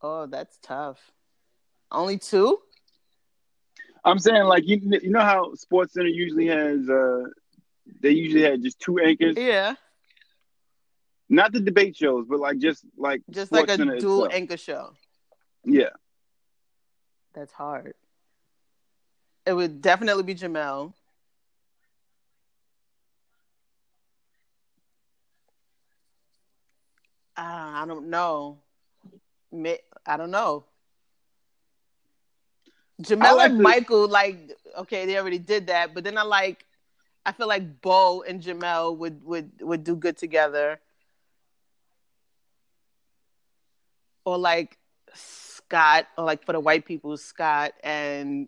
Oh, 0.02 0.26
that's 0.26 0.58
tough. 0.62 1.00
Only 1.92 2.18
two? 2.18 2.60
I'm 4.04 4.20
saying 4.20 4.44
like 4.44 4.68
you 4.68 4.82
you 5.02 5.10
know 5.12 5.22
how 5.22 5.54
Sports 5.56 5.94
Center 5.94 6.08
usually 6.08 6.48
has 6.48 6.90
uh 6.90 7.24
they 8.02 8.12
usually 8.12 8.44
had 8.44 8.62
just 8.62 8.80
two 8.80 9.00
anchors, 9.00 9.38
Yeah. 9.38 9.76
not 11.30 11.54
the 11.54 11.60
debate 11.62 11.96
shows, 11.96 12.26
but 12.28 12.40
like 12.40 12.58
just 12.58 12.84
like 12.98 13.22
Just 13.30 13.48
Sports 13.50 13.70
like 13.70 13.76
a 13.76 13.78
Center 13.78 14.00
dual 14.00 14.26
itself. 14.26 14.34
anchor 14.42 14.58
show. 14.58 14.92
Yeah, 15.66 15.90
That's 17.34 17.54
hard. 17.54 17.94
It 19.46 19.54
would 19.54 19.82
definitely 19.82 20.24
be 20.24 20.36
Jemele. 20.36 20.94
Uh, 27.36 27.42
I 27.42 27.86
don't 27.88 28.10
know. 28.10 28.60
I 30.06 30.18
don't 30.18 30.32
know. 30.32 30.66
Jemele 33.02 33.38
like 33.38 33.50
and 33.52 33.60
the- 33.60 33.64
Michael, 33.64 34.08
like, 34.08 34.38
okay, 34.78 35.06
they 35.06 35.18
already 35.18 35.40
did 35.40 35.68
that, 35.68 35.94
but 35.94 36.04
then 36.04 36.18
I 36.18 36.24
like, 36.24 36.66
I 37.26 37.32
feel 37.32 37.48
like 37.48 37.82
Bo 37.82 38.22
and 38.24 38.42
Jemele 38.42 38.98
would 38.98 39.24
would 39.24 39.52
would 39.62 39.84
do 39.84 39.96
good 39.96 40.18
together, 40.18 40.80
or 44.26 44.38
like 44.38 44.78
Scott, 45.14 46.08
or 46.18 46.26
like 46.26 46.46
for 46.46 46.52
the 46.52 46.60
white 46.60 46.86
people, 46.86 47.16
Scott 47.18 47.74
and 47.84 48.48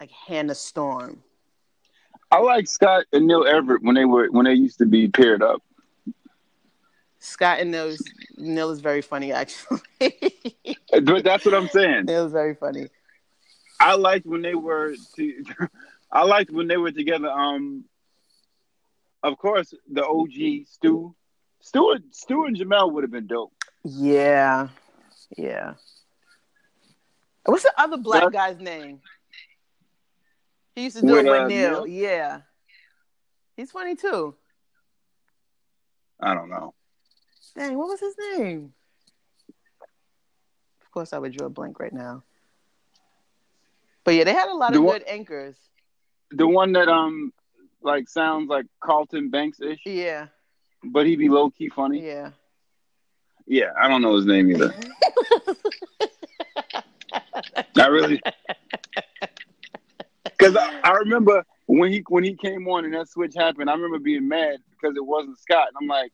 like 0.00 0.10
Hannah 0.10 0.54
Storm. 0.54 1.22
I 2.30 2.38
like 2.38 2.68
Scott 2.68 3.04
and 3.12 3.26
Neil 3.26 3.46
Everett 3.46 3.82
when 3.82 3.94
they 3.94 4.04
were 4.06 4.28
when 4.30 4.46
they 4.46 4.54
used 4.54 4.78
to 4.78 4.86
be 4.86 5.08
paired 5.08 5.42
up. 5.42 5.62
Scott 7.20 7.60
and 7.60 7.70
Neil, 7.70 7.86
is- 7.86 8.02
Neil 8.36 8.70
is 8.70 8.80
very 8.80 9.02
funny, 9.02 9.32
actually. 9.32 9.80
But 10.92 11.22
that's 11.22 11.44
what 11.44 11.54
I'm 11.54 11.68
saying. 11.68 12.06
Neil 12.06 12.26
is 12.26 12.32
very 12.32 12.54
funny. 12.56 12.88
I 13.78 13.94
liked 13.94 14.26
when 14.26 14.42
they 14.42 14.56
were. 14.56 14.96
To, 15.16 15.44
I 16.12 16.24
liked 16.24 16.50
when 16.50 16.66
they 16.66 16.76
were 16.76 16.90
together. 16.90 17.30
Um, 17.30 17.84
of 19.22 19.38
course, 19.38 19.72
the 19.90 20.04
OG 20.04 20.66
Stu, 20.66 21.14
Stu, 21.60 21.96
Stu 22.10 22.44
and 22.44 22.56
Jemele 22.56 22.92
would 22.92 23.04
have 23.04 23.12
been 23.12 23.28
dope. 23.28 23.52
Yeah, 23.84 24.68
yeah. 25.38 25.74
What's 27.44 27.62
the 27.62 27.72
other 27.78 27.96
black 27.96 28.32
guy's 28.32 28.58
name? 28.58 29.00
He 30.74 30.84
used 30.84 30.96
to 30.96 31.02
do 31.02 31.12
With, 31.12 31.26
it 31.26 31.30
with 31.30 31.40
uh, 31.40 31.46
Neil. 31.46 31.70
Neil? 31.70 31.86
Yeah, 31.86 32.40
he's 33.56 33.70
funny 33.70 33.94
too. 33.94 34.34
I 36.18 36.34
don't 36.34 36.50
know. 36.50 36.74
Dang, 37.56 37.76
what 37.76 37.88
was 37.88 38.00
his 38.00 38.14
name? 38.36 38.72
Of 40.82 40.90
course, 40.92 41.12
I 41.12 41.18
would 41.18 41.32
draw 41.36 41.46
a 41.46 41.50
blank 41.50 41.78
right 41.80 41.92
now. 41.92 42.22
But 44.04 44.14
yeah, 44.14 44.24
they 44.24 44.32
had 44.32 44.48
a 44.48 44.54
lot 44.54 44.72
The 44.72 44.78
of 44.78 44.84
one- 44.84 44.98
good 44.98 45.08
anchors. 45.08 45.56
The 46.32 46.46
one 46.46 46.72
that 46.72 46.88
um 46.88 47.32
like 47.82 48.08
sounds 48.08 48.48
like 48.48 48.66
Carlton 48.80 49.30
Banks 49.30 49.60
ish, 49.60 49.80
Yeah, 49.84 50.26
but 50.84 51.06
he'd 51.06 51.16
be 51.16 51.28
low 51.28 51.50
key 51.50 51.68
funny. 51.68 52.06
yeah. 52.06 52.30
Yeah, 53.46 53.72
I 53.80 53.88
don't 53.88 54.00
know 54.02 54.14
his 54.14 54.26
name 54.26 54.48
either. 54.50 54.72
I 57.76 57.86
really 57.86 58.20
because 60.24 60.56
I, 60.56 60.80
I 60.84 60.90
remember 60.92 61.44
when 61.66 61.90
he 61.90 62.04
when 62.08 62.22
he 62.22 62.34
came 62.34 62.68
on 62.68 62.84
and 62.84 62.94
that 62.94 63.08
switch 63.08 63.34
happened. 63.36 63.68
I 63.68 63.72
remember 63.74 63.98
being 63.98 64.28
mad 64.28 64.58
because 64.70 64.96
it 64.96 65.04
wasn't 65.04 65.38
Scott, 65.40 65.68
and 65.68 65.76
I'm 65.80 65.88
like, 65.88 66.12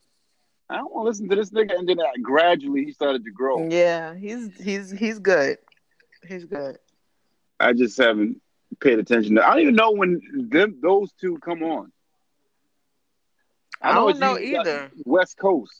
I 0.69 0.77
don't 0.77 0.93
want 0.93 1.05
to 1.05 1.09
listen 1.09 1.29
to 1.29 1.35
this 1.35 1.51
nigga. 1.51 1.77
And 1.77 1.87
then 1.87 1.99
uh, 1.99 2.05
gradually 2.21 2.83
he 2.85 2.91
started 2.91 3.23
to 3.23 3.31
grow. 3.31 3.69
Yeah, 3.69 4.15
he's 4.15 4.55
he's 4.59 4.91
he's 4.91 5.19
good. 5.19 5.57
He's 6.27 6.45
good. 6.45 6.77
I 7.59 7.73
just 7.73 7.97
haven't 7.97 8.41
paid 8.79 8.99
attention. 8.99 9.35
to 9.35 9.45
I 9.45 9.51
don't 9.51 9.61
even 9.61 9.75
know 9.75 9.91
when 9.91 10.21
them 10.49 10.79
those 10.81 11.11
two 11.13 11.37
come 11.39 11.63
on. 11.63 11.91
I 13.81 13.93
don't 13.93 14.19
know 14.19 14.35
uh, 14.35 14.39
either. 14.39 14.91
West 15.05 15.37
Coast. 15.37 15.73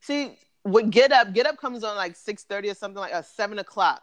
See, 0.00 0.36
what 0.62 0.90
Get 0.90 1.12
Up? 1.12 1.32
Get 1.32 1.46
Up 1.46 1.56
comes 1.56 1.84
on 1.84 1.96
like 1.96 2.16
six 2.16 2.44
thirty 2.44 2.68
or 2.68 2.74
something 2.74 3.00
like 3.00 3.14
uh, 3.14 3.22
seven 3.22 3.58
o'clock. 3.58 4.02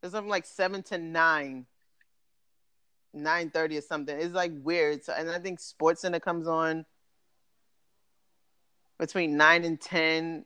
There's 0.00 0.12
something 0.12 0.30
like 0.30 0.46
seven 0.46 0.82
to 0.84 0.98
nine, 0.98 1.66
nine 3.12 3.50
thirty 3.50 3.76
or 3.76 3.82
something. 3.82 4.18
It's 4.18 4.34
like 4.34 4.52
weird. 4.62 5.04
So, 5.04 5.12
and 5.12 5.30
I 5.30 5.38
think 5.38 5.60
Sports 5.60 6.00
Center 6.00 6.20
comes 6.20 6.48
on 6.48 6.86
between 9.00 9.36
nine 9.36 9.64
and 9.64 9.80
ten. 9.80 10.44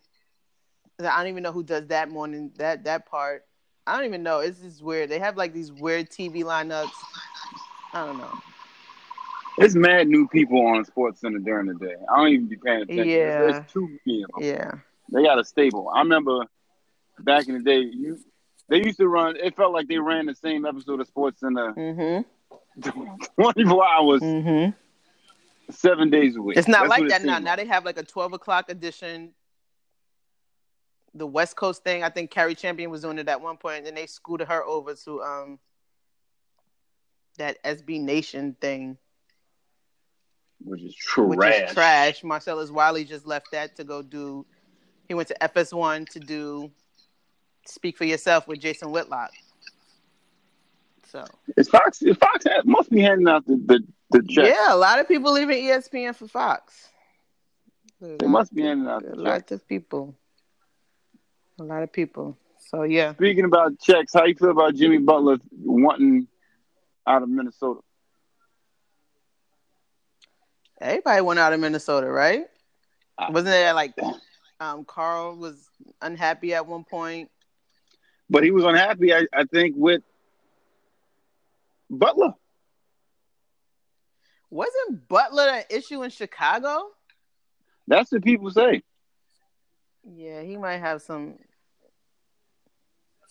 I 1.00 1.18
don't 1.18 1.26
even 1.26 1.42
know 1.42 1.52
who 1.52 1.64
does 1.64 1.88
that 1.88 2.08
morning. 2.08 2.52
That 2.56 2.84
that 2.84 3.04
part. 3.06 3.44
I 3.86 3.96
don't 3.96 4.06
even 4.06 4.22
know. 4.22 4.38
It's 4.38 4.60
just 4.60 4.80
weird. 4.82 5.10
They 5.10 5.18
have 5.18 5.36
like 5.36 5.52
these 5.52 5.70
weird 5.70 6.08
TV 6.08 6.42
lineups. 6.42 6.88
I 7.92 8.06
don't 8.06 8.16
know. 8.16 8.32
It's 9.58 9.74
mad 9.74 10.08
new 10.08 10.26
people 10.28 10.64
on 10.66 10.84
Sports 10.84 11.20
Center 11.20 11.38
during 11.38 11.66
the 11.66 11.74
day. 11.74 11.94
I 12.10 12.16
don't 12.16 12.28
even 12.28 12.46
be 12.48 12.56
paying 12.56 12.82
attention. 12.82 13.08
Yeah. 13.08 13.38
There's, 13.52 13.72
too 13.72 13.88
many 14.06 14.22
of 14.24 14.30
them. 14.34 14.42
Yeah. 14.42 14.70
They 15.12 15.22
got 15.22 15.38
a 15.38 15.44
stable. 15.44 15.90
I 15.94 15.98
remember 16.00 16.46
back 17.20 17.46
in 17.48 17.54
the 17.54 17.60
day, 17.60 17.80
you 17.80 18.18
they 18.68 18.78
used 18.78 18.98
to 18.98 19.06
run. 19.08 19.36
It 19.36 19.54
felt 19.54 19.72
like 19.74 19.88
they 19.88 19.98
ran 19.98 20.26
the 20.26 20.34
same 20.34 20.64
episode 20.64 21.00
of 21.00 21.06
Sports 21.08 21.40
Center 21.40 21.72
Mhm. 21.74 22.24
24 23.40 23.86
hours, 23.86 24.22
Mhm. 24.22 24.74
Seven 25.70 26.10
days 26.10 26.36
a 26.36 26.42
week. 26.42 26.56
It's 26.56 26.68
not 26.68 26.88
That's 26.88 27.00
like 27.00 27.08
that 27.08 27.24
now. 27.24 27.34
seemed 27.34 27.44
Now 27.44 27.56
they 27.56 27.66
have 27.66 27.84
like 27.84 27.98
a 27.98 28.02
twelve 28.02 28.32
o'clock 28.32 28.70
edition. 28.70 29.32
the 31.14 31.26
West 31.26 31.56
Coast 31.56 31.84
thing. 31.84 32.02
I 32.02 32.10
think 32.10 32.30
Cari 32.30 32.54
Champion 32.54 32.90
was 32.90 33.02
doing 33.02 33.18
it 33.18 33.28
at 33.28 33.40
one 33.40 33.56
point, 33.56 33.78
and 33.78 33.86
then 33.86 33.94
they 33.94 34.06
scooted 34.06 34.48
her 34.48 34.64
over 34.64 34.94
to 34.94 35.22
um 35.22 35.58
that 37.38 37.62
SB 37.64 38.00
Nation 38.00 38.56
thing, 38.60 38.96
which 40.62 40.82
is 40.82 40.94
trash. 40.94 41.28
which 41.28 41.54
is 41.54 41.72
trash. 41.72 42.24
Marcellus 42.24 42.70
Wiley 42.70 43.04
just 43.04 43.26
left 43.26 43.50
that 43.52 43.76
to 43.76 43.84
go 43.84 44.02
do. 44.02 44.46
He 45.08 45.14
went 45.14 45.28
to 45.28 45.36
FS1 45.40 46.08
to 46.10 46.20
do 46.20 46.70
Speak 47.66 47.96
for 47.96 48.04
Yourself 48.04 48.46
with 48.48 48.60
Jason 48.60 48.90
Whitlock. 48.90 49.30
So 51.10 51.24
Is 51.56 51.68
Fox? 51.68 52.02
Is 52.02 52.16
Fox 52.16 52.44
must 52.64 52.90
be 52.90 53.00
handing 53.00 53.28
out 53.28 53.46
the 53.46 53.56
the, 53.66 53.84
the 54.22 54.32
check. 54.32 54.54
yeah, 54.54 54.74
a 54.74 54.76
lot 54.76 54.98
of 55.00 55.08
people 55.08 55.32
leaving 55.32 55.64
ESPN 55.64 56.14
for 56.14 56.28
Fox. 56.28 56.88
They 58.00 58.26
must 58.26 58.54
be 58.54 58.66
out 58.68 59.02
the 59.02 59.14
a 59.14 59.16
lot 59.16 59.50
of 59.50 59.66
people. 59.68 60.14
A 61.58 61.62
lot 61.62 61.82
of 61.82 61.92
people. 61.92 62.36
So 62.58 62.82
yeah. 62.82 63.14
Speaking 63.14 63.44
about 63.44 63.78
checks, 63.80 64.12
how 64.12 64.24
you 64.24 64.34
feel 64.34 64.50
about 64.50 64.74
Jimmy 64.74 64.98
Butler 64.98 65.38
wanting 65.62 66.26
out 67.06 67.22
of 67.22 67.28
Minnesota? 67.28 67.80
Everybody 70.80 71.20
went 71.22 71.38
out 71.40 71.52
of 71.52 71.60
Minnesota, 71.60 72.08
right? 72.08 72.44
I- 73.16 73.30
Wasn't 73.30 73.46
there 73.46 73.72
like 73.74 73.94
um 74.60 74.84
Karl 74.84 75.36
was 75.36 75.68
unhappy 76.02 76.54
at 76.54 76.66
one 76.66 76.84
point? 76.84 77.30
But 78.30 78.42
he 78.42 78.50
was 78.50 78.64
unhappy, 78.64 79.14
I, 79.14 79.26
I 79.32 79.44
think, 79.44 79.74
with 79.76 80.02
Butler. 81.90 82.34
Wasn't 84.54 85.08
Butler 85.08 85.48
an 85.48 85.64
issue 85.68 86.04
in 86.04 86.10
Chicago? 86.10 86.90
That's 87.88 88.12
what 88.12 88.22
people 88.22 88.52
say. 88.52 88.84
Yeah, 90.04 90.42
he 90.42 90.56
might 90.56 90.76
have 90.76 91.02
some 91.02 91.40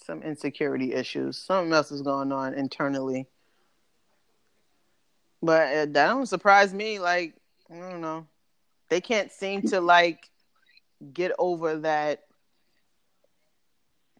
some 0.05 0.21
insecurity 0.21 0.93
issues. 0.93 1.37
Something 1.37 1.71
else 1.71 1.93
is 1.93 2.01
going 2.01 2.33
on 2.33 2.55
internally. 2.55 3.29
But 5.41 5.61
uh, 5.61 5.85
that 5.85 6.07
don't 6.07 6.25
surprise 6.25 6.73
me. 6.73 6.99
Like 6.99 7.35
I 7.71 7.79
don't 7.79 8.01
know, 8.01 8.27
they 8.89 8.99
can't 8.99 9.31
seem 9.31 9.61
to 9.69 9.79
like 9.79 10.29
get 11.13 11.31
over 11.39 11.77
that 11.77 12.23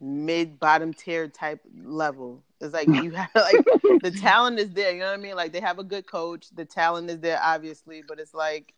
mid 0.00 0.58
bottom 0.58 0.94
tier 0.94 1.28
type 1.28 1.60
level. 1.84 2.42
It's 2.64 2.74
like 2.74 2.88
you 3.02 3.10
have 3.12 3.30
like 3.34 3.64
the 4.02 4.10
talent 4.10 4.58
is 4.58 4.70
there. 4.70 4.92
You 4.92 5.00
know 5.00 5.06
what 5.06 5.18
I 5.18 5.22
mean? 5.22 5.36
Like 5.36 5.52
they 5.52 5.60
have 5.60 5.78
a 5.78 5.84
good 5.84 6.06
coach. 6.06 6.48
The 6.54 6.64
talent 6.64 7.10
is 7.10 7.20
there, 7.20 7.38
obviously, 7.42 8.02
but 8.06 8.18
it's 8.18 8.34
like 8.34 8.74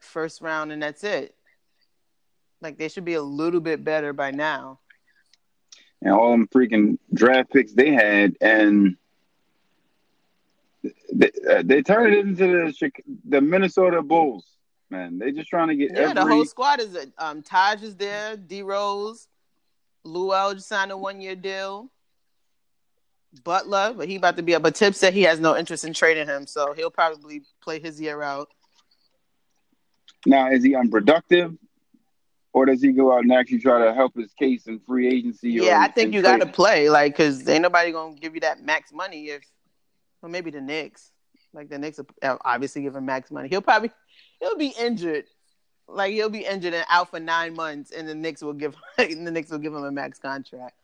first 0.00 0.40
round 0.40 0.72
and 0.72 0.82
that's 0.82 1.04
it. 1.04 1.34
Like 2.60 2.78
they 2.78 2.88
should 2.88 3.04
be 3.04 3.14
a 3.14 3.22
little 3.22 3.60
bit 3.60 3.84
better 3.84 4.12
by 4.12 4.30
now. 4.30 4.78
And 6.02 6.12
all 6.12 6.30
them 6.30 6.48
freaking 6.48 6.98
draft 7.12 7.50
picks 7.52 7.74
they 7.74 7.90
had, 7.92 8.34
and 8.40 8.96
they, 11.12 11.30
uh, 11.48 11.62
they 11.62 11.82
turned 11.82 12.14
it 12.14 12.26
into 12.26 12.46
the 12.46 12.90
the 13.28 13.40
Minnesota 13.40 14.00
Bulls. 14.00 14.46
Man, 14.88 15.18
they 15.18 15.30
just 15.30 15.48
trying 15.48 15.68
to 15.68 15.76
get 15.76 15.92
Yeah, 15.92 16.08
every. 16.08 16.14
the 16.14 16.26
whole 16.26 16.44
squad 16.46 16.80
is 16.80 16.96
um 17.18 17.42
Taj 17.42 17.82
is 17.82 17.96
there, 17.96 18.36
D 18.36 18.62
Rose, 18.62 19.28
Luol 20.06 20.54
Deng 20.54 20.62
signed 20.62 20.90
a 20.90 20.96
one 20.96 21.20
year 21.20 21.36
deal. 21.36 21.90
Butler, 23.44 23.94
but 23.96 24.08
he 24.08 24.16
about 24.16 24.36
to 24.36 24.42
be 24.42 24.54
up. 24.54 24.62
But 24.62 24.74
Tip 24.74 24.94
said 24.94 25.14
he 25.14 25.22
has 25.22 25.38
no 25.38 25.56
interest 25.56 25.84
in 25.84 25.92
trading 25.92 26.26
him, 26.26 26.46
so 26.46 26.72
he'll 26.72 26.90
probably 26.90 27.42
play 27.62 27.80
his 27.80 28.00
year 28.00 28.22
out. 28.22 28.48
Now, 30.26 30.50
is 30.50 30.64
he 30.64 30.74
unproductive, 30.74 31.56
or 32.52 32.66
does 32.66 32.82
he 32.82 32.92
go 32.92 33.12
out 33.12 33.22
and 33.22 33.32
actually 33.32 33.60
try 33.60 33.84
to 33.84 33.94
help 33.94 34.16
his 34.16 34.32
case 34.32 34.66
in 34.66 34.80
free 34.80 35.08
agency? 35.08 35.50
Yeah, 35.50 35.80
I 35.80 35.88
think 35.88 36.12
you 36.12 36.22
got 36.22 36.38
to 36.38 36.46
play, 36.46 36.90
like, 36.90 37.12
because 37.12 37.48
ain't 37.48 37.62
nobody 37.62 37.92
gonna 37.92 38.16
give 38.16 38.34
you 38.34 38.40
that 38.40 38.62
max 38.62 38.92
money 38.92 39.28
if, 39.28 39.42
well, 40.20 40.30
maybe 40.30 40.50
the 40.50 40.60
Knicks, 40.60 41.12
like 41.52 41.68
the 41.68 41.78
Knicks, 41.78 41.98
will 41.98 42.38
obviously 42.44 42.82
give 42.82 42.96
him 42.96 43.06
max 43.06 43.30
money. 43.30 43.48
He'll 43.48 43.62
probably 43.62 43.92
he'll 44.40 44.56
be 44.56 44.74
injured, 44.78 45.24
like 45.88 46.12
he'll 46.12 46.28
be 46.28 46.44
injured 46.44 46.74
and 46.74 46.84
out 46.90 47.10
for 47.10 47.20
nine 47.20 47.54
months, 47.54 47.92
and 47.92 48.08
the 48.08 48.14
Knicks 48.14 48.42
will 48.42 48.52
give 48.52 48.76
the 48.98 49.14
Knicks 49.14 49.50
will 49.50 49.58
give 49.58 49.72
him 49.72 49.84
a 49.84 49.92
max 49.92 50.18
contract. 50.18 50.79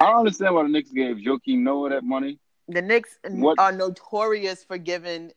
I 0.00 0.06
don't 0.06 0.18
understand 0.20 0.54
why 0.54 0.62
the 0.62 0.68
Knicks 0.68 0.90
gave 0.90 1.16
Joakim 1.16 1.58
Noah 1.60 1.90
that 1.90 2.04
money. 2.04 2.38
The 2.68 2.82
Knicks 2.82 3.16
What- 3.28 3.58
are 3.58 3.72
notorious 3.72 4.64
for 4.64 4.78
giving 4.78 5.32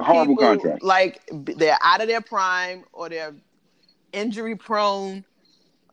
Horrible 0.00 0.36
people, 0.36 0.56
contract. 0.56 0.82
Like 0.82 1.20
they're 1.32 1.78
out 1.80 2.00
of 2.00 2.08
their 2.08 2.20
prime 2.20 2.84
or 2.92 3.08
they're 3.08 3.34
injury 4.12 4.56
prone. 4.56 5.24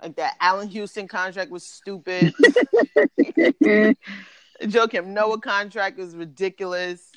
Like 0.02 0.16
that 0.16 0.36
Allan 0.40 0.68
Houston 0.70 1.08
contract 1.08 1.52
was 1.52 1.64
stupid. 1.64 2.34
Joakim 4.62 5.08
Noah 5.08 5.40
contract 5.40 5.98
was 5.98 6.16
ridiculous. 6.16 7.12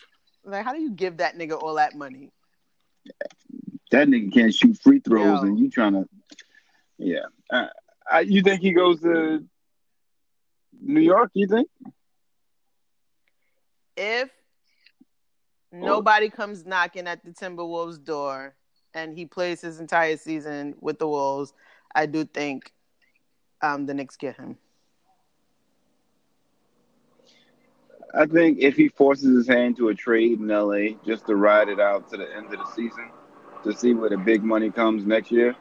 Like, 0.45 0.65
how 0.65 0.73
do 0.73 0.81
you 0.81 0.91
give 0.91 1.19
that 1.19 1.37
nigga 1.39 1.61
all 1.61 1.75
that 1.75 1.95
money? 1.95 2.31
That 3.91 4.09
nigga 4.09 4.33
can't 4.33 4.55
shoot 4.55 4.79
free 4.79 5.01
throws, 5.01 5.43
Yo. 5.43 5.49
and 5.49 5.59
you 5.59 5.71
trying 5.71 5.93
to, 5.93 6.09
yeah. 6.99 7.27
Uh, 7.51 7.67
I, 8.11 8.21
you 8.21 8.43
think 8.43 8.61
he 8.61 8.73
goes 8.73 9.01
to 9.01 9.45
New 10.81 11.01
York? 11.01 11.31
You 11.35 11.47
think? 11.47 11.69
If 13.97 14.31
nobody 15.73 16.31
comes 16.31 16.65
knocking 16.65 17.07
at 17.07 17.25
the 17.25 17.31
Timberwolves 17.31 18.03
door 18.03 18.55
and 18.95 19.17
he 19.17 19.27
plays 19.27 19.61
his 19.61 19.81
entire 19.81 20.17
season 20.17 20.75
with 20.81 20.99
the 20.99 21.07
Wolves, 21.07 21.53
I 21.95 22.07
do 22.07 22.25
think 22.25 22.73
um, 23.63 23.87
the 23.87 23.95
Knicks 23.95 24.17
get 24.17 24.37
him. 24.37 24.57
I 28.13 28.27
think 28.27 28.59
if 28.59 28.75
he 28.75 28.89
forces 28.89 29.37
his 29.37 29.47
hand 29.47 29.77
to 29.77 29.89
a 29.89 29.95
trade 29.95 30.41
in 30.41 30.49
LA 30.49 30.97
just 31.05 31.27
to 31.27 31.37
ride 31.37 31.69
it 31.69 31.79
out 31.79 32.11
to 32.11 32.17
the 32.17 32.27
end 32.37 32.47
of 32.47 32.59
the 32.59 32.67
season 32.75 33.11
to 33.63 33.73
see 33.73 33.95
where 33.95 34.11
the 34.11 34.17
big 34.17 34.43
money 34.43 34.71
comes 34.71 35.05
next 35.05 35.31
year, 35.31 35.55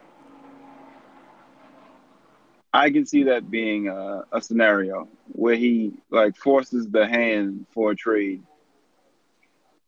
I 2.74 2.91
can 2.91 3.05
see 3.05 3.24
that 3.24 3.49
being 3.49 3.88
a, 3.88 4.24
a 4.32 4.41
scenario 4.41 5.07
where 5.32 5.55
he 5.55 5.93
like 6.11 6.36
forces 6.36 6.88
the 6.88 7.07
hand 7.07 7.65
for 7.72 7.91
a 7.91 7.95
trade 7.95 8.43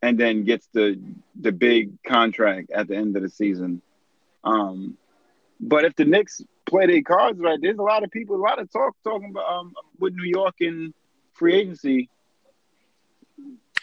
and 0.02 0.18
then 0.18 0.44
gets 0.44 0.66
the 0.72 0.98
the 1.40 1.52
big 1.52 2.02
contract 2.02 2.70
at 2.72 2.88
the 2.88 2.96
end 2.96 3.16
of 3.16 3.22
the 3.22 3.28
season. 3.28 3.82
Um, 4.44 4.96
but 5.60 5.84
if 5.84 5.94
the 5.94 6.04
Knicks 6.04 6.42
play 6.66 6.86
their 6.86 7.02
cards 7.02 7.38
right, 7.40 7.58
there's 7.60 7.78
a 7.78 7.82
lot 7.82 8.02
of 8.02 8.10
people, 8.10 8.36
a 8.36 8.42
lot 8.42 8.58
of 8.60 8.70
talk 8.72 8.96
talking 9.04 9.30
about 9.30 9.48
um, 9.48 9.74
with 10.00 10.14
New 10.14 10.28
York 10.28 10.56
and 10.60 10.92
free 11.34 11.54
agency 11.54 12.08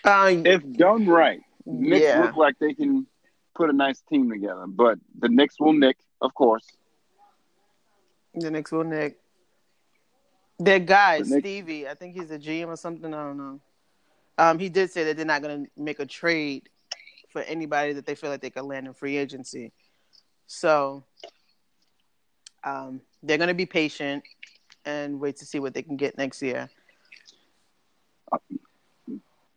Um, 0.03 0.45
if 0.45 0.69
done 0.73 1.05
right, 1.07 1.41
Knicks 1.65 2.05
Yeah. 2.05 2.21
look 2.21 2.35
like 2.35 2.57
they 2.59 2.73
can 2.73 3.07
put 3.55 3.69
a 3.69 3.73
nice 3.73 4.01
team 4.01 4.29
together. 4.29 4.65
But 4.67 4.99
the 5.19 5.29
Knicks 5.29 5.59
will 5.59 5.73
nick, 5.73 5.97
of 6.21 6.33
course. 6.33 6.65
The 8.35 8.51
Knicks 8.51 8.71
will 8.71 8.83
Nick. 8.83 9.17
Their 10.59 10.79
guy, 10.79 11.21
Stevie, 11.21 11.87
I 11.87 11.93
think 11.93 12.15
he's 12.15 12.31
a 12.31 12.37
GM 12.39 12.67
or 12.67 12.75
something. 12.75 13.13
I 13.13 13.23
don't 13.23 13.37
know. 13.37 13.59
Um, 14.37 14.59
he 14.59 14.69
did 14.69 14.91
say 14.91 15.05
that 15.05 15.15
they're 15.17 15.25
not 15.25 15.41
going 15.41 15.65
to 15.65 15.71
make 15.81 15.99
a 15.99 16.05
trade 16.05 16.69
for 17.29 17.41
anybody 17.41 17.93
that 17.93 18.05
they 18.05 18.15
feel 18.15 18.29
like 18.29 18.41
they 18.41 18.49
could 18.49 18.63
land 18.65 18.87
in 18.87 18.93
free 18.93 19.17
agency. 19.17 19.71
So 20.47 21.03
um, 22.63 23.01
they're 23.23 23.37
going 23.37 23.47
to 23.49 23.53
be 23.53 23.65
patient 23.65 24.23
and 24.85 25.19
wait 25.19 25.37
to 25.37 25.45
see 25.45 25.59
what 25.59 25.73
they 25.73 25.81
can 25.81 25.95
get 25.95 26.17
next 26.17 26.41
year. 26.41 26.69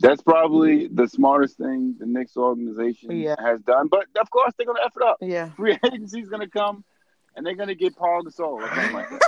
That's 0.01 0.23
probably 0.23 0.89
the 0.89 1.07
smartest 1.07 1.57
thing 1.59 1.95
the 1.99 2.07
Knicks 2.07 2.37
organization 2.37 3.13
Yeah. 3.21 3.37
has 3.39 3.61
done. 3.63 3.87
But 3.89 4.07
of 4.21 4.31
course, 4.31 4.53
they're 4.57 4.67
going 4.67 4.79
to 4.79 4.85
F 4.85 4.93
it 4.97 5.03
up. 5.03 5.19
Yeah. 5.21 5.51
Free 5.51 5.79
agency 5.85 6.21
is 6.21 6.29
going 6.29 6.43
to 6.43 6.49
come, 6.49 6.83
and 7.37 7.45
they're 7.45 7.55
going 7.55 7.69
to 7.69 7.75
get 7.75 7.97
Paul 7.97 8.23
Gasol 8.25 8.53
or 8.53 8.69
something 8.69 8.93
like 8.93 9.09
that. 9.11 9.21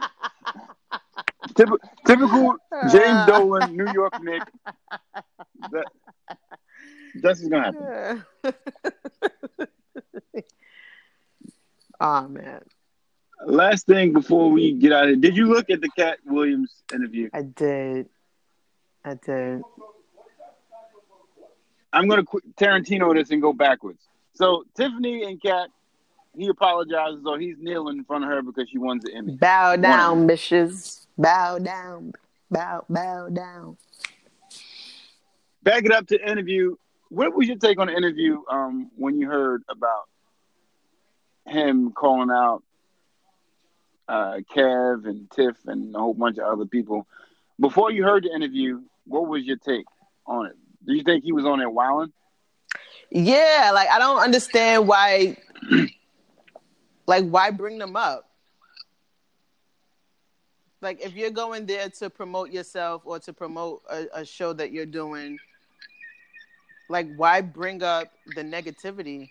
Typical, 1.54 1.78
typical 2.06 2.56
James 2.90 3.26
Dolan, 3.26 3.74
New 3.74 3.90
York 3.92 4.22
Knicks. 4.22 4.52
That, 5.70 5.86
that's 7.14 7.40
what's 7.40 7.48
going 7.48 7.72
to 7.72 8.24
happen. 8.44 8.64
oh 12.00 12.28
man, 12.28 12.60
Last 13.44 13.86
thing 13.86 14.12
before 14.12 14.50
we 14.50 14.72
get 14.72 14.92
out 14.92 15.04
of 15.04 15.08
here, 15.10 15.16
did 15.16 15.36
you 15.36 15.46
look 15.46 15.70
at 15.70 15.80
the 15.80 15.88
Katt 15.96 16.18
Williams 16.24 16.82
interview? 16.92 17.30
I 17.32 17.42
did. 17.42 18.08
I 19.04 19.14
did. 19.14 19.62
I'm 21.92 22.08
going 22.08 22.20
to 22.20 22.26
qu- 22.26 22.42
Tarantino 22.58 23.14
this 23.14 23.30
and 23.30 23.40
go 23.40 23.52
backwards. 23.52 24.02
So 24.34 24.64
Tiffany 24.76 25.22
and 25.24 25.40
Katt, 25.40 25.68
he 26.36 26.48
apologizes 26.48 27.24
or 27.26 27.38
he's 27.38 27.56
kneeling 27.58 27.98
in 27.98 28.04
front 28.04 28.24
of 28.24 28.30
her 28.30 28.42
because 28.42 28.68
she 28.68 28.78
wins 28.78 29.04
the 29.04 29.14
Emmy. 29.14 29.36
Bow 29.36 29.76
down, 29.76 30.28
bitches. 30.28 31.06
Bow 31.16 31.58
down. 31.58 32.12
Bow, 32.50 32.84
bow 32.88 33.28
down. 33.28 33.76
Back 35.62 35.84
it 35.84 35.92
up 35.92 36.06
to 36.08 36.30
interview. 36.30 36.76
What 37.08 37.34
was 37.34 37.48
your 37.48 37.56
take 37.56 37.78
on 37.78 37.86
the 37.86 37.96
interview 37.96 38.42
um, 38.50 38.90
when 38.96 39.18
you 39.18 39.28
heard 39.28 39.62
about 39.68 40.04
him 41.46 41.92
calling 41.92 42.30
out 42.30 42.62
uh, 44.08 44.38
Kev 44.54 45.06
and 45.06 45.30
Tiff 45.30 45.56
and 45.66 45.94
a 45.94 45.98
whole 45.98 46.14
bunch 46.14 46.38
of 46.38 46.44
other 46.44 46.66
people. 46.66 47.06
Before 47.58 47.90
you 47.90 48.04
heard 48.04 48.24
the 48.24 48.34
interview, 48.34 48.82
what 49.06 49.28
was 49.28 49.44
your 49.44 49.56
take 49.56 49.86
on 50.26 50.46
it? 50.46 50.56
Do 50.86 50.94
you 50.94 51.02
think 51.02 51.24
he 51.24 51.32
was 51.32 51.44
on 51.44 51.58
there 51.58 51.70
wilding? 51.70 52.12
Yeah, 53.10 53.70
like 53.72 53.88
I 53.88 53.98
don't 53.98 54.18
understand 54.18 54.86
why. 54.86 55.36
Like, 57.06 57.24
why 57.28 57.50
bring 57.50 57.78
them 57.78 57.96
up? 57.96 58.28
Like, 60.80 61.00
if 61.04 61.14
you're 61.14 61.30
going 61.30 61.66
there 61.66 61.88
to 61.88 62.10
promote 62.10 62.50
yourself 62.50 63.02
or 63.04 63.18
to 63.20 63.32
promote 63.32 63.82
a, 63.90 64.06
a 64.14 64.24
show 64.24 64.52
that 64.52 64.72
you're 64.72 64.86
doing, 64.86 65.38
like, 66.88 67.08
why 67.16 67.40
bring 67.40 67.82
up 67.82 68.08
the 68.34 68.42
negativity? 68.42 69.30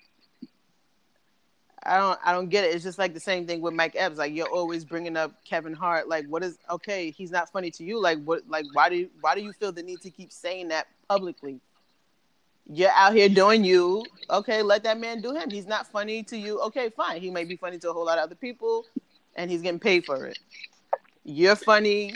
I 1.88 1.98
don't 1.98 2.20
I 2.26 2.32
don't 2.32 2.50
get 2.50 2.64
it. 2.64 2.74
It's 2.74 2.84
just 2.84 2.98
like 2.98 3.14
the 3.14 3.20
same 3.20 3.46
thing 3.46 3.62
with 3.62 3.76
Mike 3.76 3.96
Epps. 3.96 4.18
Like 4.18 4.34
you're 4.34 4.50
always 4.50 4.84
bringing 4.84 5.16
up 5.16 5.32
Kevin 5.46 5.74
Hart. 5.74 6.10
Like 6.10 6.26
what 6.26 6.44
is 6.44 6.58
okay? 6.68 7.12
He's 7.12 7.30
not 7.30 7.52
funny 7.52 7.70
to 7.72 7.84
you. 7.84 8.02
Like 8.02 8.24
what? 8.24 8.42
Like 8.50 8.66
why 8.74 8.90
do 8.90 8.96
you, 8.96 9.10
why 9.22 9.36
do 9.36 9.42
you 9.42 9.54
feel 9.54 9.72
the 9.72 9.84
need 9.84 10.02
to 10.02 10.10
keep 10.10 10.32
saying 10.32 10.70
that 10.70 10.88
publicly? 11.08 11.60
You're 12.68 12.92
out 12.92 13.14
here 13.14 13.30
doing 13.30 13.64
you. 13.64 14.04
Okay, 14.30 14.62
let 14.62 14.84
that 14.84 15.00
man 15.00 15.22
do 15.22 15.36
him. 15.36 15.50
He's 15.50 15.68
not 15.68 15.88
funny 15.88 16.24
to 16.24 16.38
you. 16.38 16.60
Okay, 16.62 16.90
fine. 16.90 17.22
He 17.22 17.30
may 17.30 17.44
be 17.44 17.56
funny 17.56 17.78
to 17.80 17.90
a 17.92 17.94
whole 17.94 18.06
lot 18.06 18.18
of 18.18 18.24
other 18.24 18.36
people, 18.36 18.86
and 19.36 19.52
he's 19.52 19.62
getting 19.62 19.80
paid 19.80 20.06
for 20.06 20.26
it. 20.26 20.40
You're 21.24 21.56
funny, 21.56 22.16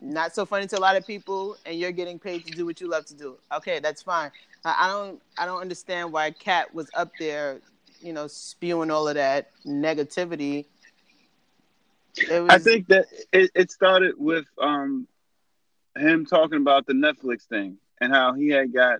not 0.00 0.34
so 0.34 0.44
funny 0.44 0.66
to 0.68 0.78
a 0.78 0.80
lot 0.80 0.96
of 0.96 1.06
people, 1.06 1.56
and 1.64 1.78
you're 1.78 1.92
getting 1.92 2.18
paid 2.18 2.44
to 2.46 2.52
do 2.52 2.66
what 2.66 2.80
you 2.80 2.88
love 2.88 3.06
to 3.06 3.14
do. 3.14 3.38
Okay, 3.54 3.78
that's 3.78 4.02
fine. 4.02 4.30
I 4.64 4.88
don't 4.88 5.22
I 5.38 5.46
don't 5.46 5.60
understand 5.60 6.12
why 6.12 6.32
Katt 6.32 6.74
was 6.74 6.90
up 6.94 7.12
there 7.18 7.60
you 8.00 8.12
know, 8.12 8.26
spewing 8.26 8.90
all 8.90 9.08
of 9.08 9.14
that 9.14 9.50
negativity. 9.66 10.66
Was... 12.28 12.48
I 12.48 12.58
think 12.58 12.88
that 12.88 13.06
it, 13.32 13.50
it 13.54 13.70
started 13.70 14.14
with 14.18 14.46
um, 14.60 15.06
him 15.96 16.26
talking 16.26 16.58
about 16.58 16.86
the 16.86 16.92
Netflix 16.92 17.42
thing 17.42 17.78
and 18.00 18.12
how 18.12 18.32
he 18.34 18.48
had 18.48 18.72
got 18.72 18.98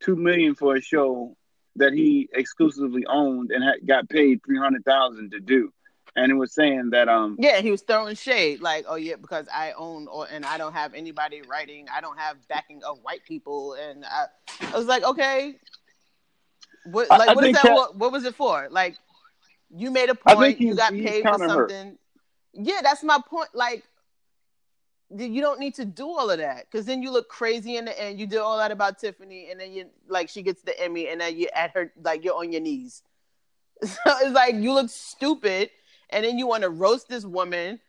two 0.00 0.16
million 0.16 0.54
for 0.54 0.76
a 0.76 0.80
show 0.80 1.36
that 1.76 1.92
he 1.92 2.28
exclusively 2.34 3.04
owned 3.06 3.50
and 3.50 3.62
had 3.62 3.86
got 3.86 4.08
paid 4.08 4.40
three 4.44 4.58
hundred 4.58 4.84
thousand 4.84 5.30
to 5.32 5.40
do. 5.40 5.72
And 6.16 6.32
it 6.32 6.34
was 6.34 6.52
saying 6.52 6.90
that 6.90 7.08
um 7.08 7.36
yeah 7.38 7.60
he 7.60 7.70
was 7.70 7.82
throwing 7.82 8.16
shade 8.16 8.60
like 8.60 8.84
oh 8.88 8.96
yeah 8.96 9.14
because 9.14 9.46
I 9.54 9.72
own 9.72 10.08
or 10.08 10.26
and 10.30 10.44
I 10.44 10.58
don't 10.58 10.72
have 10.72 10.92
anybody 10.92 11.42
writing 11.42 11.86
I 11.94 12.00
don't 12.00 12.18
have 12.18 12.36
backing 12.48 12.82
of 12.82 12.98
white 13.02 13.24
people 13.24 13.74
and 13.74 14.04
I, 14.04 14.24
I 14.72 14.76
was 14.76 14.86
like 14.86 15.04
okay 15.04 15.54
what 16.84 17.08
like 17.10 17.28
I, 17.28 17.34
what 17.34 17.44
is 17.44 17.52
that? 17.54 17.62
Katt, 17.62 17.74
what, 17.74 17.96
what, 17.96 18.12
was 18.12 18.24
it 18.24 18.34
for? 18.34 18.68
Like 18.70 18.96
you 19.74 19.90
made 19.90 20.08
a 20.08 20.14
point. 20.14 20.60
You 20.60 20.74
got 20.74 20.92
paid 20.92 21.22
for 21.22 21.38
something. 21.38 21.88
Hurt. 21.88 21.98
Yeah, 22.52 22.80
that's 22.82 23.02
my 23.02 23.20
point. 23.28 23.50
Like 23.54 23.84
you 25.16 25.40
don't 25.40 25.58
need 25.58 25.74
to 25.74 25.84
do 25.84 26.08
all 26.08 26.30
of 26.30 26.38
that 26.38 26.66
because 26.70 26.86
then 26.86 27.02
you 27.02 27.10
look 27.10 27.28
crazy 27.28 27.76
in 27.76 27.84
the 27.84 28.00
end. 28.00 28.20
You 28.20 28.26
did 28.26 28.38
all 28.38 28.56
that 28.58 28.70
about 28.70 28.98
Tiffany, 28.98 29.50
and 29.50 29.58
then 29.58 29.72
you 29.72 29.86
like 30.08 30.28
she 30.28 30.42
gets 30.42 30.62
the 30.62 30.78
Emmy, 30.80 31.08
and 31.08 31.20
then 31.20 31.36
you 31.36 31.48
at 31.54 31.72
her 31.72 31.92
like 32.02 32.24
you're 32.24 32.36
on 32.36 32.52
your 32.52 32.60
knees. 32.62 33.02
So 33.82 33.96
it's 34.06 34.32
like 34.32 34.56
you 34.56 34.74
look 34.74 34.90
stupid, 34.90 35.70
and 36.10 36.24
then 36.24 36.38
you 36.38 36.46
want 36.46 36.64
to 36.64 36.68
roast 36.68 37.08
this 37.08 37.24
woman, 37.24 37.80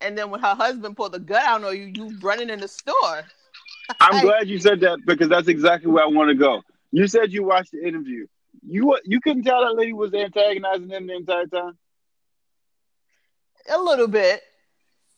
and 0.00 0.16
then 0.16 0.30
when 0.30 0.40
her 0.40 0.54
husband 0.54 0.96
pulled 0.96 1.12
the 1.12 1.18
gun 1.18 1.42
out 1.44 1.64
on 1.64 1.76
you, 1.76 1.92
you 1.94 2.18
running 2.20 2.48
in 2.48 2.60
the 2.60 2.68
store. 2.68 3.24
I'm 4.00 4.14
like, 4.14 4.22
glad 4.22 4.48
you 4.48 4.58
said 4.58 4.80
that 4.80 5.00
because 5.06 5.28
that's 5.28 5.48
exactly 5.48 5.90
where 5.90 6.04
I 6.04 6.08
want 6.08 6.30
to 6.30 6.34
go. 6.34 6.62
You 6.92 7.06
said 7.06 7.30
you 7.30 7.44
watched 7.44 7.72
the 7.72 7.86
interview. 7.86 8.26
You 8.66 8.98
you 9.04 9.20
couldn't 9.20 9.44
tell 9.44 9.60
that 9.60 9.76
lady 9.76 9.92
was 9.92 10.12
antagonizing 10.14 10.88
him 10.88 11.06
the 11.06 11.14
entire 11.14 11.46
time. 11.46 11.78
A 13.70 13.78
little 13.78 14.08
bit, 14.08 14.42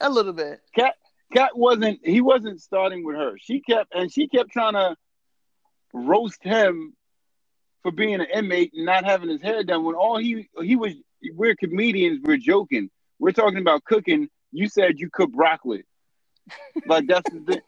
a 0.00 0.10
little 0.10 0.32
bit. 0.32 0.60
Katt 0.74 0.94
Katt 1.32 1.56
wasn't. 1.56 2.00
He 2.04 2.20
wasn't 2.20 2.60
starting 2.60 3.04
with 3.04 3.16
her. 3.16 3.36
She 3.38 3.60
kept 3.60 3.94
and 3.94 4.12
she 4.12 4.28
kept 4.28 4.50
trying 4.50 4.74
to 4.74 4.96
roast 5.92 6.42
him 6.42 6.94
for 7.82 7.92
being 7.92 8.14
an 8.14 8.26
inmate 8.32 8.72
and 8.74 8.84
not 8.84 9.04
having 9.04 9.28
his 9.28 9.42
hair 9.42 9.62
done. 9.62 9.84
When 9.84 9.94
all 9.94 10.18
he 10.18 10.48
he 10.62 10.76
was, 10.76 10.94
we're 11.34 11.56
comedians. 11.56 12.20
We're 12.22 12.36
joking. 12.36 12.90
We're 13.18 13.32
talking 13.32 13.58
about 13.58 13.84
cooking. 13.84 14.28
You 14.52 14.68
said 14.68 14.98
you 14.98 15.10
cook 15.10 15.30
broccoli. 15.32 15.84
Like 16.86 17.06
that's 17.06 17.30
the 17.30 17.40
thing. 17.40 17.60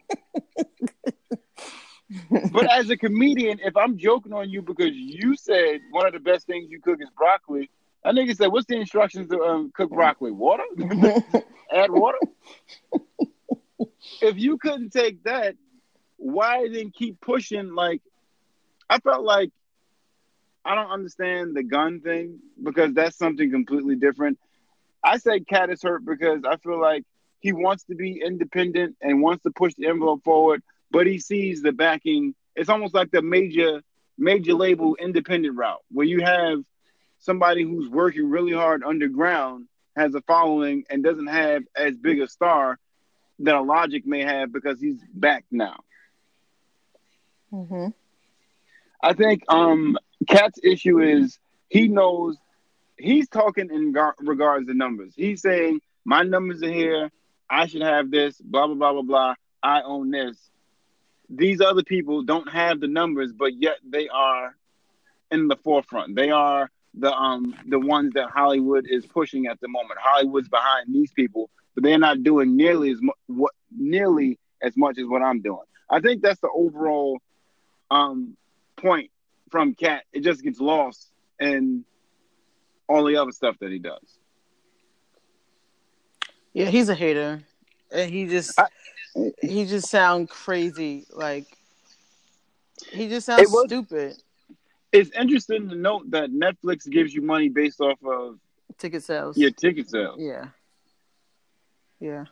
but 2.51 2.69
as 2.71 2.89
a 2.89 2.97
comedian, 2.97 3.59
if 3.63 3.77
I'm 3.77 3.97
joking 3.97 4.33
on 4.33 4.49
you 4.49 4.61
because 4.61 4.91
you 4.93 5.35
said 5.35 5.79
one 5.91 6.05
of 6.05 6.13
the 6.13 6.19
best 6.19 6.47
things 6.47 6.69
you 6.69 6.81
cook 6.81 6.99
is 7.01 7.09
broccoli, 7.17 7.69
that 8.03 8.13
nigga 8.13 8.35
said, 8.35 8.47
"What's 8.47 8.65
the 8.65 8.75
instructions 8.75 9.29
to 9.29 9.41
um, 9.41 9.71
cook 9.73 9.89
broccoli? 9.91 10.31
Water? 10.31 10.63
Add 11.71 11.91
water." 11.91 12.17
If 14.23 14.39
you 14.39 14.57
couldn't 14.57 14.91
take 14.91 15.23
that, 15.23 15.55
why 16.17 16.67
then 16.69 16.91
keep 16.91 17.19
pushing? 17.19 17.75
Like, 17.75 18.01
I 18.89 18.99
felt 18.99 19.23
like 19.23 19.51
I 20.65 20.75
don't 20.75 20.89
understand 20.91 21.55
the 21.55 21.63
gun 21.63 21.99
thing 21.99 22.39
because 22.61 22.93
that's 22.93 23.17
something 23.17 23.51
completely 23.51 23.95
different. 23.95 24.39
I 25.03 25.17
say 25.17 25.41
Katt 25.41 25.69
is 25.69 25.83
hurt 25.83 26.05
because 26.05 26.41
I 26.49 26.55
feel 26.57 26.79
like 26.79 27.03
he 27.41 27.51
wants 27.51 27.83
to 27.85 27.95
be 27.95 28.21
independent 28.25 28.95
and 29.01 29.21
wants 29.21 29.43
to 29.43 29.51
push 29.51 29.73
the 29.77 29.87
envelope 29.87 30.23
forward, 30.23 30.63
but 30.89 31.05
he 31.05 31.19
sees 31.19 31.61
the 31.61 31.73
backing. 31.73 32.33
It's 32.55 32.69
almost 32.69 32.93
like 32.93 33.11
the 33.11 33.21
major 33.21 33.81
major 34.17 34.53
label 34.53 34.95
independent 34.95 35.57
route 35.57 35.81
where 35.91 36.05
you 36.05 36.21
have 36.21 36.59
somebody 37.19 37.63
who's 37.63 37.89
working 37.89 38.29
really 38.29 38.53
hard 38.53 38.83
underground 38.83 39.65
has 39.97 40.13
a 40.13 40.21
following 40.21 40.83
and 40.89 41.03
doesn't 41.03 41.27
have 41.27 41.63
as 41.75 41.97
big 41.97 42.21
a 42.21 42.27
star 42.27 42.77
that 43.39 43.55
a 43.55 43.61
Logic 43.61 44.05
may 44.05 44.21
have 44.21 44.51
because 44.51 44.79
he's 44.79 44.97
back 45.13 45.45
now. 45.51 45.77
Mm-hmm. 47.51 47.87
I 49.01 49.13
think 49.13 49.43
um 49.49 49.97
Katt's 50.27 50.59
issue 50.63 50.99
is 50.99 51.39
he 51.69 51.87
knows 51.87 52.37
he's 52.97 53.27
talking 53.27 53.69
in 53.69 53.91
gar- 53.91 54.15
regards 54.19 54.67
to 54.67 54.73
numbers. 54.73 55.13
He's 55.15 55.41
saying 55.41 55.81
my 56.05 56.23
numbers 56.23 56.63
are 56.63 56.71
here. 56.71 57.11
I 57.49 57.67
should 57.67 57.81
have 57.81 58.09
this. 58.09 58.39
Blah 58.39 58.67
blah 58.67 58.75
blah 58.75 58.93
blah 58.93 59.01
blah. 59.01 59.35
I 59.61 59.81
own 59.81 60.11
this 60.11 60.37
these 61.29 61.61
other 61.61 61.83
people 61.83 62.23
don't 62.23 62.51
have 62.51 62.79
the 62.79 62.87
numbers, 62.87 63.31
but 63.33 63.53
yet 63.59 63.77
they 63.87 64.07
are 64.09 64.55
in 65.31 65.47
the 65.47 65.55
forefront. 65.57 66.15
They 66.15 66.29
are 66.29 66.69
the 66.93 67.11
um 67.11 67.55
the 67.67 67.79
ones 67.79 68.13
that 68.13 68.29
Hollywood 68.29 68.85
is 68.87 69.05
pushing 69.05 69.47
at 69.47 69.59
the 69.59 69.67
moment. 69.67 69.99
Hollywood's 70.01 70.49
behind 70.49 70.93
these 70.93 71.11
people, 71.11 71.49
but 71.75 71.83
they're 71.83 71.97
not 71.97 72.23
doing 72.23 72.55
nearly 72.55 72.91
as 72.91 73.01
much 73.01 73.15
what 73.27 73.51
nearly 73.75 74.39
as 74.61 74.75
much 74.77 74.97
as 74.97 75.05
what 75.07 75.21
I'm 75.21 75.41
doing. 75.41 75.65
I 75.89 75.99
think 75.99 76.21
that's 76.21 76.39
the 76.39 76.49
overall 76.53 77.19
um 77.91 78.35
point 78.77 79.11
from 79.49 79.75
Katt. 79.75 80.03
It 80.13 80.21
just 80.21 80.43
gets 80.43 80.59
lost 80.59 81.09
in 81.39 81.85
all 82.87 83.05
the 83.05 83.17
other 83.17 83.31
stuff 83.31 83.57
that 83.59 83.71
he 83.71 83.79
does. 83.79 84.19
Yeah, 86.53 86.65
he's 86.65 86.89
a 86.89 86.95
hater. 86.95 87.41
And 87.91 88.11
he 88.11 88.27
just 88.27 88.59
I, 88.59 88.67
he 89.41 89.65
just 89.65 89.89
sound 89.89 90.29
crazy. 90.29 91.05
Like 91.11 91.45
he 92.91 93.07
just 93.07 93.25
sounds 93.25 93.51
was, 93.51 93.65
stupid. 93.67 94.15
It's 94.91 95.09
interesting 95.11 95.69
to 95.69 95.75
note 95.75 96.11
that 96.11 96.31
Netflix 96.31 96.89
gives 96.89 97.13
you 97.13 97.21
money 97.21 97.49
based 97.49 97.81
off 97.81 97.97
of 98.05 98.39
ticket 98.77 99.03
sales. 99.03 99.37
Yeah, 99.37 99.49
ticket 99.49 99.89
sales. 99.89 100.17
Yeah. 100.19 100.47
Yeah. 102.03 102.25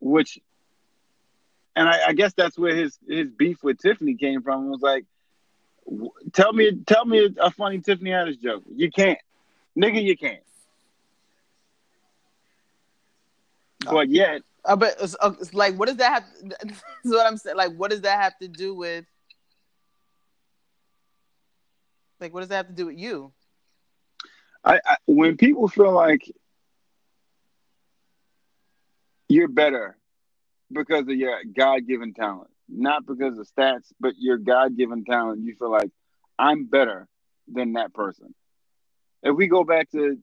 Which, 0.00 0.38
and 1.76 1.86
I, 1.86 2.08
I 2.08 2.12
guess 2.14 2.32
that's 2.32 2.58
where 2.58 2.74
his 2.74 2.98
his 3.06 3.28
beef 3.30 3.62
with 3.62 3.78
Tiffany 3.78 4.14
came 4.14 4.40
from. 4.40 4.66
It 4.66 4.70
was 4.70 4.80
like, 4.80 5.04
tell 6.32 6.54
me, 6.54 6.80
tell 6.86 7.04
me 7.04 7.28
a 7.38 7.50
funny 7.50 7.80
Tiffany 7.80 8.08
Haddish 8.08 8.40
joke. 8.40 8.62
You 8.74 8.90
can't, 8.90 9.18
nigga. 9.78 10.02
You 10.02 10.16
can't. 10.16 10.40
But 13.84 14.08
yet, 14.08 14.40
uh, 14.64 14.76
but 14.76 14.94
it's, 14.98 15.14
uh, 15.20 15.34
it's 15.38 15.52
like, 15.52 15.78
what 15.78 15.88
does 15.88 15.98
that 15.98 16.22
have? 16.22 16.72
What 17.02 17.26
I'm 17.26 17.36
saying. 17.36 17.58
Like, 17.58 17.74
what 17.74 17.90
does 17.90 18.00
that 18.00 18.18
have 18.22 18.38
to 18.38 18.48
do 18.48 18.74
with? 18.74 19.04
Like, 22.18 22.32
what 22.32 22.40
does 22.40 22.48
that 22.48 22.56
have 22.56 22.68
to 22.68 22.72
do 22.72 22.86
with 22.86 22.98
you? 22.98 23.30
I, 24.64 24.80
I 24.86 24.96
when 25.04 25.36
people 25.36 25.68
feel 25.68 25.92
like 25.92 26.30
you're 29.30 29.48
better 29.48 29.96
because 30.72 31.02
of 31.02 31.10
your 31.10 31.38
God 31.56 31.86
given 31.86 32.12
talent, 32.14 32.50
not 32.68 33.06
because 33.06 33.38
of 33.38 33.48
stats, 33.48 33.92
but 34.00 34.14
your 34.18 34.38
God 34.38 34.76
given 34.76 35.04
talent, 35.04 35.42
you 35.44 35.54
feel 35.54 35.70
like 35.70 35.90
I'm 36.38 36.66
better 36.66 37.06
than 37.46 37.74
that 37.74 37.94
person. 37.94 38.34
If 39.22 39.36
we 39.36 39.46
go 39.46 39.64
back 39.64 39.90
to 39.90 40.18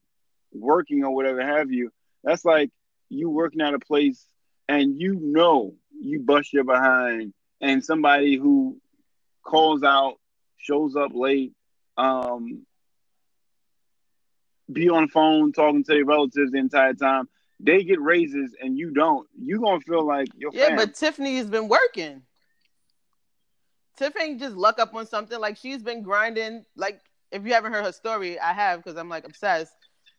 working 0.51 1.03
or 1.03 1.16
whatever 1.16 1.45
have 1.45 1.72
you, 1.72 1.91
that's 2.24 2.43
like 2.43 2.70
you 3.10 3.30
working 3.30 3.62
at 3.62 3.74
a 3.74 3.80
place 3.80 4.26
and 4.68 4.99
you 4.99 5.18
know 5.22 5.74
you 6.01 6.20
bust 6.20 6.51
your 6.51 6.66
behind 6.66 7.34
and 7.62 7.84
somebody 7.84 8.38
who 8.38 8.78
calls 9.43 9.84
out, 9.84 10.16
shows 10.58 10.95
up 10.95 11.12
late, 11.14 11.53
um, 11.97 12.66
be 14.72 14.89
on 14.89 15.03
the 15.03 15.08
phone 15.08 15.53
talking 15.53 15.84
to 15.84 15.93
their 15.93 16.05
relatives 16.05 16.51
the 16.51 16.58
entire 16.58 16.93
time. 16.93 17.30
They 17.60 17.84
get 17.84 17.99
raises 17.99 18.55
and 18.62 18.78
you 18.78 18.91
don't. 18.91 19.28
You 19.39 19.60
gonna 19.60 19.82
feel 19.82 20.05
like 20.05 20.28
your 20.38 20.51
Yeah, 20.53 20.68
fam. 20.68 20.76
but 20.76 20.93
Tiffany 20.93 21.38
has 21.38 21.47
been 21.47 21.68
working. 21.68 22.22
Tiffany 23.97 24.36
just 24.36 24.55
luck 24.55 24.80
up 24.80 24.93
on 24.93 25.08
something. 25.08 25.39
Like 25.39 25.58
she's 25.58 25.82
been 25.82 26.03
grinding. 26.03 26.66
Like 26.76 27.01
if 27.32 27.45
you 27.45 27.53
haven't 27.53 27.74
heard 27.74 27.84
her 27.84 27.91
story, 27.91 28.39
I 28.39 28.53
have 28.53 28.84
because 28.84 28.97
I'm 28.97 29.10
like 29.10 29.26
obsessed. 29.26 29.74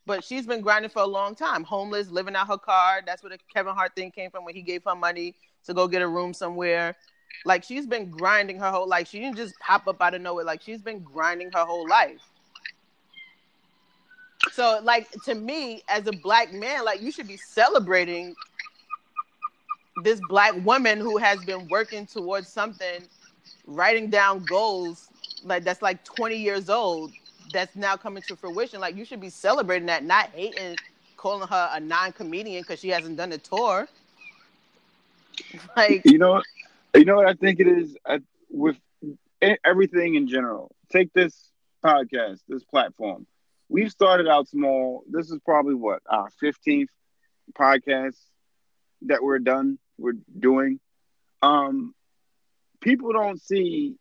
But 0.04 0.24
she's 0.24 0.46
been 0.46 0.62
grinding 0.62 0.90
for 0.90 1.02
a 1.02 1.06
long 1.06 1.34
time. 1.34 1.64
Homeless, 1.64 2.10
living 2.10 2.34
out 2.34 2.48
her 2.48 2.58
car. 2.58 3.02
That's 3.06 3.22
where 3.22 3.30
the 3.30 3.38
Kevin 3.54 3.74
Hart 3.74 3.94
thing 3.94 4.10
came 4.10 4.30
from 4.30 4.44
when 4.44 4.54
he 4.54 4.62
gave 4.62 4.82
her 4.84 4.96
money 4.96 5.36
to 5.66 5.74
go 5.74 5.86
get 5.86 6.02
a 6.02 6.08
room 6.08 6.32
somewhere. 6.34 6.96
Like 7.44 7.62
she's 7.62 7.86
been 7.86 8.10
grinding 8.10 8.58
her 8.58 8.70
whole 8.70 8.88
life. 8.88 9.08
She 9.08 9.20
didn't 9.20 9.36
just 9.36 9.54
pop 9.60 9.86
up 9.86 10.00
out 10.02 10.14
of 10.14 10.22
nowhere. 10.22 10.44
Like 10.44 10.62
she's 10.62 10.82
been 10.82 11.00
grinding 11.00 11.52
her 11.52 11.64
whole 11.64 11.86
life. 11.88 12.22
So 14.52 14.80
like 14.82 15.10
to 15.24 15.34
me, 15.34 15.82
as 15.88 16.06
a 16.06 16.12
black 16.12 16.52
man, 16.52 16.84
like 16.84 17.02
you 17.02 17.10
should 17.10 17.28
be 17.28 17.36
celebrating 17.36 18.34
this 20.04 20.20
black 20.28 20.54
woman 20.64 20.98
who 20.98 21.16
has 21.18 21.44
been 21.44 21.68
working 21.68 22.06
towards 22.06 22.48
something, 22.48 23.02
writing 23.66 24.10
down 24.10 24.44
goals 24.44 25.08
like 25.44 25.64
that's 25.64 25.82
like 25.82 26.04
20 26.04 26.36
years 26.36 26.68
old, 26.68 27.12
that's 27.52 27.76
now 27.76 27.96
coming 27.96 28.22
to 28.24 28.36
fruition. 28.36 28.80
Like 28.80 28.96
you 28.96 29.04
should 29.04 29.20
be 29.20 29.30
celebrating 29.30 29.86
that, 29.86 30.04
not 30.04 30.30
hating, 30.30 30.76
calling 31.16 31.46
her 31.48 31.70
a 31.72 31.80
non-comedian 31.80 32.62
because 32.62 32.80
she 32.80 32.88
hasn't 32.88 33.16
done 33.16 33.32
a 33.32 33.38
tour. 33.38 33.88
Like 35.76 36.04
You 36.04 36.18
know, 36.18 36.42
you 36.94 37.04
know 37.04 37.16
what 37.16 37.28
I 37.28 37.34
think 37.34 37.60
it 37.60 37.66
is 37.68 37.96
I, 38.06 38.20
with 38.50 38.76
everything 39.64 40.14
in 40.14 40.28
general. 40.28 40.70
Take 40.90 41.12
this 41.12 41.50
podcast, 41.84 42.40
this 42.48 42.64
platform. 42.64 43.26
We've 43.68 43.90
started 43.90 44.28
out 44.28 44.48
small. 44.48 45.02
This 45.08 45.30
is 45.30 45.38
probably 45.44 45.74
what 45.74 46.02
our 46.08 46.30
fifteenth 46.40 46.90
podcast 47.58 48.16
that 49.02 49.22
we're 49.22 49.38
done. 49.38 49.78
We're 49.98 50.14
doing. 50.38 50.80
Um, 51.42 51.94
people 52.80 53.12
don't 53.12 53.40
see 53.40 53.96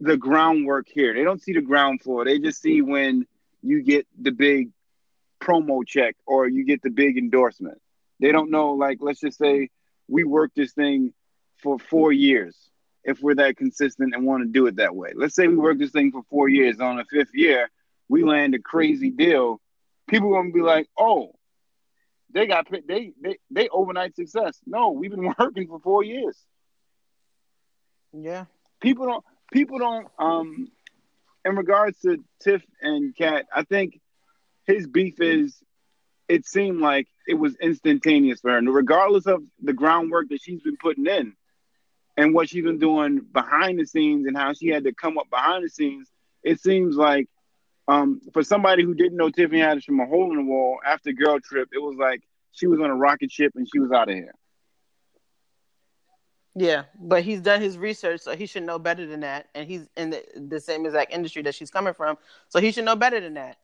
the 0.00 0.16
groundwork 0.16 0.86
here. 0.88 1.14
They 1.14 1.24
don't 1.24 1.40
see 1.40 1.52
the 1.52 1.62
ground 1.62 2.02
floor. 2.02 2.24
They 2.24 2.38
just 2.38 2.60
see 2.60 2.82
when 2.82 3.26
you 3.62 3.82
get 3.82 4.06
the 4.20 4.32
big 4.32 4.70
promo 5.40 5.86
check 5.86 6.16
or 6.26 6.48
you 6.48 6.64
get 6.64 6.82
the 6.82 6.90
big 6.90 7.16
endorsement. 7.16 7.80
They 8.20 8.32
don't 8.32 8.50
know, 8.50 8.72
like, 8.72 8.98
let's 9.00 9.20
just 9.20 9.38
say 9.38 9.70
we 10.08 10.24
work 10.24 10.52
this 10.54 10.72
thing 10.72 11.12
for 11.62 11.78
four 11.78 12.12
years 12.12 12.56
if 13.04 13.20
we're 13.20 13.34
that 13.36 13.56
consistent 13.56 14.14
and 14.14 14.24
want 14.26 14.42
to 14.42 14.48
do 14.48 14.66
it 14.66 14.76
that 14.76 14.94
way. 14.94 15.12
Let's 15.14 15.34
say 15.34 15.46
we 15.46 15.56
work 15.56 15.78
this 15.78 15.90
thing 15.92 16.10
for 16.12 16.22
four 16.30 16.48
years. 16.48 16.80
On 16.80 16.96
the 16.96 17.04
fifth 17.04 17.34
year, 17.34 17.70
we 18.08 18.24
land 18.24 18.54
a 18.54 18.58
crazy 18.58 19.10
deal. 19.10 19.60
People 20.08 20.34
are 20.34 20.42
gonna 20.42 20.52
be 20.52 20.60
like, 20.62 20.88
"Oh, 20.98 21.32
they 22.30 22.46
got 22.46 22.66
they 22.70 23.12
they 23.20 23.38
they 23.50 23.68
overnight 23.68 24.16
success." 24.16 24.58
No, 24.66 24.90
we've 24.90 25.10
been 25.10 25.32
working 25.38 25.68
for 25.68 25.80
four 25.80 26.02
years. 26.04 26.36
yeah, 28.12 28.44
People 28.80 29.06
don't 29.06 29.24
people 29.52 29.78
don't 29.78 30.08
um 30.18 30.68
in 31.44 31.56
regards 31.56 31.98
to 32.00 32.22
Tiff 32.42 32.62
and 32.80 33.14
Katt, 33.14 33.46
I 33.54 33.64
think 33.64 34.00
his 34.66 34.86
beef 34.86 35.20
is 35.20 35.62
it 36.28 36.46
seemed 36.46 36.80
like 36.80 37.06
it 37.26 37.34
was 37.34 37.54
instantaneous 37.56 38.40
for 38.40 38.50
her. 38.52 38.58
And 38.58 38.72
regardless 38.74 39.26
of 39.26 39.42
the 39.62 39.74
groundwork 39.74 40.28
that 40.30 40.40
she's 40.40 40.62
been 40.62 40.76
putting 40.78 41.06
in 41.06 41.34
and 42.16 42.34
what 42.34 42.48
she's 42.48 42.64
been 42.64 42.78
doing 42.78 43.20
behind 43.32 43.78
the 43.78 43.86
scenes 43.86 44.26
and 44.26 44.36
how 44.36 44.52
she 44.52 44.68
had 44.68 44.84
to 44.84 44.92
come 44.92 45.18
up 45.18 45.28
behind 45.30 45.64
the 45.64 45.68
scenes, 45.68 46.08
it 46.42 46.60
seems 46.60 46.96
like 46.96 47.28
um, 47.88 48.20
for 48.32 48.42
somebody 48.42 48.84
who 48.84 48.94
didn't 48.94 49.16
know 49.16 49.30
Tiffany 49.30 49.60
Haddish 49.60 49.84
from 49.84 50.00
a 50.00 50.06
hole 50.06 50.30
in 50.30 50.38
the 50.38 50.44
wall 50.44 50.78
after 50.86 51.12
Girl 51.12 51.38
Trip, 51.40 51.68
it 51.72 51.82
was 51.82 51.96
like 51.98 52.22
she 52.52 52.66
was 52.66 52.80
on 52.80 52.90
a 52.90 52.94
rocket 52.96 53.30
ship 53.30 53.52
and 53.56 53.68
she 53.72 53.78
was 53.80 53.90
out 53.92 54.08
of 54.08 54.14
here. 54.14 54.34
yeah. 56.54 56.84
But 56.98 57.24
he's 57.24 57.40
done 57.40 57.60
his 57.60 57.76
research, 57.76 58.20
so 58.20 58.36
he 58.36 58.46
should 58.46 58.62
know 58.62 58.78
better 58.78 59.06
than 59.06 59.20
that. 59.20 59.48
And 59.54 59.68
he's 59.68 59.88
in 59.96 60.10
the, 60.10 60.24
the 60.36 60.60
same 60.60 60.86
exact 60.86 61.12
industry 61.12 61.42
that 61.42 61.54
she's 61.54 61.70
coming 61.70 61.94
from, 61.94 62.16
so 62.48 62.60
he 62.60 62.72
should 62.72 62.84
know 62.84 62.96
better 62.96 63.20
than 63.20 63.34
that. 63.34 63.58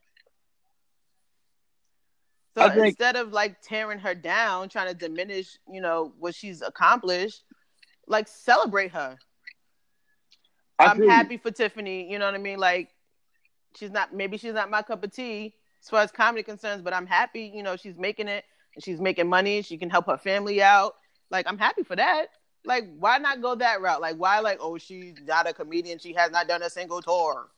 So 2.58 2.68
think- 2.68 2.86
instead 2.88 3.16
of 3.16 3.32
like 3.32 3.62
tearing 3.62 4.00
her 4.00 4.14
down, 4.14 4.68
trying 4.68 4.88
to 4.88 4.94
diminish, 4.94 5.58
you 5.70 5.80
know, 5.80 6.12
what 6.18 6.34
she's 6.34 6.62
accomplished, 6.62 7.44
like 8.10 8.28
celebrate 8.28 8.90
her. 8.92 9.16
I 10.78 10.86
I'm 10.86 11.08
happy 11.08 11.36
for 11.36 11.50
Tiffany. 11.50 12.10
You 12.10 12.18
know 12.18 12.26
what 12.26 12.34
I 12.34 12.38
mean? 12.38 12.58
Like, 12.58 12.90
she's 13.76 13.90
not 13.90 14.14
maybe 14.14 14.36
she's 14.36 14.52
not 14.54 14.70
my 14.70 14.82
cup 14.82 15.04
of 15.04 15.12
tea 15.12 15.54
as 15.82 15.88
far 15.88 16.02
as 16.02 16.10
comedy 16.10 16.42
concerns, 16.42 16.82
but 16.82 16.92
I'm 16.92 17.06
happy. 17.06 17.50
You 17.54 17.62
know, 17.62 17.76
she's 17.76 17.96
making 17.96 18.28
it. 18.28 18.44
and 18.74 18.84
She's 18.84 19.00
making 19.00 19.28
money. 19.28 19.62
She 19.62 19.78
can 19.78 19.88
help 19.88 20.06
her 20.06 20.18
family 20.18 20.62
out. 20.62 20.94
Like, 21.30 21.46
I'm 21.48 21.58
happy 21.58 21.84
for 21.84 21.96
that. 21.96 22.26
Like, 22.64 22.84
why 22.98 23.18
not 23.18 23.40
go 23.40 23.54
that 23.54 23.80
route? 23.80 24.00
Like, 24.00 24.16
why? 24.16 24.40
Like, 24.40 24.58
oh, 24.60 24.76
she's 24.76 25.14
not 25.24 25.48
a 25.48 25.54
comedian. 25.54 25.98
She 25.98 26.12
has 26.14 26.30
not 26.30 26.48
done 26.48 26.62
a 26.62 26.68
single 26.68 27.00
tour. 27.00 27.48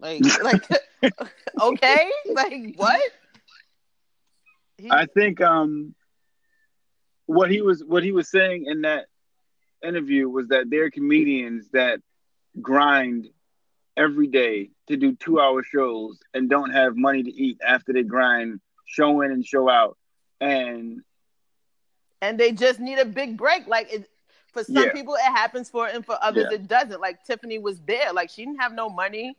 Like, 0.00 0.22
like, 0.42 0.62
okay, 1.60 2.10
like 2.32 2.74
what? 2.76 3.00
He, 4.78 4.90
I 4.90 5.06
think 5.06 5.40
um, 5.40 5.94
what 7.26 7.50
he 7.50 7.60
was 7.60 7.84
what 7.84 8.02
he 8.02 8.12
was 8.12 8.30
saying 8.30 8.64
in 8.66 8.82
that 8.82 9.06
interview 9.82 10.28
was 10.28 10.48
that 10.48 10.70
they're 10.70 10.90
comedians 10.90 11.68
that 11.72 12.00
grind 12.60 13.28
every 13.96 14.26
day 14.26 14.70
to 14.88 14.96
do 14.96 15.14
two 15.14 15.40
hour 15.40 15.62
shows 15.62 16.18
and 16.34 16.48
don't 16.48 16.70
have 16.70 16.96
money 16.96 17.22
to 17.22 17.32
eat 17.32 17.58
after 17.66 17.92
they 17.92 18.02
grind 18.02 18.60
show 18.86 19.20
in 19.22 19.32
and 19.32 19.44
show 19.44 19.68
out. 19.68 19.96
And 20.40 21.02
and 22.20 22.38
they 22.38 22.52
just 22.52 22.80
need 22.80 22.98
a 22.98 23.04
big 23.04 23.36
break. 23.36 23.66
Like 23.66 23.92
it, 23.92 24.10
for 24.52 24.64
some 24.64 24.74
Yeah. 24.74 24.92
people, 24.92 25.14
it 25.14 25.20
happens 25.22 25.70
for, 25.70 25.86
and 25.86 26.04
for 26.04 26.16
others, 26.22 26.46
Yeah. 26.50 26.56
it 26.56 26.66
doesn't. 26.66 27.00
Like 27.00 27.24
Tiffany 27.24 27.58
was 27.58 27.80
there. 27.80 28.12
Like 28.12 28.30
she 28.30 28.44
didn't 28.44 28.60
have 28.60 28.72
no 28.72 28.88
money. 28.88 29.36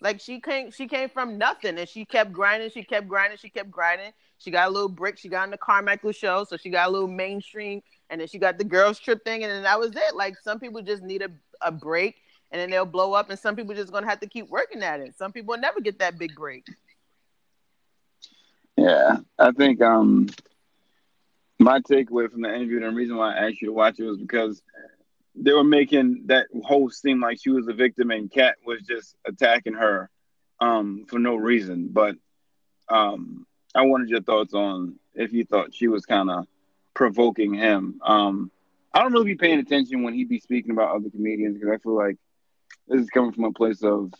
Like 0.00 0.20
she 0.20 0.40
came, 0.40 0.70
she 0.70 0.88
came 0.88 1.08
from 1.08 1.38
nothing, 1.38 1.78
and 1.78 1.88
she 1.88 2.04
kept 2.04 2.32
grinding. 2.32 2.70
She 2.70 2.82
kept 2.82 3.08
grinding. 3.08 3.38
She 3.38 3.48
kept 3.48 3.70
grinding. 3.70 4.12
She 4.38 4.50
got 4.50 4.68
a 4.68 4.70
little 4.70 4.88
break. 4.88 5.18
She 5.18 5.28
got 5.28 5.44
on 5.44 5.50
the 5.50 5.56
Carmichael 5.56 6.12
show, 6.12 6.44
so 6.44 6.56
she 6.56 6.68
got 6.68 6.88
a 6.88 6.90
little 6.90 7.08
mainstream, 7.08 7.82
and 8.10 8.20
then 8.20 8.28
she 8.28 8.38
got 8.38 8.58
the 8.58 8.64
girls 8.64 8.98
trip 8.98 9.24
thing, 9.24 9.42
and 9.42 9.52
then 9.52 9.62
that 9.64 9.78
was 9.78 9.92
it. 9.94 10.14
Like 10.14 10.36
some 10.42 10.58
people 10.60 10.82
just 10.82 11.02
need 11.02 11.22
a, 11.22 11.30
a 11.60 11.72
break, 11.72 12.16
and 12.50 12.60
then 12.60 12.70
they'll 12.70 12.84
blow 12.84 13.12
up, 13.12 13.30
and 13.30 13.38
some 13.38 13.56
people 13.56 13.74
just 13.74 13.92
gonna 13.92 14.08
have 14.08 14.20
to 14.20 14.28
keep 14.28 14.48
working 14.48 14.82
at 14.82 15.00
it. 15.00 15.16
Some 15.16 15.32
people 15.32 15.56
never 15.56 15.80
get 15.80 15.98
that 15.98 16.18
big 16.18 16.34
break. 16.34 16.66
yeah, 18.76 19.16
I 19.38 19.52
think 19.52 19.82
um, 19.82 20.28
my 21.58 21.80
takeaway 21.80 22.30
from 22.30 22.42
the 22.42 22.54
interview 22.54 22.76
and 22.76 22.86
the 22.86 22.90
reason 22.90 23.16
why 23.16 23.34
I 23.34 23.48
asked 23.48 23.60
you 23.60 23.68
to 23.68 23.72
watch 23.72 23.98
it 23.98 24.04
was 24.04 24.18
because 24.18 24.62
they 25.34 25.52
were 25.52 25.64
making 25.64 26.24
that 26.26 26.46
host 26.64 27.00
seem 27.02 27.20
like 27.20 27.38
she 27.40 27.50
was 27.50 27.68
a 27.68 27.72
victim 27.72 28.10
and 28.10 28.30
Katt 28.30 28.56
was 28.64 28.82
just 28.82 29.16
attacking 29.26 29.74
her 29.74 30.10
um, 30.60 31.04
for 31.08 31.18
no 31.18 31.36
reason. 31.36 31.88
But 31.90 32.16
um, 32.88 33.46
I 33.74 33.82
wanted 33.82 34.08
your 34.08 34.22
thoughts 34.22 34.54
on 34.54 34.98
if 35.14 35.32
you 35.32 35.44
thought 35.44 35.74
she 35.74 35.88
was 35.88 36.06
kind 36.06 36.30
of 36.30 36.46
provoking 36.96 37.54
him. 37.54 38.00
Um, 38.02 38.50
I 38.92 39.02
don't 39.02 39.12
really 39.12 39.26
be 39.26 39.36
paying 39.36 39.60
attention 39.60 40.02
when 40.02 40.14
he 40.14 40.24
be 40.24 40.40
speaking 40.40 40.72
about 40.72 40.96
other 40.96 41.10
comedians 41.10 41.58
because 41.58 41.70
I 41.72 41.78
feel 41.78 41.94
like 41.94 42.16
this 42.88 43.02
is 43.02 43.10
coming 43.10 43.32
from 43.32 43.44
a 43.44 43.52
place 43.52 43.82
of 43.84 44.12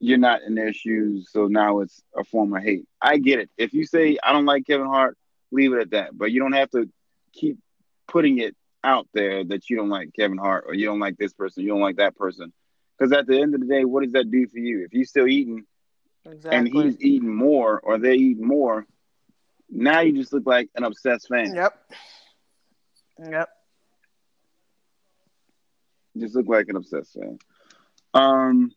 you're 0.00 0.18
not 0.18 0.42
in 0.42 0.54
their 0.54 0.72
shoes, 0.72 1.28
so 1.30 1.46
now 1.46 1.80
it's 1.80 2.02
a 2.14 2.24
form 2.24 2.54
of 2.54 2.62
hate. 2.62 2.86
I 3.00 3.18
get 3.18 3.38
it. 3.38 3.48
If 3.56 3.72
you 3.72 3.86
say 3.86 4.18
I 4.22 4.32
don't 4.32 4.44
like 4.44 4.66
Kevin 4.66 4.88
Hart, 4.88 5.16
leave 5.52 5.72
it 5.72 5.80
at 5.80 5.90
that. 5.92 6.18
But 6.18 6.32
you 6.32 6.40
don't 6.40 6.52
have 6.52 6.70
to 6.72 6.90
keep 7.32 7.58
putting 8.08 8.38
it 8.38 8.56
out 8.82 9.06
there 9.14 9.44
that 9.44 9.70
you 9.70 9.76
don't 9.76 9.88
like 9.88 10.10
Kevin 10.14 10.36
Hart 10.36 10.64
or 10.66 10.74
you 10.74 10.84
don't 10.84 11.00
like 11.00 11.16
this 11.16 11.32
person, 11.32 11.62
you 11.62 11.70
don't 11.70 11.80
like 11.80 11.96
that 11.96 12.16
person. 12.16 12.52
Because 12.98 13.12
at 13.12 13.26
the 13.26 13.40
end 13.40 13.54
of 13.54 13.60
the 13.60 13.66
day, 13.66 13.84
what 13.84 14.02
does 14.02 14.12
that 14.12 14.30
do 14.30 14.46
for 14.48 14.58
you? 14.58 14.84
If 14.84 14.92
you're 14.92 15.04
still 15.04 15.28
eating 15.28 15.64
Exactly. 16.26 16.56
and 16.56 16.68
he's 16.68 17.00
eating 17.00 17.34
more 17.34 17.80
or 17.80 17.98
they 17.98 18.14
eat 18.14 18.40
more, 18.40 18.86
now 19.70 20.00
you 20.00 20.12
just 20.12 20.32
look 20.32 20.46
like 20.46 20.68
an 20.74 20.84
obsessed 20.84 21.28
fan. 21.28 21.54
Yep. 21.54 21.92
Yep. 23.30 23.48
Just 26.16 26.34
look 26.34 26.46
like 26.48 26.68
an 26.68 26.76
obsessed 26.76 27.14
fan. 27.14 27.38
Um, 28.12 28.70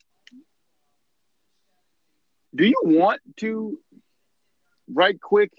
do 2.54 2.64
you 2.64 2.80
want 2.82 3.20
to 3.36 3.78
right 4.92 5.20
quick 5.20 5.52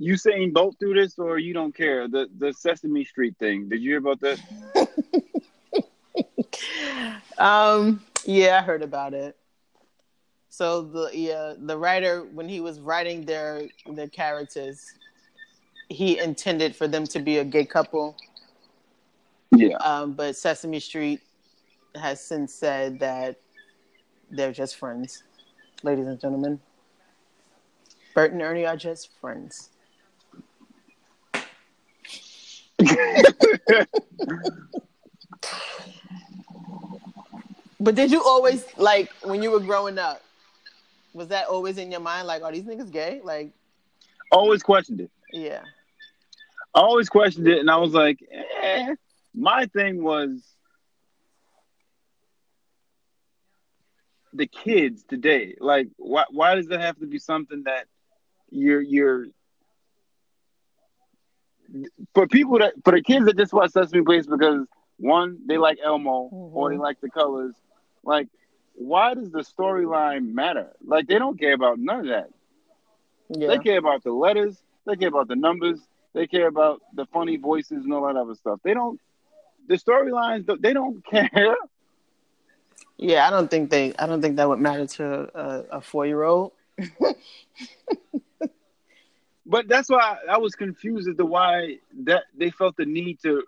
Usain 0.00 0.52
Bolt 0.52 0.76
through 0.78 0.94
this, 0.94 1.18
or 1.18 1.38
you 1.38 1.52
don't 1.52 1.74
care? 1.74 2.08
The 2.08 2.28
the 2.36 2.52
Sesame 2.52 3.04
Street 3.04 3.36
thing. 3.38 3.68
Did 3.68 3.82
you 3.82 3.90
hear 3.90 3.98
about 3.98 4.20
that? 4.20 4.40
Um, 7.38 8.02
yeah, 8.24 8.58
I 8.60 8.62
heard 8.62 8.82
about 8.82 9.14
it. 9.14 9.36
So 10.56 10.82
the 10.82 11.10
yeah, 11.12 11.54
the 11.58 11.76
writer 11.76 12.22
when 12.32 12.48
he 12.48 12.60
was 12.60 12.78
writing 12.78 13.24
their 13.24 13.62
their 13.90 14.06
characters, 14.06 14.86
he 15.88 16.20
intended 16.20 16.76
for 16.76 16.86
them 16.86 17.08
to 17.08 17.18
be 17.18 17.38
a 17.38 17.44
gay 17.44 17.64
couple. 17.64 18.16
Yeah. 19.50 19.78
Um, 19.78 20.12
but 20.12 20.36
Sesame 20.36 20.78
Street 20.78 21.22
has 21.96 22.20
since 22.20 22.54
said 22.54 23.00
that 23.00 23.40
They're 24.30 24.52
just 24.52 24.76
friends, 24.76 25.24
ladies 25.82 26.06
and 26.06 26.20
gentlemen. 26.20 26.60
Bert 28.14 28.30
and 28.30 28.40
Ernie 28.40 28.64
are 28.64 28.76
just 28.76 29.10
friends. 29.20 29.70
But 37.80 37.96
did 37.96 38.10
you 38.10 38.22
always 38.24 38.64
like 38.78 39.12
when 39.24 39.42
you 39.42 39.50
were 39.50 39.60
growing 39.60 39.98
up? 39.98 40.22
Was 41.14 41.28
that 41.28 41.46
always 41.48 41.78
in 41.78 41.90
your 41.90 42.00
mind? 42.00 42.26
Like, 42.26 42.42
are 42.42 42.52
these 42.52 42.64
niggas 42.64 42.90
gay? 42.90 43.20
Like, 43.24 43.52
always 44.30 44.62
questioned 44.62 45.00
it. 45.00 45.10
yeah, 45.32 45.62
I 46.74 46.80
always 46.80 47.08
questioned 47.08 47.48
it, 47.48 47.58
and 47.60 47.70
I 47.70 47.76
was 47.76 47.92
like, 47.92 48.18
eh. 48.62 48.94
my 49.34 49.66
thing 49.66 50.02
was 50.02 50.42
the 54.32 54.46
kids 54.46 55.04
today. 55.04 55.54
Like, 55.60 55.88
why 55.96 56.24
why 56.30 56.54
does 56.56 56.68
it 56.70 56.80
have 56.80 56.98
to 56.98 57.06
be 57.06 57.18
something 57.18 57.62
that 57.64 57.86
you're 58.50 58.82
you're 58.82 59.26
for 62.14 62.26
people 62.26 62.58
that 62.58 62.74
for 62.84 62.92
the 62.92 63.02
kids 63.02 63.26
that 63.26 63.36
just 63.36 63.52
watch 63.52 63.70
Sesame 63.70 64.02
Place 64.02 64.26
because 64.26 64.66
one 64.98 65.38
they 65.46 65.58
like 65.58 65.78
Elmo 65.82 66.28
or 66.52 66.70
they 66.70 66.76
Mhm. 66.76 66.80
like 66.80 67.00
the 67.00 67.10
colors. 67.10 67.54
Like, 68.04 68.28
why 68.74 69.14
does 69.14 69.30
the 69.30 69.40
storyline 69.40 70.32
matter? 70.34 70.68
Like, 70.84 71.06
they 71.06 71.18
don't 71.18 71.38
care 71.38 71.54
about 71.54 71.78
none 71.78 72.00
of 72.00 72.06
that. 72.06 72.28
yeah, 73.30 73.48
They 73.48 73.58
care 73.58 73.78
about 73.78 74.02
the 74.04 74.12
letters. 74.12 74.60
They 74.86 74.96
care 74.96 75.08
about 75.08 75.28
the 75.28 75.36
numbers. 75.36 75.80
They 76.12 76.26
care 76.26 76.46
about 76.46 76.82
the 76.94 77.06
funny 77.06 77.36
voices 77.36 77.84
and 77.84 77.92
all 77.92 78.06
that 78.06 78.16
other 78.16 78.34
stuff. 78.34 78.60
They 78.62 78.74
don't. 78.74 79.00
The 79.68 79.76
storylines. 79.76 80.46
They 80.60 80.72
don't 80.72 81.04
care. 81.10 81.56
yeah. 82.98 83.26
I 83.26 83.30
don't 83.30 83.50
think 83.50 83.70
they. 83.70 83.94
I 83.96 84.06
don't 84.06 84.20
think 84.20 84.36
that 84.36 84.48
would 84.48 84.60
matter 84.60 84.86
to 84.86 85.30
a, 85.34 85.64
a 85.78 85.80
four 85.80 86.06
year 86.06 86.22
old. 86.22 86.52
But 89.46 89.68
that's 89.68 89.90
why 89.90 90.16
I 90.30 90.38
was 90.38 90.54
confused 90.54 91.08
as 91.08 91.16
to 91.16 91.26
why 91.26 91.78
that 92.04 92.24
they 92.36 92.50
felt 92.50 92.76
the 92.76 92.86
need 92.86 93.20
to 93.22 93.42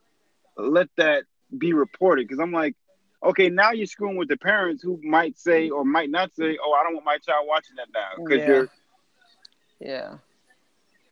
let 0.57 0.89
that 0.97 1.25
be 1.57 1.73
reported. 1.73 2.29
Because 2.29 2.39
I'm 2.39 2.53
like, 2.53 2.77
okay, 3.23 3.49
now 3.49 3.73
you're 3.73 3.87
screwing 3.87 4.17
with 4.17 4.29
the 4.29 4.37
parents 4.37 4.83
who 4.83 5.01
might 5.03 5.37
say 5.39 5.69
or 5.71 5.85
might 5.85 6.11
not 6.11 6.35
say, 6.35 6.59
"Oh, 6.63 6.73
I 6.73 6.83
don't 6.83 6.95
want 6.95 7.07
my 7.07 7.19
child 7.19 7.47
watching 7.49 7.77
that 7.77 7.89
now," 7.95 8.17
because 8.25 8.45
Yeah. 8.45 8.47
you're 8.47 8.69
Yeah, 9.81 10.19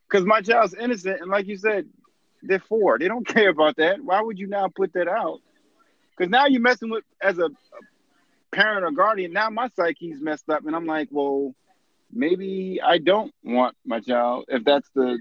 because 0.09 0.25
my 0.27 0.41
child's 0.41 0.75
innocent, 0.75 1.21
and 1.21 1.31
like 1.31 1.47
you 1.47 1.57
said, 1.57 1.87
they're 2.43 2.59
four. 2.59 2.99
They 2.99 3.09
don't 3.09 3.27
care 3.27 3.51
about 3.51 3.77
that. 3.77 4.03
Why 4.03 4.21
would 4.21 4.39
you 4.39 4.47
now 4.47 4.69
put 4.75 4.93
that 4.95 5.09
out? 5.09 5.41
Because 6.17 6.31
now 6.31 6.47
you're 6.47 6.61
messing 6.61 6.91
with 6.91 7.05
as 7.23 7.39
a, 7.39 7.47
a 7.47 7.51
parent 8.55 8.85
or 8.85 8.91
guardian. 8.91 9.33
Now 9.33 9.51
my 9.51 9.69
psyche's 9.69 10.21
messed 10.21 10.49
up, 10.49 10.67
and 10.67 10.75
I'm 10.75 10.87
like, 10.87 11.09
well, 11.11 11.55
maybe 12.13 12.81
I 12.85 12.99
don't 12.99 13.33
want 13.45 13.77
my 13.85 14.01
child 14.01 14.45
if 14.49 14.65
that's 14.65 14.89
the. 14.95 15.19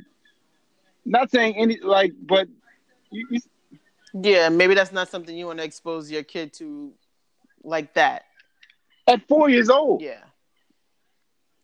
Not 1.05 1.31
saying 1.31 1.55
any 1.57 1.79
like, 1.81 2.11
but 2.21 2.47
you, 3.11 3.27
you 3.29 3.39
yeah. 4.13 4.49
Maybe 4.49 4.75
that's 4.75 4.91
not 4.91 5.09
something 5.09 5.35
you 5.35 5.47
want 5.47 5.59
to 5.59 5.65
expose 5.65 6.09
your 6.11 6.23
kid 6.23 6.53
to, 6.53 6.93
like 7.63 7.93
that. 7.95 8.23
at 9.07 9.27
four 9.27 9.49
years 9.49 9.69
old. 9.69 10.01
Yeah, 10.01 10.23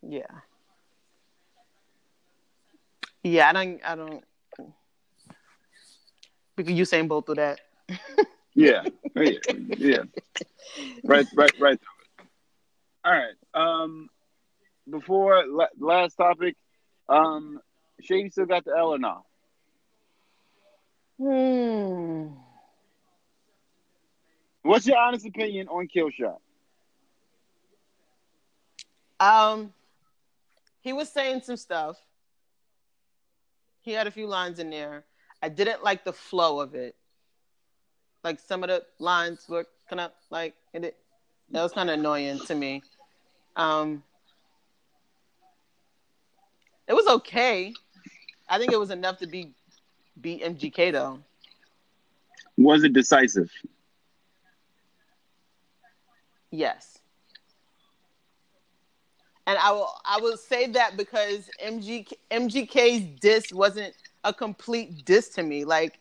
yeah, 0.02 0.26
yeah. 3.22 3.48
I 3.48 3.52
don't. 3.52 3.80
I 3.84 3.94
don't. 3.96 4.24
Because 6.56 6.72
you 6.72 6.84
saying 6.84 7.08
both 7.08 7.28
of 7.28 7.36
that. 7.36 7.60
Yeah, 8.54 8.82
yeah, 9.14 9.30
yeah. 9.78 10.02
Right, 11.04 11.26
right, 11.34 11.52
right. 11.60 11.78
through 11.80 12.24
it. 12.24 12.26
All 13.04 13.12
right. 13.12 13.34
Um, 13.54 14.08
before 14.90 15.44
la- 15.46 15.66
last 15.78 16.16
topic, 16.16 16.56
um, 17.08 17.60
Shady 18.02 18.30
still 18.30 18.46
got 18.46 18.64
the 18.64 18.72
L 18.76 18.88
or 18.88 18.98
no? 18.98 19.24
Hmm. 21.20 22.28
What's 24.62 24.86
your 24.86 24.96
honest 24.96 25.26
opinion 25.26 25.68
on 25.68 25.86
Killshot? 25.86 26.38
Um, 29.18 29.74
he 30.80 30.94
was 30.94 31.10
saying 31.12 31.42
some 31.42 31.58
stuff. 31.58 31.98
He 33.82 33.92
had 33.92 34.06
a 34.06 34.10
few 34.10 34.26
lines 34.26 34.60
in 34.60 34.70
there. 34.70 35.04
I 35.42 35.50
didn't 35.50 35.84
like 35.84 36.04
the 36.04 36.12
flow 36.12 36.58
of 36.58 36.74
it. 36.74 36.96
Like 38.24 38.40
some 38.40 38.62
of 38.62 38.70
the 38.70 38.82
lines 38.98 39.44
were 39.46 39.66
kind 39.90 40.00
of 40.00 40.12
like 40.30 40.54
it. 40.72 40.96
That 41.50 41.62
was 41.62 41.72
kind 41.72 41.90
of 41.90 41.98
annoying 41.98 42.38
to 42.46 42.54
me. 42.54 42.82
Um, 43.56 44.02
it 46.88 46.94
was 46.94 47.06
okay. 47.06 47.74
I 48.48 48.58
think 48.58 48.72
it 48.72 48.78
was 48.78 48.90
enough 48.90 49.18
to 49.18 49.26
be 49.26 49.52
beat 50.22 50.42
MGK 50.42 50.92
though. 50.92 51.20
Was 52.56 52.84
it 52.84 52.92
decisive? 52.92 53.50
Yes. 56.50 56.98
And 59.46 59.58
I 59.58 59.72
will 59.72 59.92
I 60.04 60.20
will 60.20 60.36
say 60.36 60.66
that 60.68 60.96
because 60.96 61.48
MG 61.64 62.12
MGK's 62.30 63.20
diss 63.20 63.52
wasn't 63.52 63.94
a 64.24 64.32
complete 64.32 65.04
diss 65.04 65.30
to 65.30 65.42
me. 65.42 65.64
Like 65.64 65.98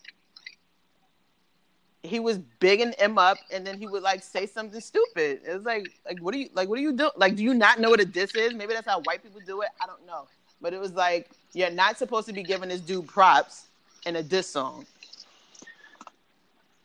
he 2.03 2.19
was 2.19 2.37
bigging 2.59 2.93
him 2.97 3.17
up 3.17 3.37
and 3.51 3.65
then 3.65 3.77
he 3.77 3.87
would 3.87 4.03
like 4.03 4.23
say 4.23 4.45
something 4.45 4.81
stupid. 4.81 5.41
It 5.47 5.53
was 5.53 5.63
like 5.63 5.87
like 6.05 6.19
what 6.19 6.35
are 6.35 6.37
you 6.37 6.49
like 6.53 6.69
what 6.69 6.77
are 6.77 6.81
you 6.81 6.93
doing? 6.93 7.11
Like 7.15 7.35
do 7.35 7.43
you 7.43 7.53
not 7.53 7.79
know 7.79 7.89
what 7.89 8.01
a 8.01 8.05
diss 8.05 8.35
is? 8.35 8.53
Maybe 8.53 8.73
that's 8.73 8.87
how 8.87 9.01
white 9.01 9.23
people 9.23 9.41
do 9.45 9.61
it. 9.61 9.69
I 9.81 9.87
don't 9.87 10.05
know. 10.05 10.27
But 10.61 10.73
it 10.73 10.79
was 10.79 10.93
like 10.93 11.31
you're 11.53 11.71
not 11.71 11.97
supposed 11.97 12.27
to 12.27 12.33
be 12.33 12.43
giving 12.43 12.69
this 12.69 12.81
dude 12.81 13.07
props 13.07 13.68
in 14.05 14.15
a 14.15 14.23
diss 14.23 14.47
song. 14.47 14.85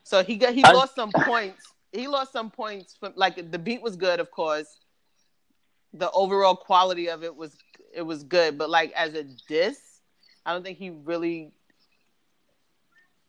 So 0.03 0.23
he 0.23 0.37
got 0.37 0.55
he 0.55 0.63
I- 0.65 0.73
lost 0.73 0.95
some 0.95 1.11
points. 1.13 1.67
He 1.93 2.09
lost 2.09 2.33
some 2.33 2.51
points 2.51 2.97
from 2.99 3.13
like 3.17 3.51
the 3.53 3.59
beat 3.59 3.81
was 3.81 3.97
good, 3.97 4.21
of 4.21 4.31
course. 4.31 4.67
The 5.93 6.11
overall 6.11 6.57
quality 6.57 7.09
of 7.09 7.23
it 7.23 7.35
was 7.35 7.57
it 7.95 8.03
was 8.03 8.25
good, 8.25 8.59
but 8.59 8.69
like 8.69 8.93
as 8.93 9.15
a 9.15 9.25
diss, 9.49 9.79
I 10.45 10.53
don't 10.53 10.65
think 10.65 10.77
he 10.79 10.91
really 10.91 11.53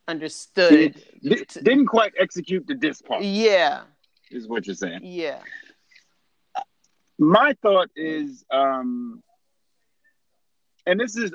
understood. 0.07 0.95
Di- 1.21 1.45
didn't 1.61 1.87
quite 1.87 2.13
execute 2.19 2.65
the 2.67 2.73
diss 2.75 3.01
part, 3.01 3.23
Yeah, 3.23 3.83
is 4.31 4.47
what 4.47 4.65
you're 4.65 4.75
saying. 4.75 5.01
yeah, 5.03 5.39
My 7.19 7.55
thought 7.61 7.89
is, 7.95 8.43
um, 8.51 9.21
and 10.85 10.99
this 10.99 11.15
is 11.15 11.33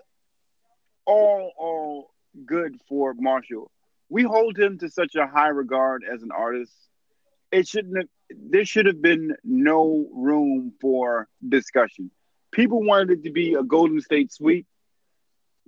all 1.07 1.53
all 1.57 2.11
good 2.47 2.77
for 2.89 3.15
Marshall. 3.15 3.71
We 4.09 4.23
hold 4.23 4.59
him 4.59 4.79
to 4.79 4.91
such 4.91 5.15
a 5.15 5.27
high 5.27 5.49
regard 5.49 6.05
as 6.05 6.23
an 6.23 6.31
artist. 6.33 6.73
It 7.53 7.69
shouldn't 7.69 7.97
have. 7.97 8.07
There 8.31 8.65
should 8.65 8.87
have 8.87 9.03
been 9.03 9.35
no 9.45 10.07
room 10.13 10.73
for 10.81 11.29
discussion. 11.47 12.11
People 12.53 12.83
wanted 12.83 13.11
it 13.11 13.25
to 13.25 13.31
be 13.31 13.55
a 13.55 13.63
Golden 13.63 14.01
State 14.01 14.33
sweep 14.33 14.67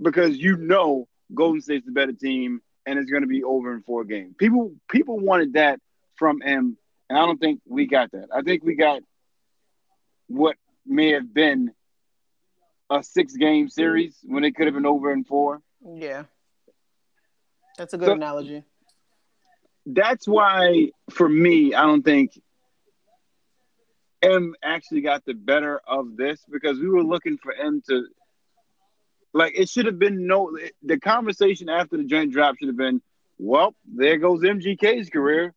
because 0.00 0.36
you 0.36 0.56
know 0.56 1.08
Golden 1.34 1.60
State's 1.60 1.86
the 1.86 1.92
better 1.92 2.12
team 2.12 2.60
and 2.86 2.98
it's 2.98 3.10
going 3.10 3.22
to 3.22 3.28
be 3.28 3.44
over 3.44 3.72
in 3.72 3.82
four 3.82 4.04
games. 4.04 4.34
People 4.38 4.74
people 4.90 5.18
wanted 5.18 5.54
that 5.54 5.80
from 6.16 6.40
him, 6.40 6.76
and 7.08 7.18
I 7.18 7.26
don't 7.26 7.38
think 7.38 7.60
we 7.66 7.86
got 7.86 8.12
that. 8.12 8.28
I 8.34 8.42
think 8.42 8.64
we 8.64 8.74
got 8.74 9.02
what 10.28 10.56
may 10.86 11.12
have 11.12 11.32
been 11.32 11.72
a 12.90 13.02
six 13.02 13.34
game 13.34 13.68
series 13.68 14.18
when 14.22 14.44
it 14.44 14.54
could 14.54 14.66
have 14.66 14.74
been 14.74 14.86
over 14.86 15.12
in 15.12 15.24
four. 15.24 15.60
yeah. 15.94 16.24
That's 17.78 17.94
a 17.94 17.98
good 17.98 18.06
So- 18.06 18.12
analogy. 18.12 18.64
That's 19.84 20.28
why, 20.28 20.90
for 21.10 21.28
me, 21.28 21.74
I 21.74 21.82
don't 21.82 22.04
think 22.04 22.40
M 24.22 24.54
actually 24.62 25.00
got 25.00 25.24
the 25.24 25.34
better 25.34 25.80
of 25.84 26.16
this 26.16 26.40
because 26.48 26.78
we 26.78 26.88
were 26.88 27.02
looking 27.02 27.36
for 27.38 27.52
M 27.52 27.82
to. 27.88 28.06
Like, 29.34 29.58
it 29.58 29.68
should 29.68 29.86
have 29.86 29.98
been 29.98 30.26
no. 30.28 30.56
The 30.84 31.00
conversation 31.00 31.68
after 31.68 31.96
the 31.96 32.04
joint 32.04 32.32
drop 32.32 32.56
should 32.58 32.68
have 32.68 32.76
been, 32.76 33.02
well, 33.38 33.74
there 33.84 34.18
goes 34.18 34.42
MGK's 34.42 35.10
career. 35.10 35.52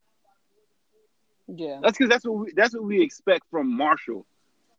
Yeah, 1.47 1.80
That's 1.84 1.95
because 1.95 2.09
that's 2.09 2.26
what 2.26 2.38
we, 2.39 2.53
that's 2.55 2.74
what 2.74 2.84
we 2.84 3.03
expect 3.03 3.43
from 3.51 3.78
Marshall, 3.78 4.26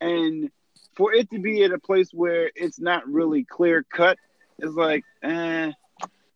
and 0.00 0.50
for 0.96 1.12
it 1.14 1.30
to 1.30 1.38
be 1.38 1.62
at 1.62 1.70
a 1.70 1.78
place 1.78 2.10
where 2.12 2.50
it's 2.56 2.80
not 2.80 3.06
really 3.06 3.44
clear 3.44 3.84
cut, 3.84 4.18
it's 4.58 4.74
like, 4.74 5.04
eh, 5.22 5.70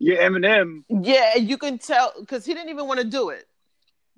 yeah, 0.00 0.16
Eminem, 0.26 0.82
yeah. 0.88 1.34
and 1.36 1.48
You 1.48 1.56
can 1.58 1.78
tell 1.78 2.12
because 2.18 2.44
he 2.44 2.54
didn't 2.54 2.70
even 2.70 2.88
want 2.88 2.98
to 3.00 3.06
do 3.06 3.28
it. 3.28 3.46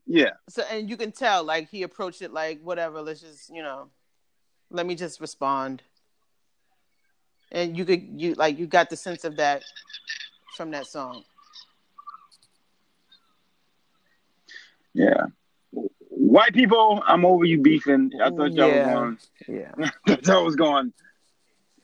yeah, 0.07 0.31
So 0.49 0.63
and 0.71 0.89
you 0.89 0.97
can 0.97 1.13
tell 1.13 1.45
like 1.45 1.69
he 1.69 1.83
approached 1.83 2.23
it 2.23 2.33
like 2.33 2.61
whatever. 2.63 3.03
Let's 3.03 3.21
just 3.21 3.51
you 3.51 3.63
know, 3.63 3.91
let 4.71 4.87
me 4.87 4.95
just 4.95 5.21
respond. 5.21 5.83
And 7.51 7.77
you 7.77 7.85
could 7.85 8.03
you 8.21 8.35
like 8.35 8.59
you 8.59 8.67
got 8.67 8.89
the 8.91 8.97
sense 8.97 9.25
of 9.25 9.37
that 9.37 9.63
from 10.57 10.71
that 10.71 10.87
song. 10.87 11.25
yeah. 14.95 15.25
White 16.11 16.55
people, 16.55 17.03
I'm 17.07 17.25
over 17.25 17.45
you 17.45 17.61
beefing. 17.61 18.13
I 18.23 18.31
thought 18.31 18.53
y'all 18.53 18.69
Yeah. 18.69 19.01
was 19.11 19.29
Yeah. 19.49 19.73
going. 19.77 19.91
I 20.07 20.15
thought 20.15 20.27
y'all 20.27 20.45
was 20.45 20.57
going 20.57 20.93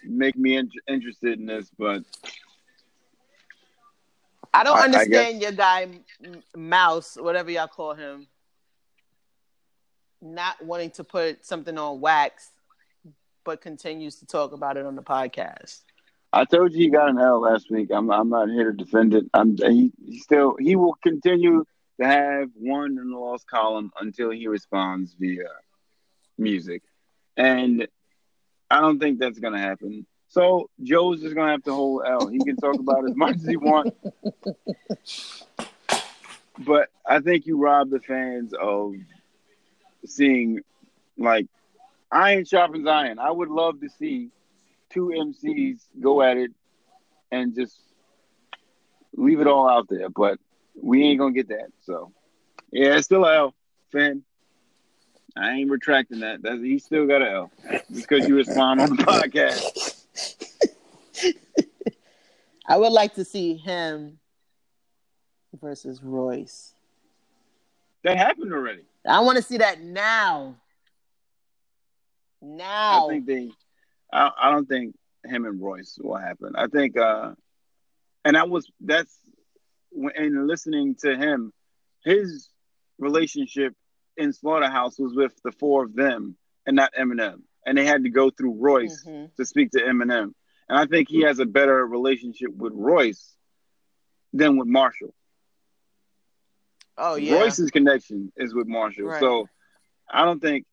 make 0.04 0.36
me 0.36 0.56
in- 0.56 0.70
interested 0.86 1.38
in 1.38 1.46
this, 1.46 1.70
but 1.78 2.02
I 4.54 4.64
don't 4.64 4.76
I- 4.76 4.80
I 4.80 4.84
understand 4.84 5.42
your 5.42 5.52
guy 5.52 6.00
Mouse, 6.56 7.16
whatever 7.20 7.50
y'all 7.50 7.68
call 7.68 7.94
him, 7.94 8.26
not 10.20 10.62
wanting 10.64 10.90
to 10.92 11.04
put 11.04 11.44
something 11.46 11.76
on 11.78 12.00
wax, 12.00 12.50
but 13.44 13.60
continues 13.60 14.16
to 14.16 14.26
talk 14.26 14.52
about 14.52 14.76
it 14.76 14.84
on 14.84 14.96
the 14.96 15.02
podcast. 15.02 15.82
I 16.32 16.44
told 16.44 16.72
you 16.72 16.78
he 16.80 16.88
got 16.90 17.08
an 17.08 17.18
L 17.18 17.40
last 17.40 17.70
week. 17.70 17.90
I'm 17.90 18.10
I'm 18.10 18.28
not 18.28 18.50
here 18.50 18.72
to 18.72 18.76
defend 18.76 19.14
it. 19.14 19.24
I'm 19.32 19.56
he, 19.56 19.92
he 20.04 20.18
still 20.18 20.56
he 20.58 20.76
will 20.76 20.94
continue 21.02 21.64
to 22.00 22.06
have 22.06 22.50
one 22.54 22.98
in 22.98 23.10
the 23.10 23.16
lost 23.18 23.46
column 23.46 23.90
until 23.98 24.30
he 24.30 24.46
responds 24.46 25.14
via 25.18 25.48
music, 26.36 26.82
and 27.36 27.88
I 28.70 28.80
don't 28.80 28.98
think 28.98 29.18
that's 29.18 29.38
gonna 29.38 29.58
happen. 29.58 30.06
So 30.28 30.68
Joe's 30.82 31.22
just 31.22 31.34
gonna 31.34 31.52
have 31.52 31.64
to 31.64 31.74
hold 31.74 32.02
L. 32.06 32.26
He 32.28 32.38
can 32.38 32.56
talk 32.56 32.78
about 32.78 33.08
as 33.08 33.16
much 33.16 33.36
as 33.36 33.46
he 33.46 33.56
wants, 33.56 33.96
but 36.58 36.90
I 37.06 37.20
think 37.20 37.46
you 37.46 37.56
rob 37.56 37.90
the 37.90 38.00
fans 38.00 38.52
of 38.52 38.94
seeing 40.04 40.60
like 41.16 41.46
iron 42.12 42.44
sharpens 42.44 42.86
iron. 42.86 43.18
I 43.18 43.30
would 43.30 43.48
love 43.48 43.80
to 43.80 43.88
see 43.88 44.28
two 44.90 45.08
MCs 45.16 45.80
go 46.00 46.22
at 46.22 46.36
it 46.36 46.50
and 47.32 47.54
just 47.54 47.78
leave 49.16 49.40
it 49.40 49.46
all 49.46 49.68
out 49.68 49.88
there, 49.88 50.10
but 50.10 50.38
we 50.80 51.04
ain't 51.04 51.18
gonna 51.18 51.32
get 51.32 51.48
that. 51.48 51.68
So 51.84 52.12
yeah, 52.70 52.96
it's 52.96 53.06
still 53.06 53.26
L, 53.26 53.54
fan. 53.90 54.22
I 55.36 55.52
ain't 55.52 55.70
retracting 55.70 56.20
that. 56.20 56.42
That's 56.42 56.60
he 56.60 56.78
still 56.78 57.06
got 57.06 57.22
a 57.22 57.30
L. 57.30 57.50
Just 57.92 58.08
because 58.08 58.28
you 58.28 58.36
respond 58.36 58.80
on 58.80 58.90
the 58.90 59.02
podcast. 59.02 59.97
I 62.68 62.76
would 62.76 62.92
like 62.92 63.14
to 63.14 63.24
see 63.24 63.54
him 63.56 64.18
versus 65.60 66.02
Royce. 66.02 66.74
That 68.04 68.18
happened 68.18 68.52
already. 68.52 68.82
I 69.06 69.20
want 69.20 69.36
to 69.38 69.42
see 69.42 69.56
that 69.56 69.80
now. 69.80 70.54
Now. 72.42 73.06
I 73.06 73.08
think 73.10 73.26
they. 73.26 73.50
I, 74.12 74.30
I 74.40 74.50
don't 74.52 74.68
think 74.68 74.94
him 75.24 75.46
and 75.46 75.60
Royce 75.60 75.98
will 76.00 76.16
happen. 76.16 76.52
I 76.56 76.66
think, 76.68 76.96
uh 76.96 77.32
and 78.24 78.36
I 78.36 78.44
was 78.44 78.70
that's 78.80 79.18
in 80.14 80.46
listening 80.46 80.94
to 81.00 81.16
him, 81.16 81.52
his 82.04 82.50
relationship 82.98 83.74
in 84.16 84.32
Slaughterhouse 84.32 84.98
was 84.98 85.14
with 85.14 85.32
the 85.42 85.52
four 85.52 85.84
of 85.84 85.94
them 85.94 86.36
and 86.66 86.76
not 86.76 86.92
Eminem, 86.98 87.40
and 87.64 87.78
they 87.78 87.86
had 87.86 88.04
to 88.04 88.10
go 88.10 88.30
through 88.30 88.54
Royce 88.58 89.04
Mhm. 89.06 89.34
to 89.36 89.44
speak 89.46 89.70
to 89.72 89.80
Eminem, 89.80 90.34
and 90.68 90.78
I 90.78 90.86
think 90.86 91.08
he 91.08 91.22
has 91.22 91.38
a 91.38 91.46
better 91.46 91.86
relationship 91.86 92.54
with 92.54 92.72
Royce 92.74 93.34
than 94.32 94.56
with 94.56 94.68
Marshall. 94.68 95.14
Oh 96.96 97.14
yeah. 97.16 97.34
Royce's 97.34 97.70
connection 97.70 98.32
is 98.36 98.54
with 98.54 98.66
Marshall, 98.66 99.06
Right. 99.06 99.20
so 99.20 99.48
I 100.10 100.24
don't 100.24 100.40
think 100.40 100.66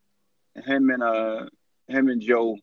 him 0.55 0.89
and 0.89 1.03
uh 1.03 1.45
him 1.87 2.09
and 2.09 2.21
Joe 2.21 2.57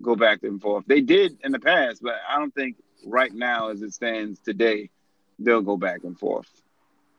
go 0.00 0.16
back 0.16 0.42
and 0.42 0.60
forth. 0.60 0.84
They 0.86 1.00
did 1.00 1.38
in 1.44 1.52
the 1.52 1.60
past, 1.60 2.02
but 2.02 2.14
I 2.28 2.38
don't 2.38 2.54
think 2.54 2.76
right 3.04 3.32
now, 3.32 3.68
as 3.68 3.82
it 3.82 3.92
stands 3.92 4.40
today, 4.40 4.90
they'll 5.38 5.60
go 5.62 5.76
back 5.76 6.04
and 6.04 6.18
forth. 6.18 6.48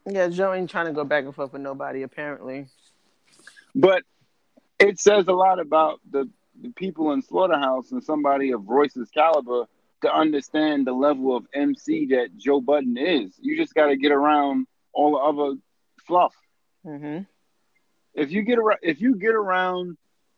Yeah, 0.09 0.27
Joe 0.27 0.53
ain't 0.53 0.69
trying 0.69 0.87
to 0.87 0.91
go 0.93 1.03
back 1.05 1.23
and 1.25 1.33
forth 1.33 1.53
with 1.53 1.61
nobody 1.61 2.01
apparently. 2.03 2.67
But 3.75 4.03
it 4.79 4.99
says 4.99 5.27
a 5.27 5.31
lot 5.33 5.59
about 5.59 6.01
the, 6.09 6.29
the 6.61 6.69
people 6.71 7.11
in 7.11 7.21
Slaughterhouse 7.21 7.91
and 7.91 8.03
somebody 8.03 8.51
of 8.51 8.67
Royce's 8.67 9.09
caliber 9.09 9.65
to 10.01 10.13
understand 10.13 10.85
the 10.85 10.93
level 10.93 11.35
of 11.35 11.45
MC 11.53 12.07
that 12.07 12.37
Joe 12.37 12.61
Budden 12.61 12.97
is. 12.97 13.37
You 13.41 13.57
just 13.57 13.73
got 13.73 13.87
to 13.87 13.95
get 13.97 14.11
around 14.11 14.67
all 14.93 15.11
the 15.13 15.17
other 15.17 15.59
fluff. 16.05 16.33
hmm 16.83 17.19
if 18.13 18.31
you 18.31 18.43
get 18.43 18.59
around 18.59 18.79
if 18.83 19.01
you 19.01 19.15
get 19.15 19.33
around 19.33 19.97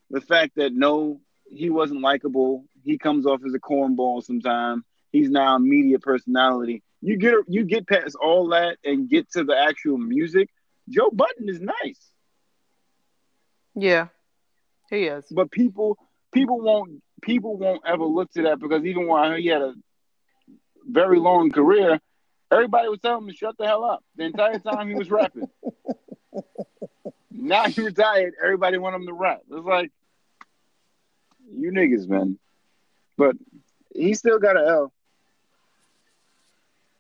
the 0.10 0.22
fact 0.22 0.54
that 0.56 0.74
no 0.74 1.20
he 1.48 1.70
wasn't 1.70 2.02
likable 2.02 2.66
he 2.84 2.98
comes 2.98 3.26
off 3.26 3.42
as 3.46 3.54
a 3.54 3.60
cornball 3.60 4.24
sometimes 4.24 4.84
he's 5.12 5.30
now 5.30 5.56
a 5.56 5.60
media 5.60 6.00
personality 6.00 6.82
you 7.02 7.18
get 7.18 7.34
you 7.48 7.64
get 7.66 7.88
past 7.88 8.16
all 8.16 8.48
that 8.50 8.78
and 8.86 9.10
get 9.10 9.30
to 9.32 9.44
the 9.44 9.58
actual 9.58 9.98
music 9.98 10.50
Joe 10.90 11.10
Budden 11.12 11.50
is 11.50 11.60
nice 11.60 12.12
Yeah. 13.76 14.08
He 14.90 15.06
is. 15.06 15.26
but 15.32 15.52
people 15.52 15.98
people 16.36 16.62
won't 16.62 17.02
people 17.22 17.58
won't 17.58 17.82
ever 17.88 18.04
look 18.04 18.30
to 18.34 18.44
that 18.44 18.60
because 18.60 18.86
even 18.86 19.08
while 19.08 19.36
he 19.36 19.48
had 19.48 19.62
a 19.62 19.74
very 20.88 21.18
long 21.18 21.50
career 21.50 22.00
everybody 22.52 22.88
was 22.90 23.00
telling 23.00 23.24
him 23.24 23.30
to 23.30 23.36
shut 23.36 23.58
the 23.58 23.66
hell 23.66 23.84
up. 23.84 24.04
The 24.18 24.26
entire 24.26 24.60
time 24.60 24.88
he 24.88 24.96
was 24.96 25.10
rapping. 25.10 25.50
Now 27.32 27.66
he 27.66 27.82
retired 27.82 28.34
everybody 28.44 28.78
want 28.78 28.96
him 28.96 29.08
to 29.08 29.14
rap. 29.14 29.42
It's 29.50 29.66
like 29.66 29.92
you 31.52 31.72
niggas 31.72 32.08
man. 32.08 32.38
But 33.18 33.36
he 33.94 34.14
still 34.14 34.40
got 34.40 34.58
an 34.58 34.68
L. 34.68 34.92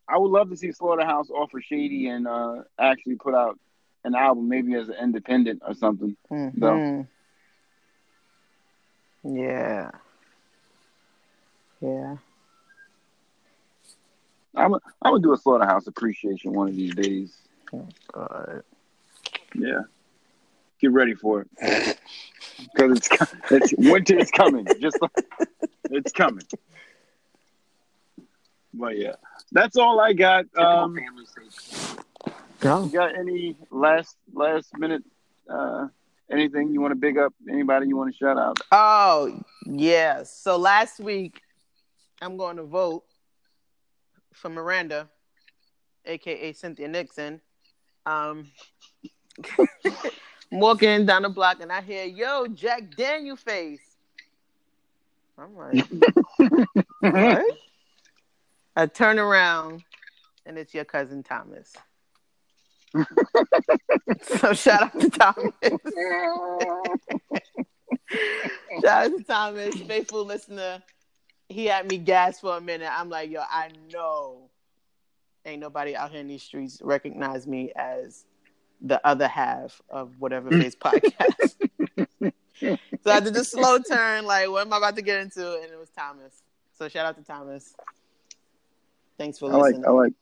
I 0.08 0.18
would 0.18 0.32
love 0.32 0.50
to 0.50 0.58
see 0.58 0.72
Slaughterhouse 0.72 1.30
offer 1.30 1.62
Shady 1.62 2.08
and 2.08 2.28
uh, 2.28 2.64
actually 2.80 3.16
put 3.16 3.34
out 3.34 3.60
an 4.04 4.14
album, 4.16 4.48
maybe 4.48 4.76
as 4.76 4.88
an 4.88 4.96
independent 5.02 5.62
or 5.68 5.74
something. 5.74 6.16
Mhm. 6.32 7.06
Yeah. 9.26 9.92
Yeah. 11.82 12.18
I'm 14.56 14.74
I'm 14.74 14.80
gonna 15.02 15.22
do 15.22 15.34
a 15.34 15.38
Slaughterhouse 15.38 15.88
appreciation 15.88 16.54
one 16.54 16.70
of 16.70 16.76
these 16.76 16.96
days. 16.96 17.36
God. 18.14 18.64
Yeah, 19.54 19.82
get 20.80 20.92
ready 20.92 21.14
for 21.14 21.42
it 21.42 21.98
because 22.58 22.98
it's 22.98 23.10
it's 23.52 23.74
winter 23.78 24.18
is 24.18 24.32
coming. 24.32 24.66
Just 24.80 25.02
like, 25.02 25.12
it's 25.90 26.12
coming. 26.12 26.46
But 28.74 28.98
yeah, 28.98 29.16
that's 29.52 29.78
all 29.78 30.00
I 30.00 30.14
got. 30.14 30.46
Um, 30.58 30.96
Go. 32.60 32.86
you 32.86 32.92
got 32.92 33.18
any 33.18 33.56
last 33.72 34.16
last 34.34 34.78
minute? 34.78 35.04
Uh, 35.50 35.88
anything 36.32 36.72
you 36.72 36.82
want 36.82 36.92
to 36.92 36.96
big 36.96 37.18
up? 37.18 37.34
Anybody 37.50 37.88
you 37.88 37.98
want 37.98 38.12
to 38.14 38.18
shout 38.18 38.38
out? 38.38 38.58
Oh, 38.72 39.42
yeah. 39.66 40.24
So 40.24 40.58
last 40.58 41.00
week, 41.00 41.42
I'm 42.22 42.38
going 42.38 42.58
to 42.58 42.64
vote 42.64 43.04
for 44.34 44.50
Miranda, 44.50 45.10
aka 46.06 46.54
Cynthia 46.54 46.88
Nixon. 46.88 47.42
Um, 48.06 48.52
I'm 49.60 49.68
walking 50.60 51.06
down 51.06 51.24
the 51.24 51.30
block 51.30 51.62
and 51.62 51.72
I 51.72 51.82
hear, 51.82 52.06
"Yo, 52.06 52.48
Jack 52.48 52.96
Daniel 52.96 53.36
face." 53.36 53.96
I'm 55.38 55.56
like, 55.58 55.86
what? 57.00 57.46
I 58.78 58.86
turn 58.86 59.20
around 59.20 59.84
and 60.46 60.58
it's 60.58 60.74
your 60.74 60.86
cousin 60.86 61.24
Thomas. 61.24 61.74
So 64.22 64.54
shout 64.54 64.84
out 64.84 65.00
to 65.00 65.10
Thomas. 65.10 65.54
shout 68.82 68.86
out 68.86 69.18
to 69.18 69.24
Thomas, 69.24 69.76
faithful 69.76 70.26
listener. 70.26 70.82
He 71.50 71.66
had 71.66 71.90
me 71.90 71.98
gas 71.98 72.40
for 72.40 72.58
a 72.58 72.62
minute. 72.62 72.90
I'm 72.92 73.10
like, 73.10 73.30
yo, 73.30 73.42
I 73.42 73.70
know 73.94 74.50
ain't 75.46 75.62
nobody 75.62 75.96
out 75.96 76.12
here 76.12 76.22
in 76.22 76.28
these 76.28 76.44
streets 76.44 76.82
recognize 76.82 77.46
me 77.46 77.72
as 77.76 78.26
the 78.82 79.06
other 79.06 79.28
half 79.28 79.82
of 79.90 80.20
whatever 80.20 80.50
face 80.60 80.76
podcast. 80.76 81.56
so 82.60 83.12
I 83.12 83.20
did 83.20 83.34
the 83.34 83.44
slow 83.44 83.80
turn, 83.80 84.26
like, 84.26 84.50
what 84.50 84.66
am 84.66 84.74
I 84.74 84.78
about 84.78 84.96
to 84.96 85.02
get 85.02 85.22
into? 85.22 85.54
And 85.62 85.72
it 85.72 85.78
was 85.78 85.90
Thomas. 85.90 86.42
So 86.78 86.90
shout 86.90 87.06
out 87.06 87.16
to 87.18 87.24
Thomas. 87.24 87.76
Thanks 89.18 89.40
for 89.40 89.52
I 89.52 89.56
like 89.56 89.76
listening. 89.76 89.86
I 89.86 89.92
like 89.92 90.14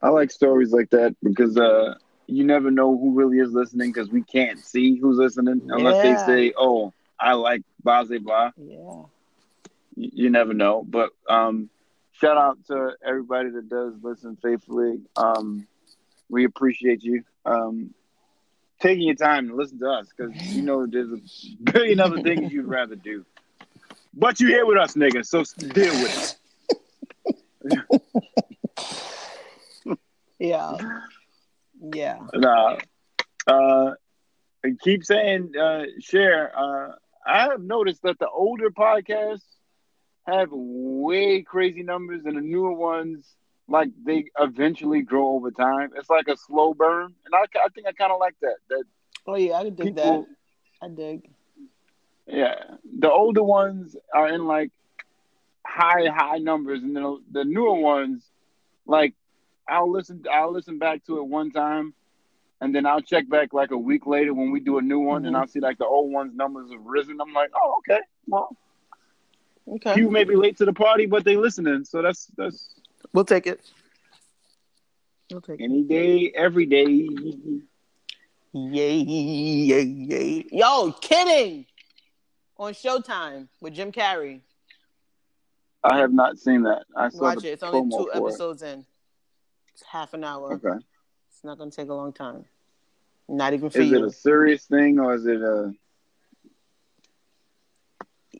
I 0.00 0.08
like 0.10 0.30
stories 0.30 0.72
like 0.72 0.90
that 0.90 1.16
because 1.22 1.56
uh 1.56 1.94
you 2.28 2.44
never 2.44 2.70
know 2.70 2.96
who 2.96 3.12
really 3.14 3.38
is 3.38 3.50
listening 3.52 3.90
because 3.90 4.10
we 4.10 4.22
can't 4.22 4.58
see 4.60 4.96
who's 4.96 5.16
listening 5.16 5.62
unless 5.70 5.96
Yeah. 6.04 6.12
they 6.12 6.16
say, 6.48 6.52
"Oh, 6.56 6.92
I 7.18 7.32
like 7.32 7.62
blah 7.82 8.04
blah 8.04 8.18
blah." 8.18 8.50
Yeah. 8.56 9.02
You, 9.96 10.10
you 10.12 10.30
never 10.30 10.52
know. 10.54 10.84
But 10.86 11.10
um, 11.28 11.70
shout 12.12 12.36
out 12.36 12.58
to 12.66 12.92
everybody 13.04 13.50
that 13.50 13.68
does 13.68 13.94
listen 14.02 14.36
faithfully. 14.42 15.00
Um, 15.16 15.66
we 16.28 16.44
appreciate 16.44 17.02
you 17.02 17.24
um, 17.46 17.94
taking 18.80 19.06
your 19.06 19.16
time 19.16 19.48
to 19.48 19.54
listen 19.56 19.78
to 19.80 19.88
us 19.90 20.08
because 20.14 20.36
you 20.54 20.60
know 20.62 20.86
there's 20.86 21.10
a 21.10 21.18
billion 21.72 21.98
other 21.98 22.20
things 22.22 22.52
you'd 22.52 22.66
rather 22.78 22.94
do. 22.94 23.24
But 24.14 24.38
you're 24.38 24.50
here 24.50 24.66
with 24.66 24.76
us, 24.78 24.94
nigga, 24.94 25.24
so 25.24 25.44
deal 25.72 25.94
with 26.02 26.38
it. 27.64 27.98
Yeah. 30.40 30.76
Yeah. 31.80 32.18
Nah. 32.34 32.78
Uh, 33.46 33.92
and 34.62 34.80
keep 34.80 35.04
saying 35.04 35.52
uh, 35.56 35.84
share. 36.00 36.52
Uh, 36.58 36.92
I 37.26 37.42
have 37.42 37.60
noticed 37.62 38.02
that 38.02 38.18
the 38.18 38.28
older 38.28 38.70
podcasts 38.70 39.44
have 40.26 40.48
way 40.52 41.42
crazy 41.42 41.82
numbers, 41.82 42.22
and 42.24 42.36
the 42.36 42.40
newer 42.40 42.72
ones 42.72 43.26
like 43.68 43.90
they 44.04 44.24
eventually 44.38 45.02
grow 45.02 45.28
over 45.28 45.50
time. 45.50 45.90
It's 45.96 46.10
like 46.10 46.28
a 46.28 46.36
slow 46.36 46.74
burn, 46.74 47.14
and 47.24 47.34
I, 47.34 47.44
I 47.64 47.68
think 47.74 47.86
I 47.86 47.92
kind 47.92 48.12
of 48.12 48.18
like 48.18 48.34
that. 48.42 48.56
That 48.68 48.84
Oh 49.26 49.36
yeah, 49.36 49.58
I 49.58 49.64
dig 49.64 49.76
people, 49.78 50.26
that. 50.80 50.86
I 50.86 50.88
dig. 50.88 51.30
yeah, 52.26 52.54
the 52.98 53.10
older 53.10 53.42
ones 53.42 53.94
are 54.14 54.28
in 54.28 54.46
like 54.46 54.70
high 55.66 56.06
high 56.08 56.38
numbers, 56.38 56.82
and 56.82 56.96
then 56.96 57.18
the 57.30 57.44
newer 57.44 57.74
ones, 57.74 58.24
like 58.86 59.14
I'll 59.68 59.90
listen 59.90 60.24
I'll 60.32 60.52
listen 60.52 60.78
back 60.78 61.04
to 61.06 61.18
it 61.18 61.26
one 61.26 61.50
time, 61.50 61.94
and 62.60 62.74
then 62.74 62.86
I'll 62.86 63.00
check 63.02 63.28
back 63.28 63.52
like 63.52 63.70
a 63.70 63.78
week 63.78 64.06
later 64.06 64.32
when 64.34 64.50
we 64.50 64.60
do 64.60 64.78
a 64.78 64.82
new 64.82 64.98
one, 65.00 65.24
and 65.26 65.34
Mhm. 65.34 65.40
I'll 65.40 65.46
see 65.46 65.60
like 65.60 65.78
the 65.78 65.86
old 65.86 66.10
ones 66.12 66.34
numbers 66.34 66.70
have 66.70 66.84
risen. 66.84 67.20
I'm 67.20 67.32
like, 67.32 67.50
oh 67.54 67.78
okay, 67.78 68.00
well 68.26 68.56
Okay, 69.70 69.94
people 69.94 70.10
may 70.10 70.24
be 70.24 70.34
late 70.34 70.56
to 70.58 70.64
the 70.64 70.72
party, 70.72 71.04
but 71.06 71.24
they 71.24 71.36
listening, 71.36 71.84
so 71.84 72.00
that's 72.02 72.26
that's 72.36 72.80
we'll 73.12 73.24
take 73.24 73.46
it. 73.46 73.60
We'll 75.30 75.42
take 75.42 75.60
it. 75.60 75.64
any 75.64 75.82
day, 75.82 76.32
every 76.34 76.64
day. 76.64 77.06
Yay, 78.54 78.96
yay, 78.96 79.82
yay. 79.82 80.46
Yo, 80.50 80.92
kidding. 80.92 81.66
On 82.56 82.72
Showtime 82.72 83.48
with 83.60 83.74
Jim 83.74 83.92
Carrey. 83.92 84.40
I 85.84 85.98
have 85.98 86.12
not 86.12 86.38
seen 86.38 86.62
that. 86.62 86.84
I 86.96 87.08
saw 87.10 87.24
Watch 87.24 87.44
it. 87.44 87.48
It's 87.50 87.62
only 87.62 87.82
two 87.82 88.10
for 88.10 88.16
it. 88.16 88.16
episodes 88.16 88.62
in. 88.62 88.84
It's 89.78 89.86
half 89.86 90.12
an 90.12 90.24
hour. 90.24 90.54
Okay. 90.54 90.84
It's 91.30 91.44
not 91.44 91.56
gonna 91.56 91.70
take 91.70 91.88
a 91.88 91.94
long 91.94 92.12
time. 92.12 92.44
Not 93.28 93.52
even 93.52 93.70
for 93.70 93.78
Is 93.78 93.92
it 93.92 94.02
a 94.02 94.10
serious 94.10 94.64
thing 94.64 94.98
or 94.98 95.14
is 95.14 95.24
it 95.24 95.40
a? 95.40 95.72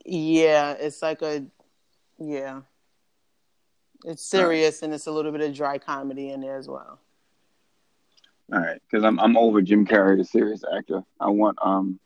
Yeah, 0.05 0.73
it's 0.73 1.01
like 1.01 1.23
a 1.23 1.45
yeah. 2.19 2.63
It's 4.05 4.25
serious 4.25 4.83
and 4.83 4.93
it's 4.93 5.07
a 5.07 5.13
little 5.13 5.31
bit 5.31 5.43
of 5.43 5.55
dry 5.55 5.79
comedy 5.79 6.31
in 6.31 6.41
there 6.41 6.59
as 6.59 6.67
well. 6.67 6.99
All 8.53 8.59
right, 8.59 8.83
because 8.91 9.05
I'm 9.05 9.21
I'm 9.21 9.37
over 9.37 9.63
Jim 9.63 9.87
Carrey, 9.87 10.17
the 10.19 10.25
serious 10.25 10.65
actor. 10.77 11.05
I 11.21 11.29
want 11.29 11.57
um 11.63 12.01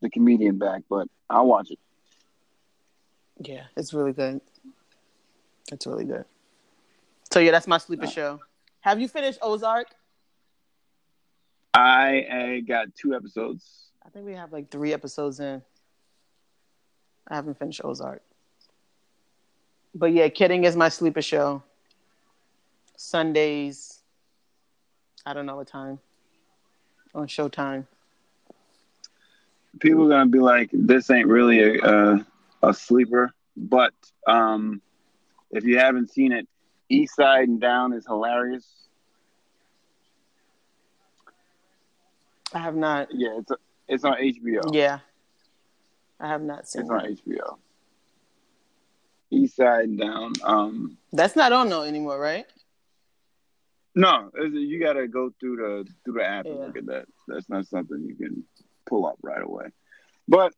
the 0.00 0.08
comedian 0.08 0.56
back, 0.56 0.84
but 0.88 1.06
I'll 1.28 1.46
watch 1.46 1.70
it. 1.70 1.78
Yeah, 3.40 3.64
it's 3.76 3.92
really 3.92 4.14
good. 4.14 4.40
It's 5.70 5.86
really 5.86 6.06
good. 6.06 6.24
So 7.30 7.40
yeah, 7.40 7.50
that's 7.50 7.66
my 7.66 7.78
sleeper 7.78 8.02
Alright. 8.02 8.14
show. 8.14 8.40
Have 8.80 9.00
you 9.00 9.08
finished 9.08 9.38
Ozark? 9.42 9.88
I, 11.74 12.26
I 12.30 12.60
got 12.66 12.94
two 12.94 13.14
episodes. 13.14 13.90
I 14.04 14.08
think 14.08 14.24
we 14.24 14.34
have 14.34 14.52
like 14.52 14.70
three 14.70 14.92
episodes 14.92 15.38
in. 15.40 15.62
I 17.28 17.34
haven't 17.34 17.58
finished 17.58 17.82
Ozark. 17.84 18.22
But 19.94 20.12
yeah, 20.12 20.28
Kidding 20.28 20.64
is 20.64 20.76
my 20.76 20.88
sleeper 20.88 21.20
show. 21.22 21.62
Sundays. 22.96 24.00
I 25.26 25.34
don't 25.34 25.44
know 25.44 25.56
what 25.56 25.66
time. 25.68 25.98
On 27.14 27.26
Showtime. 27.26 27.86
People 29.80 30.06
are 30.06 30.08
gonna 30.08 30.30
be 30.30 30.40
like, 30.40 30.70
"This 30.72 31.10
ain't 31.10 31.28
really 31.28 31.60
a 31.60 31.84
a, 31.84 32.26
a 32.62 32.74
sleeper," 32.74 33.32
but 33.56 33.92
um, 34.26 34.80
if 35.50 35.64
you 35.64 35.78
haven't 35.78 36.10
seen 36.10 36.32
it, 36.32 36.48
Eastbound 36.88 37.48
and 37.48 37.60
Down 37.60 37.92
is 37.92 38.06
hilarious. 38.06 38.66
I 42.54 42.58
have 42.60 42.76
not. 42.76 43.08
Yeah, 43.12 43.38
it's 43.38 43.50
a, 43.50 43.56
it's 43.88 44.04
on 44.04 44.14
HBO. 44.14 44.74
Yeah. 44.74 45.00
I 46.20 46.28
have 46.28 46.42
not 46.42 46.66
seen 46.66 46.82
It's 46.82 46.90
on. 46.90 47.00
HBO. 47.00 47.56
Eastbound 49.30 49.82
and 49.82 49.98
Down. 49.98 50.32
Um, 50.42 50.98
That's 51.12 51.36
not 51.36 51.52
on 51.52 51.68
though 51.68 51.82
anymore, 51.82 52.18
right? 52.18 52.46
no, 53.94 54.30
you 54.52 54.78
got 54.78 54.92
to 54.92 55.08
go 55.08 55.32
through 55.40 55.56
the 55.56 55.90
through 56.04 56.14
the 56.14 56.24
app 56.24 56.46
and 56.46 56.60
look 56.60 56.76
at 56.76 56.86
that. 56.86 57.06
That's 57.26 57.48
not 57.48 57.66
something 57.66 58.00
you 58.04 58.14
can 58.14 58.44
pull 58.86 59.06
up 59.06 59.18
right 59.22 59.42
away. 59.42 59.66
But 60.28 60.52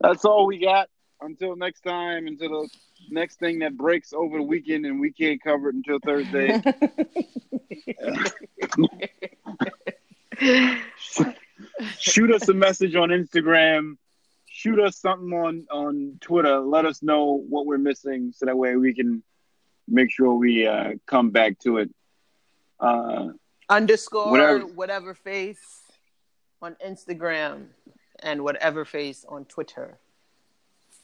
that's 0.00 0.24
all 0.24 0.46
we 0.46 0.58
got. 0.58 0.88
Until 1.24 1.56
next 1.56 1.82
time, 1.82 2.26
until 2.26 2.62
the 2.62 2.68
next 3.10 3.38
thing 3.38 3.60
that 3.60 3.76
breaks 3.76 4.12
over 4.12 4.38
the 4.38 4.42
weekend 4.42 4.86
and 4.86 5.00
we 5.00 5.12
can't 5.12 5.42
cover 5.42 5.68
it 5.68 5.74
until 5.76 5.98
Thursday. 6.00 6.60
shoot 11.98 12.32
us 12.32 12.48
a 12.48 12.54
message 12.54 12.96
on 12.96 13.10
Instagram. 13.10 13.96
Shoot 14.46 14.80
us 14.80 14.98
something 14.98 15.32
on 15.32 15.66
on 15.70 16.18
Twitter. 16.20 16.58
Let 16.60 16.84
us 16.84 17.02
know 17.02 17.42
what 17.48 17.66
we're 17.66 17.78
missing, 17.78 18.32
so 18.34 18.46
that 18.46 18.56
way 18.56 18.76
we 18.76 18.94
can 18.94 19.22
make 19.88 20.10
sure 20.10 20.34
we 20.34 20.66
uh, 20.66 20.94
come 21.06 21.30
back 21.30 21.58
to 21.60 21.78
it. 21.78 21.90
Uh, 22.78 23.28
Underscore 23.68 24.30
Whatever. 24.30 24.66
whatever 24.66 25.14
face 25.14 25.80
on 26.60 26.76
Instagram 26.84 27.68
and 28.18 28.44
whatever 28.44 28.84
face 28.84 29.24
on 29.28 29.44
Twitter. 29.46 29.98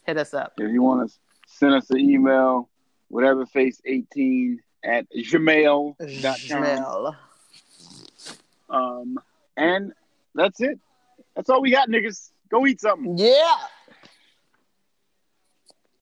Hit 0.09 0.17
us 0.17 0.33
up. 0.33 0.53
if 0.57 0.71
you 0.71 0.81
want 0.81 1.07
to 1.07 1.15
send 1.45 1.75
us 1.75 1.87
an 1.91 1.99
email, 1.99 2.67
whatever 3.09 3.45
face 3.45 3.79
eighteen 3.85 4.59
at 4.83 5.05
gmail.com. 5.15 6.07
Jamel. 6.07 7.15
Um, 8.71 9.19
and 9.55 9.93
that's 10.33 10.59
it. 10.61 10.79
That's 11.35 11.47
all 11.51 11.61
we 11.61 11.69
got, 11.69 11.89
niggas. 11.89 12.31
Go 12.49 12.65
eat 12.65 12.81
something. 12.81 13.19
Yeah. 13.19 13.55